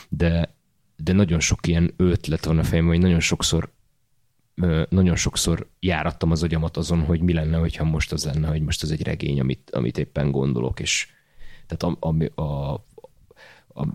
[0.09, 0.55] de,
[0.97, 3.71] de nagyon sok ilyen ötlet van a fejemben, hogy nagyon sokszor
[4.89, 8.83] nagyon sokszor járattam az agyamat azon, hogy mi lenne, hogyha most az lenne, hogy most
[8.83, 11.09] ez egy regény, amit, amit éppen gondolok, és
[11.67, 12.73] tehát a, a, a,
[13.81, 13.87] a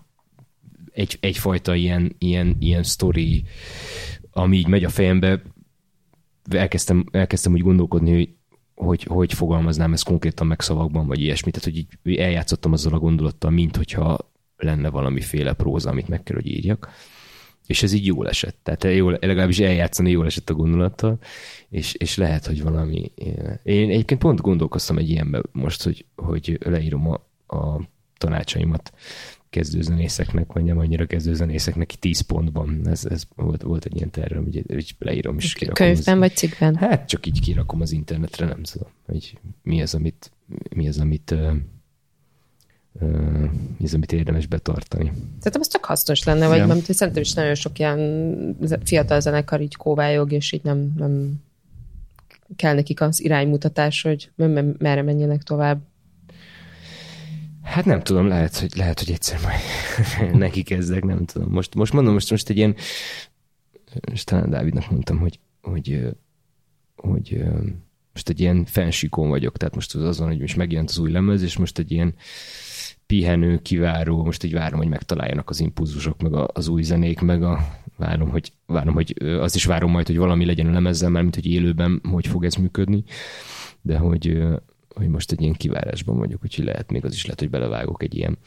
[0.91, 3.43] egy, egyfajta ilyen, ilyen, ilyen sztori,
[4.31, 5.41] ami így megy a fejembe,
[6.49, 8.35] elkezdtem, elkezdtem úgy gondolkodni, hogy
[8.77, 11.53] hogy, hogy fogalmaznám ezt konkrétan meg szavakban, vagy ilyesmit.
[11.53, 14.17] Tehát, hogy így eljátszottam azzal a gondolattal, mint hogyha
[14.57, 16.89] lenne valamiféle próza, amit meg kell, hogy írjak.
[17.67, 18.57] És ez így jól esett.
[18.63, 21.17] Tehát jól, legalábbis eljátszani jól esett a gondolattal,
[21.69, 23.11] és, és lehet, hogy valami...
[23.63, 27.13] Én egyébként pont gondolkoztam egy ilyenbe most, hogy, hogy leírom a,
[27.57, 27.81] a
[28.17, 28.91] tanácsaimat
[29.49, 32.87] kezdőzenészeknek, vagy nem annyira kezdőzenészeknek 10 pontban.
[32.87, 35.87] Ez, ez volt, volt egy ilyen tervem, hogy, hogy leírom és kirakom.
[35.87, 36.75] Könyvben az, vagy cikkben?
[36.75, 40.31] Hát csak így kirakom az internetre, nem tudom, hogy mi az, amit,
[40.75, 41.35] mi az, amit
[43.83, 45.11] az, amit érdemes betartani.
[45.37, 49.75] Szerintem ez csak hasznos lenne, vagy nem, szerintem is nagyon sok ilyen fiatal zenekar így
[49.75, 51.41] kóvályog, és így nem, nem
[52.55, 54.31] kell nekik az iránymutatás, hogy
[54.77, 55.81] merre menjenek tovább.
[57.63, 61.51] Hát nem tudom, lehet, hogy, lehet, hogy egyszer majd neki kezdek, nem tudom.
[61.51, 62.75] Most, most mondom, most, most egy ilyen,
[64.11, 66.07] és talán Dávidnak mondtam, hogy, hogy,
[66.95, 67.43] hogy
[68.13, 71.41] most egy ilyen fensíkon vagyok, tehát most az van, hogy most megjelent az új lemez,
[71.41, 72.15] és most egy ilyen
[73.05, 77.67] pihenő, kiváró, most így várom, hogy megtaláljanak az impulzusok, meg az új zenék, meg a
[77.97, 81.35] várom, hogy, várom, hogy az is várom majd, hogy valami legyen a lemezzel, mert mint
[81.35, 83.03] hogy élőben hogy fog ez működni,
[83.81, 84.37] de hogy,
[84.95, 88.15] hogy most egy ilyen kivárásban vagyok, úgyhogy lehet, még az is lehet, hogy belevágok egy
[88.15, 88.37] ilyen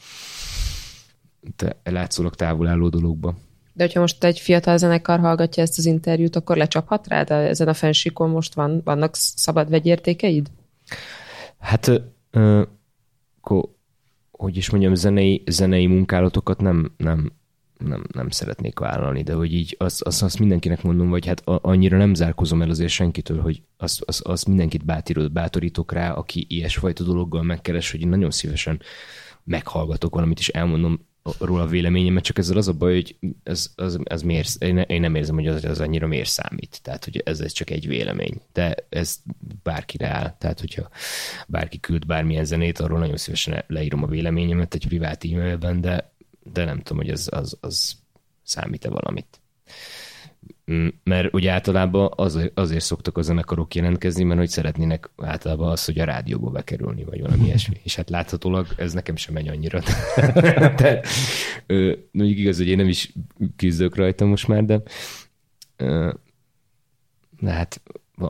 [1.55, 3.35] te látszólag távol álló dologba.
[3.73, 7.67] De hogyha most egy fiatal zenekar hallgatja ezt az interjút, akkor lecsaphat rá, de ezen
[7.67, 10.47] a fensíkon most van, vannak szabad vegyértékeid?
[11.59, 11.91] Hát,
[12.31, 12.61] ö,
[13.41, 13.61] ko,
[14.41, 17.31] hogy is mondjam, zenei, zenei munkálatokat nem, nem,
[17.77, 21.97] nem, nem szeretnék vállalni, de hogy így azt, azt, azt mindenkinek mondom, vagy hát annyira
[21.97, 27.03] nem zárkozom el azért senkitől, hogy azt, azt, azt mindenkit bátorít, bátorítok rá, aki ilyesfajta
[27.03, 28.81] dologgal megkeres, hogy én nagyon szívesen
[29.43, 34.21] meghallgatok valamit, és elmondom róla véleményemet, csak ezzel az a baj, hogy ez, az, ez
[34.21, 36.79] miért, én nem érzem, hogy az, az annyira miért számít.
[36.83, 38.41] Tehát, hogy ez, ez csak egy vélemény.
[38.53, 39.17] De ez
[39.63, 40.35] bárkire áll.
[40.37, 40.89] Tehát, hogyha
[41.47, 46.11] bárki küld bármilyen zenét, arról nagyon szívesen leírom a véleményemet egy privát e-mailben, de
[46.43, 47.95] de nem tudom, hogy az, az, az
[48.43, 49.39] számít-e valamit.
[50.71, 55.85] Mm, mert ugye általában az, azért szoktak a zenekarok jelentkezni, mert hogy szeretnének általában az,
[55.85, 57.79] hogy a rádióba bekerülni, vagy valami ilyesmi.
[57.83, 59.81] És hát láthatólag ez nekem sem megy annyira.
[61.65, 63.13] ö, mondjuk igaz, hogy én nem is
[63.55, 64.81] küzdök rajta most már, de,
[67.39, 67.81] de hát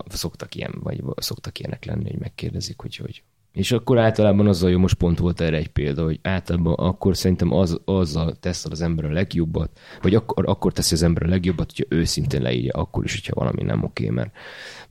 [0.07, 3.23] szoktak ilyen, vagy szoktak ilyenek lenni, hogy megkérdezik, hogy, hogy
[3.53, 7.53] és akkor általában azzal jó, most pont volt erre egy példa, hogy általában akkor szerintem
[7.53, 11.71] az, azzal tesz az ember a legjobbat, vagy akkor, akkor teszi az ember a legjobbat,
[11.75, 14.31] hogyha őszintén leírja, akkor is, hogyha valami nem oké, mert,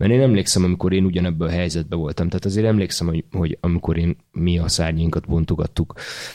[0.00, 3.98] mert én emlékszem, amikor én ugyanebből a helyzetben voltam, tehát azért emlékszem, hogy, hogy amikor
[3.98, 5.94] én mi a szárnyinkat bontogattuk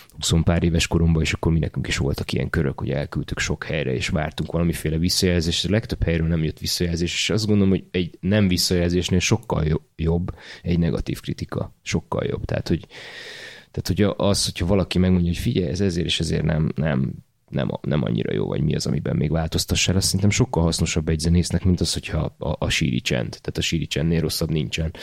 [0.10, 3.64] 20 pár éves koromban, és akkor mi nekünk is voltak ilyen körök, hogy elküldtük sok
[3.64, 7.84] helyre, és vártunk valamiféle visszajelzést, a legtöbb helyről nem jött visszajelzés, és azt gondolom, hogy
[7.92, 9.64] egy nem visszajelzésnél sokkal
[9.96, 12.46] jobb egy negatív kritika, sokkal jobb.
[12.46, 12.88] Tehát, hogy,
[13.72, 17.14] tehát, hogy az, hogyha valaki megmondja, hogy figyelj, ez ezért és ezért nem, nem,
[17.50, 21.20] nem, nem annyira jó, vagy mi az, amiben még változtassál, azt szerintem sokkal hasznosabb egy
[21.20, 24.94] zenésznek, mint az, hogyha a, a síri csend, tehát a síri csendnél rosszabb nincsen.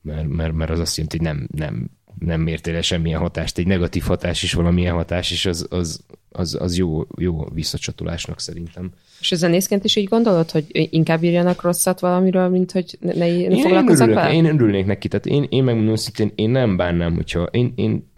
[0.00, 3.66] Mert, mert, mert az azt jelenti, hogy nem, nem nem mértél el semmilyen hatást, egy
[3.66, 8.90] negatív hatás is valamilyen hatás, és az, az, az, az jó, jó visszacsatolásnak szerintem.
[9.20, 13.26] És a zenészként is így gondolod, hogy inkább írjanak rosszat valamiről, mint hogy ne, ne
[13.26, 14.32] én foglalkozzak én vele?
[14.32, 18.10] Én örülnék neki, tehát én, én megmondom szintén, én nem bánnám, hogyha én, én,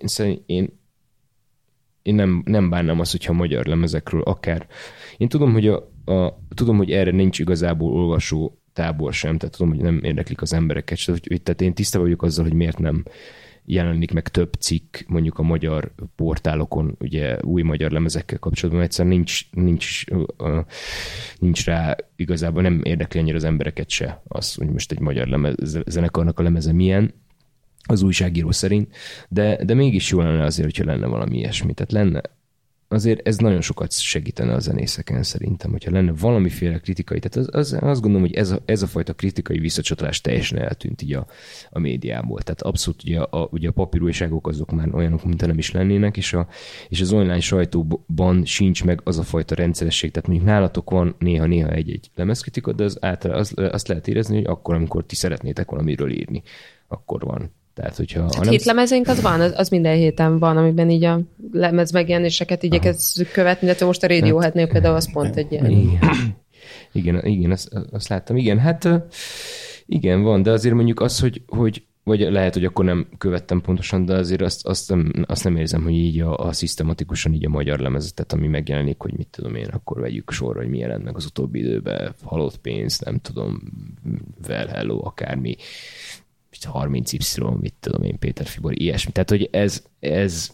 [0.00, 0.82] én, én, én,
[2.04, 4.66] én nem, nem bánnám azt, hogyha magyar lemezekről akár.
[5.16, 9.72] Én tudom, hogy, a, a, tudom, hogy erre nincs igazából olvasó tábor sem, tehát tudom,
[9.72, 10.98] hogy nem érdeklik az embereket,
[11.42, 13.04] tehát én tiszta vagyok azzal, hogy miért nem
[13.64, 19.14] jelenik meg több cikk mondjuk a magyar portálokon, ugye új magyar lemezekkel kapcsolatban, mert egyszerűen
[19.14, 20.04] nincs, nincs,
[21.38, 25.78] nincs rá igazából nem érdekli annyira az embereket se az, hogy most egy magyar lemez,
[25.86, 27.14] zenekarnak a lemeze milyen,
[27.86, 28.96] az újságíró szerint,
[29.28, 31.74] de, de mégis jó lenne azért, hogyha lenne valami ilyesmi.
[31.74, 32.22] Tehát lenne,
[32.88, 37.78] azért ez nagyon sokat segítene a zenészeken szerintem, hogyha lenne valamiféle kritikai, tehát az, az,
[37.80, 41.26] azt gondolom, hogy ez a, ez a fajta kritikai visszacsatolás teljesen eltűnt így a,
[41.70, 42.42] a médiából.
[42.42, 46.32] Tehát abszolút ugye a, ugye a papírújságok azok már olyanok, mint nem is lennének, és,
[46.32, 46.48] a,
[46.88, 50.10] és az online sajtóban sincs meg az a fajta rendszeresség.
[50.10, 54.46] Tehát mondjuk nálatok van néha-néha egy-egy lemezkritika, de az általában azt, azt lehet érezni, hogy
[54.46, 56.42] akkor, amikor ti szeretnétek valamiről írni,
[56.88, 57.50] akkor van.
[57.74, 60.90] Tehát, hogyha, ha Hát nem, hét lemezénk az van, az, az minden héten van, amiben
[60.90, 61.20] így a
[61.52, 65.70] lemez megjelenéseket igyekezzük követni, de most a Radioheadnél például az pont egy ilyen.
[65.70, 66.36] Igen,
[66.92, 68.36] igen, igen azt, azt láttam.
[68.36, 68.88] Igen, hát
[69.86, 74.04] igen, van, de azért mondjuk az, hogy, hogy vagy lehet, hogy akkor nem követtem pontosan,
[74.04, 77.48] de azért azt, azt, nem, azt nem érzem, hogy így a, a szisztematikusan így a
[77.48, 81.16] magyar lemezetet, ami megjelenik, hogy mit tudom én, akkor vegyük sorra, hogy mi jelent meg
[81.16, 83.62] az utóbbi időben, halott pénz, nem tudom,
[84.48, 85.56] well hello, akármi,
[86.74, 89.12] 30Y, mit tudom én, Péter Fibor, ilyesmi.
[89.12, 90.50] Tehát, hogy ez, ez,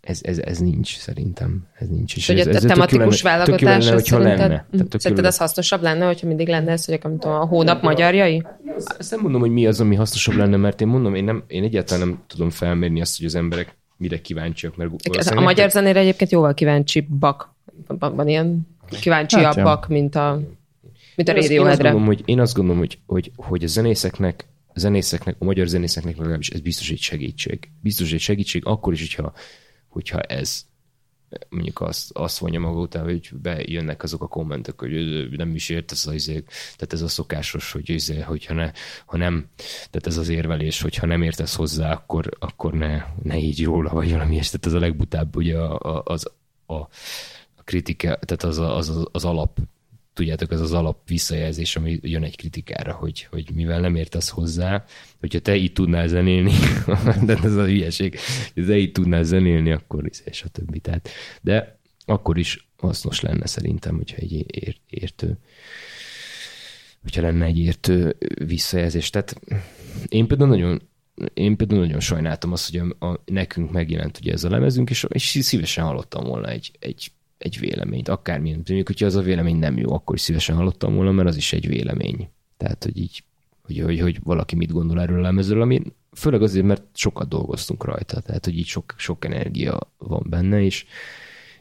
[0.00, 1.66] ez, ez, ez nincs szerintem.
[1.78, 2.16] Ez nincs.
[2.16, 4.66] És Hogy ez, a ez tematikus lenne- válogatás, lenne, hogyha szerinted, lenne.
[4.66, 4.70] Mm.
[4.78, 8.42] Tehát jó szerinted az hasznosabb lenne, hogyha mindig lenne ez, hogy tudom, a hónap magyarjai?
[8.98, 11.62] Azt nem mondom, hogy mi az, ami hasznosabb lenne, mert én mondom, én, nem, én
[11.62, 14.90] egyáltalán nem tudom felmérni azt, hogy az emberek mire kíváncsiak, mert
[15.36, 17.54] a magyar zenére egyébként jóval kíváncsi bak.
[17.86, 18.68] Van, ilyen
[19.00, 20.40] kíváncsiabbak, Hát, mint a,
[21.16, 21.82] mint a Én azt- én azt Radioheadre.
[21.90, 24.44] gondolom, hogy, én azt gondolom, hogy, hogy, hogy a zenészeknek,
[24.78, 27.70] zenészeknek, a magyar zenészeknek legalábbis ez biztos egy segítség.
[27.80, 29.32] Biztos egy segítség, akkor is, hogyha,
[29.88, 30.66] hogyha ez
[31.48, 34.92] mondjuk azt, azt vonja maga után, hogy bejönnek azok a kommentek, hogy
[35.30, 38.70] nem is értesz az izé, tehát ez a szokásos, hogy izé, hogyha ne,
[39.06, 43.64] ha nem, tehát ez az érvelés, hogyha nem értesz hozzá, akkor, akkor ne, ne így
[43.64, 46.30] róla, vagy valami és tehát ez a legbutább, ugye a, a, az,
[46.66, 46.88] a,
[47.68, 49.58] kritika, tehát az, az, az, az alap
[50.18, 54.84] tudjátok, ez az alap visszajelzés, ami jön egy kritikára, hogy, hogy mivel nem értesz hozzá,
[55.20, 56.52] hogyha te így tudnál zenélni,
[57.26, 58.18] de ez a hülyeség,
[58.54, 60.78] hogy te így tudnál zenélni, akkor is, és a többi.
[60.78, 61.08] Tehát,
[61.40, 65.38] de akkor is hasznos lenne szerintem, hogyha egy ér, értő,
[67.02, 69.10] hogyha lenne egy értő visszajelzés.
[69.10, 69.40] Tehát
[70.08, 70.82] én például nagyon
[71.34, 75.06] én például nagyon sajnáltam azt, hogy a, a, nekünk megjelent ugye ez a lemezünk, és,
[75.08, 78.56] és szívesen hallottam volna egy, egy, egy véleményt, akármilyen.
[78.56, 81.52] Mondjuk, hogyha az a vélemény nem jó, akkor is szívesen hallottam volna, mert az is
[81.52, 82.28] egy vélemény.
[82.56, 83.24] Tehát, hogy így,
[83.62, 85.82] hogy, hogy, hogy valaki mit gondol erről a lemezről, ami
[86.12, 90.86] főleg azért, mert sokat dolgoztunk rajta, tehát, hogy így sok, sok energia van benne, és,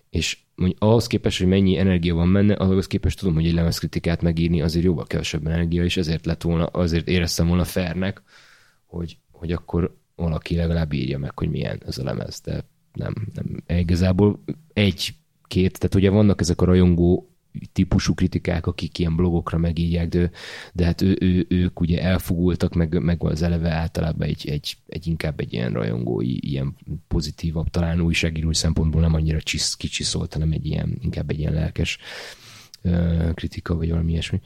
[0.10, 4.22] és mondjuk ahhoz képest, hogy mennyi energia van benne, ahhoz képest tudom, hogy egy lemezkritikát
[4.22, 8.22] megírni azért jóval kevesebb energia, és ezért lett volna, azért éreztem volna fernek,
[8.86, 12.64] hogy, hogy akkor valaki legalább írja meg, hogy milyen ez a lemez, de
[12.94, 13.78] nem, nem.
[13.80, 14.44] Igazából
[15.48, 17.30] egy-két, tehát ugye vannak ezek a rajongó
[17.74, 20.32] típusú kritikák, akik ilyen blogokra megírják, de,
[20.74, 25.08] de hát ő, ő, ők ugye elfogultak, meg, meg az eleve általában egy, egy, egy
[25.08, 26.76] inkább egy ilyen rajongói, ilyen
[27.08, 31.98] pozitívabb, talán újságírói szempontból nem annyira csisz, kicsiszolt, hanem egy ilyen, inkább egy ilyen lelkes
[32.82, 34.42] ö, kritika, vagy valami ilyesmi.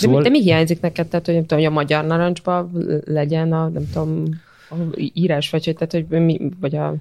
[0.00, 1.08] De, mi, de mi hiányzik neked?
[1.08, 2.70] Tehát, hogy nem tudom, hogy a magyar narancsba
[3.04, 4.24] legyen a, nem tudom,
[4.70, 6.94] a írás, vagy hogy, tehát, hogy mi, vagy a...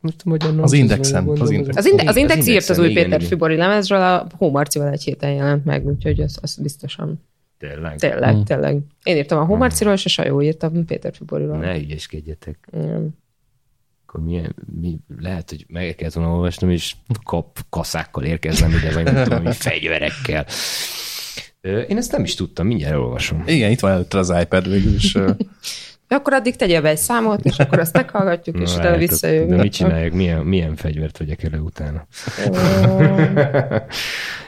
[0.00, 1.76] Most magyar Az Indexen, az Index.
[1.76, 3.22] Az, inde, az Index írt az Indexen, új igen, Péter.
[3.22, 7.20] Fibori lemezről, a Hómarcival egy héten jelent meg, úgyhogy az, az biztosan.
[7.58, 7.98] Tényleg?
[7.98, 8.44] Tényleg, Hmm.
[8.44, 8.78] tényleg.
[9.02, 11.56] Én írtam a Hómarciról, és a Sajó írt a Péter Fiboriról.
[11.56, 12.68] Ne ügyeskedjetek.
[12.72, 13.18] Igen.
[14.06, 16.94] Akkor milyen, mi, lehet, hogy meg kellett volna olvasnom, és
[17.24, 20.46] kap kaszákkal érkeznem ide, vagy nem tudom, fegyverekkel.
[21.88, 23.42] Én ezt nem is tudtam, mindjárt elolvasom.
[23.46, 25.16] Igen, itt van előtte az iPad végül is.
[26.14, 29.50] akkor addig tegyél be egy számot, és akkor azt meghallgatjuk, és Na, utána hát, visszajövünk.
[29.50, 30.12] De mit csinálják?
[30.12, 32.06] Milyen, milyen fegyvert vegyek elő utána?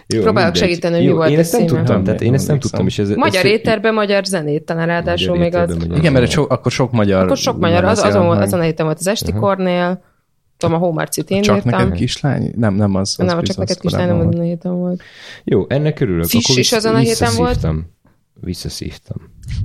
[0.06, 0.68] Jó, Próbálok mindegy.
[0.68, 2.86] segíteni, hogy mi volt én a ezt nem tudtam, tehát én ezt nem tudtam.
[2.86, 5.76] És ez, Magyar ez, éterben magyar zenét, talán ráadásul még az...
[5.94, 7.22] Igen, mert so, akkor sok magyar...
[7.24, 10.02] Akkor sok magyar, az, azon, volt- azon a héten volt az Esti Kornél,
[10.56, 11.70] tudom, a Hómarcit én Csak írtam.
[11.80, 12.52] neked kislány?
[12.56, 13.14] Nem, nem az.
[13.18, 15.02] az Nem, csak neked kislány nem azon a héten volt.
[15.44, 16.24] Jó, ennek örülök.
[16.24, 17.66] Fish is azon a héten volt?
[18.40, 19.16] Visszaszívtam.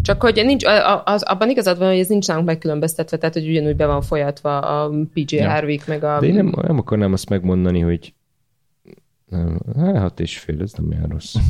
[0.01, 0.63] Csak hogy nincs,
[1.03, 4.59] az, abban igazad van, hogy ez nincs nálunk megkülönböztetve, tehát hogy ugyanúgy be van folyatva
[4.59, 5.49] a PJ Ja.
[5.49, 6.19] Harvick, meg a...
[6.19, 8.13] De én nem, nem akarnám azt megmondani, hogy
[9.29, 11.35] nem, hát hat és fél, ez nem olyan rossz.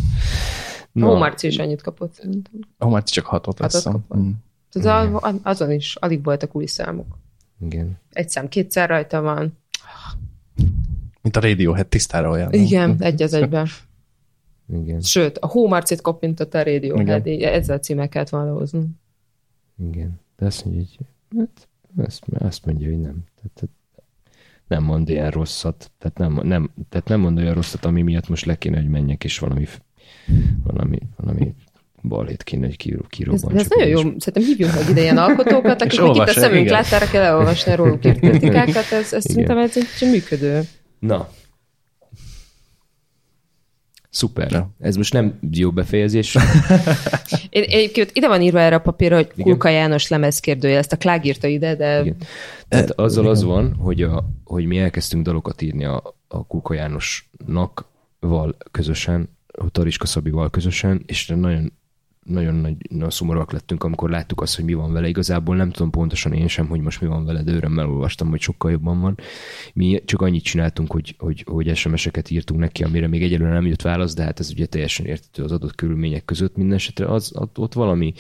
[0.94, 2.53] A Hómarci is annyit kapott szerintem.
[2.85, 4.18] Ó, már csak hatot Hatot kapott?
[4.18, 4.30] Mm.
[4.72, 7.18] Tehát a- azon is alig voltak új számok.
[7.61, 7.99] Igen.
[8.11, 9.57] Egy szám kétszer rajta van.
[11.22, 12.53] Mint a Radiohead tisztára olyan.
[12.53, 13.68] Igen, egy az egyben.
[14.73, 18.85] Igen, Sőt, a Hómarcit kopintott a Radiohead, így ezzel a címmel kellett volna hozni.
[19.89, 20.19] igen.
[20.38, 21.07] De azt mondja, hogy
[21.38, 21.68] hát,
[22.06, 23.23] azt, azt mondja, hogy nem.
[23.35, 23.69] Tehát,
[24.68, 25.91] nem mond ilyen rosszat.
[25.98, 29.23] Tehát nem, nem, tehát nem mond olyan rosszat, ami miatt most le kéne, hogy menjek,
[29.23, 29.68] és valami,
[30.64, 31.56] valami, valami
[32.03, 33.57] balhét kéne, hogy kiró, Ez, kirobban.
[33.57, 33.98] ez nagyon jó.
[33.98, 38.19] Szerintem hívjunk meg ide ilyen alkotókat, akik itt a szemünk láttára kell elolvasni róluk írt
[38.19, 38.91] kritikákat.
[38.91, 40.61] Ez, ez szerintem ez egy működő.
[40.99, 41.30] Na.
[44.18, 44.52] Szuper.
[44.52, 44.69] Ja.
[44.80, 46.35] Ez most nem jó befejezés.
[47.49, 50.77] Én, egyébként ide van írva erre a papírra, hogy Kulka János lemez kérdője.
[50.77, 52.15] Ezt a Klág írta ide, de Igen.
[52.68, 57.85] Tehát azzal az van, hogy, a, hogy mi elkezdtünk dalokat írni a, a Kuka Jánosnak
[58.19, 61.73] val közösen, a Tariska Szabival közösen, és nagyon
[62.27, 65.07] nagyon nagy, nagyon szomorúak lettünk, amikor láttuk azt, hogy mi van vele.
[65.07, 68.41] Igazából nem tudom pontosan én sem, hogy most mi van vele, de örömmel olvastam, hogy
[68.41, 69.17] sokkal jobban van.
[69.73, 73.81] Mi csak annyit csináltunk, hogy, hogy, hogy SMS-eket írtunk neki, amire még egyelőre nem jött
[73.81, 76.55] válasz, de hát ez ugye teljesen értető az adott körülmények között.
[76.55, 78.13] Minden esetre az, ott, valami,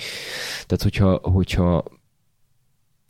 [0.65, 1.83] tehát hogyha, hogyha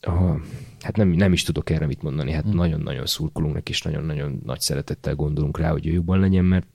[0.06, 0.40] ha,
[0.82, 4.60] hát nem, nem is tudok erre mit mondani, hát nagyon-nagyon szurkolunk neki, és nagyon-nagyon nagy
[4.60, 6.68] szeretettel gondolunk rá, hogy ő jobban legyen, mert,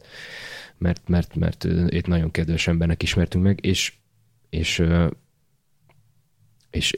[0.78, 3.92] mert, mert, mert őt nagyon kedves embernek ismertünk meg, és,
[4.52, 4.82] és,
[6.70, 6.94] és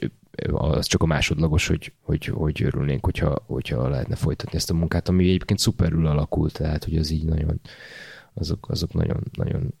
[0.51, 5.09] az csak a másodlagos, hogy, hogy, hogy örülnénk, hogyha, hogyha lehetne folytatni ezt a munkát,
[5.09, 7.61] ami egyébként szuperül alakult, tehát hogy az így nagyon,
[8.33, 9.73] azok, azok nagyon, nagyon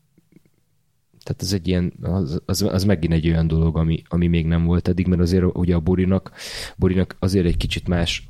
[1.23, 4.65] tehát ez egy ilyen, az, az, az megint egy olyan dolog, ami, ami még nem
[4.65, 6.31] volt eddig, mert azért ugye a Borinak,
[6.77, 8.27] Borinak azért egy kicsit más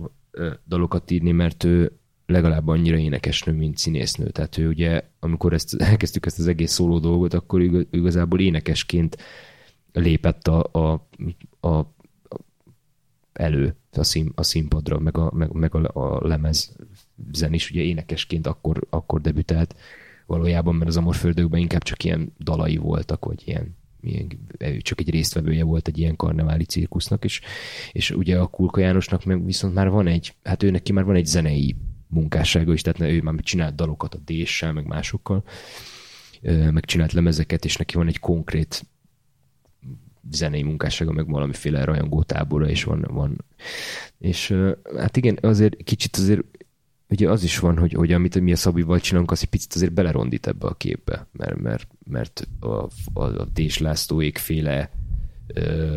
[0.68, 4.30] dalokat írni, mert ő legalább annyira énekesnő, mint színésznő.
[4.30, 9.18] Tehát ő ugye, amikor ezt, elkezdtük ezt az egész szóló dolgot, akkor igaz- igazából énekesként
[9.92, 11.08] lépett a, a,
[11.60, 11.94] a, a
[13.34, 16.76] elő a, szín, a színpadra, meg a, meg, meg a, a lemez
[17.32, 19.76] zen is ugye énekesként akkor, akkor debütált
[20.26, 24.28] valójában, mert az Amorföldökben inkább csak ilyen dalai voltak, vagy ilyen, ilyen
[24.80, 27.42] csak egy résztvevője volt egy ilyen karneváli cirkusznak, és,
[27.92, 31.16] és ugye a Kulka Jánosnak meg viszont már van egy, hát ő neki már van
[31.16, 31.76] egy zenei
[32.16, 35.44] munkássága is, tehát ő már csinált dalokat a Déssel, meg másokkal,
[36.72, 38.86] meg csinált lemezeket, és neki van egy konkrét
[40.32, 43.06] zenei munkássága, meg valamiféle rajongótábora is van.
[43.10, 43.46] van.
[44.20, 44.56] És
[44.98, 46.42] hát igen, azért kicsit azért
[47.10, 49.94] ugye az is van, hogy, hogy amit mi a Szabival csinálunk, az egy picit azért
[49.94, 52.68] belerondít ebbe a képbe, mert, mert, mert a,
[53.14, 54.92] a, a Dés Lászlóék féle
[55.48, 55.96] ö,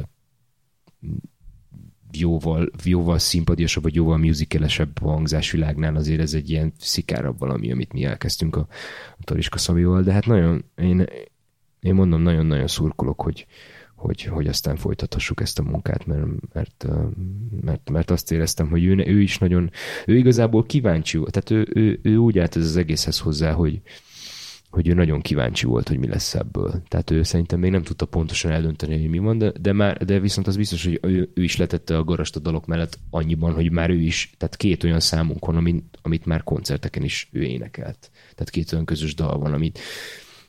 [2.12, 8.04] jóval, jóval szimpadiasabb, vagy jóval musicalesebb hangzásvilágnál azért ez egy ilyen szikárabb valami, amit mi
[8.04, 8.66] elkezdtünk a,
[9.18, 11.06] a Tariska Szabival, de hát nagyon, én,
[11.80, 13.46] én mondom, nagyon-nagyon szurkolok, hogy,
[13.94, 16.86] hogy, hogy aztán folytathassuk ezt a munkát, mert, mert,
[17.60, 19.70] mert, mert azt éreztem, hogy ő, ő is nagyon,
[20.06, 23.80] ő igazából kíváncsi tehát ő, ő, ő úgy állt ez az egészhez hozzá, hogy,
[24.70, 26.82] hogy ő nagyon kíváncsi volt, hogy mi lesz ebből.
[26.88, 30.18] Tehát ő szerintem még nem tudta pontosan eldönteni, hogy mi van, de, de, már, de
[30.18, 33.70] viszont az biztos, hogy ő, ő is letette a garast a dalok mellett annyiban, hogy
[33.70, 38.10] már ő is, tehát két olyan számunk van, amit, amit már koncerteken is ő énekelt.
[38.20, 39.78] Tehát két olyan közös dal van, amit,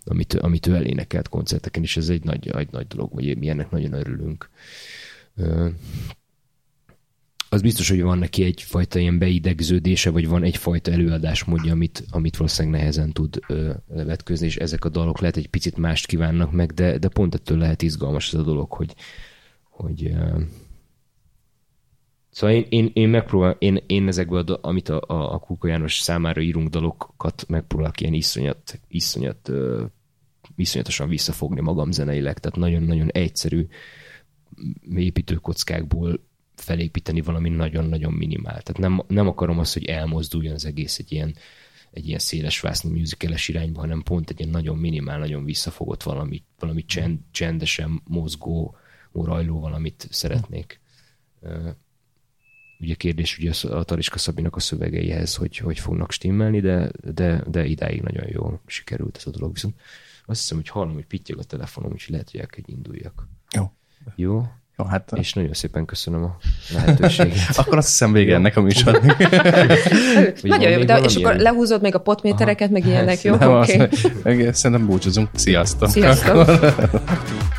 [0.03, 3.69] amit, amit ő elénekelt koncerteken, és ez egy nagy, egy nagy dolog, vagy mi ennek
[3.69, 4.49] nagyon örülünk.
[7.51, 12.79] Az biztos, hogy van neki egyfajta ilyen beidegződése, vagy van egyfajta előadásmódja, amit, amit valószínűleg
[12.79, 16.97] nehezen tud ö, levetközni, és ezek a dalok lehet egy picit mást kívánnak meg, de,
[16.97, 18.95] de pont ettől lehet izgalmas ez a dolog, hogy,
[19.69, 20.41] hogy ö,
[22.31, 25.99] Szóval én, én, én megpróbál, én, én ezekből, a, amit a, a, a Kuka János
[25.99, 29.85] számára írunk dalokat, megpróbálok ilyen iszonyat, iszonyat, ö,
[30.55, 33.67] iszonyatosan visszafogni magam zeneileg, tehát nagyon-nagyon egyszerű
[34.95, 36.27] építőkockákból
[36.59, 38.61] felépíteni valami nagyon-nagyon minimál.
[38.61, 41.35] Tehát nem, nem akarom azt, hogy elmozduljon az egész egy ilyen,
[41.91, 46.43] egy ilyen széles vásznú musicales irányba, hanem pont egy ilyen nagyon minimál, nagyon visszafogott valami,
[46.59, 48.75] valami csend, csendesen mozgó,
[49.11, 50.79] morajló valamit szeretnék.
[52.79, 57.65] Ugye kérdés ugye a Tariska Szabinak a szövegeihez, hogy hogy fognak stimmelni, de, de, de
[57.65, 59.53] idáig nagyon jól sikerült ez a dolog.
[59.53, 59.75] Viszont
[60.25, 63.27] azt hiszem, hogy hallom, hogy pittyeg a telefonom, úgyhogy lehet, hogy el kell, induljak.
[63.55, 63.71] Jó.
[64.15, 64.47] Jó?
[64.79, 66.37] Jó, hát És nagyon szépen köszönöm a
[66.73, 67.37] lehetőséget.
[67.57, 69.17] akkor azt hiszem vége ennek a műsornak.
[70.41, 73.35] Nagyon jó, de, és akkor lehúzod még a potmétereket, meg ilyenek, jó?
[73.35, 73.77] Nem, Oké.
[73.77, 75.29] azt, meg szerintem búcsúzunk.
[75.33, 75.89] Sziasztok.
[75.89, 76.49] Sziasztok.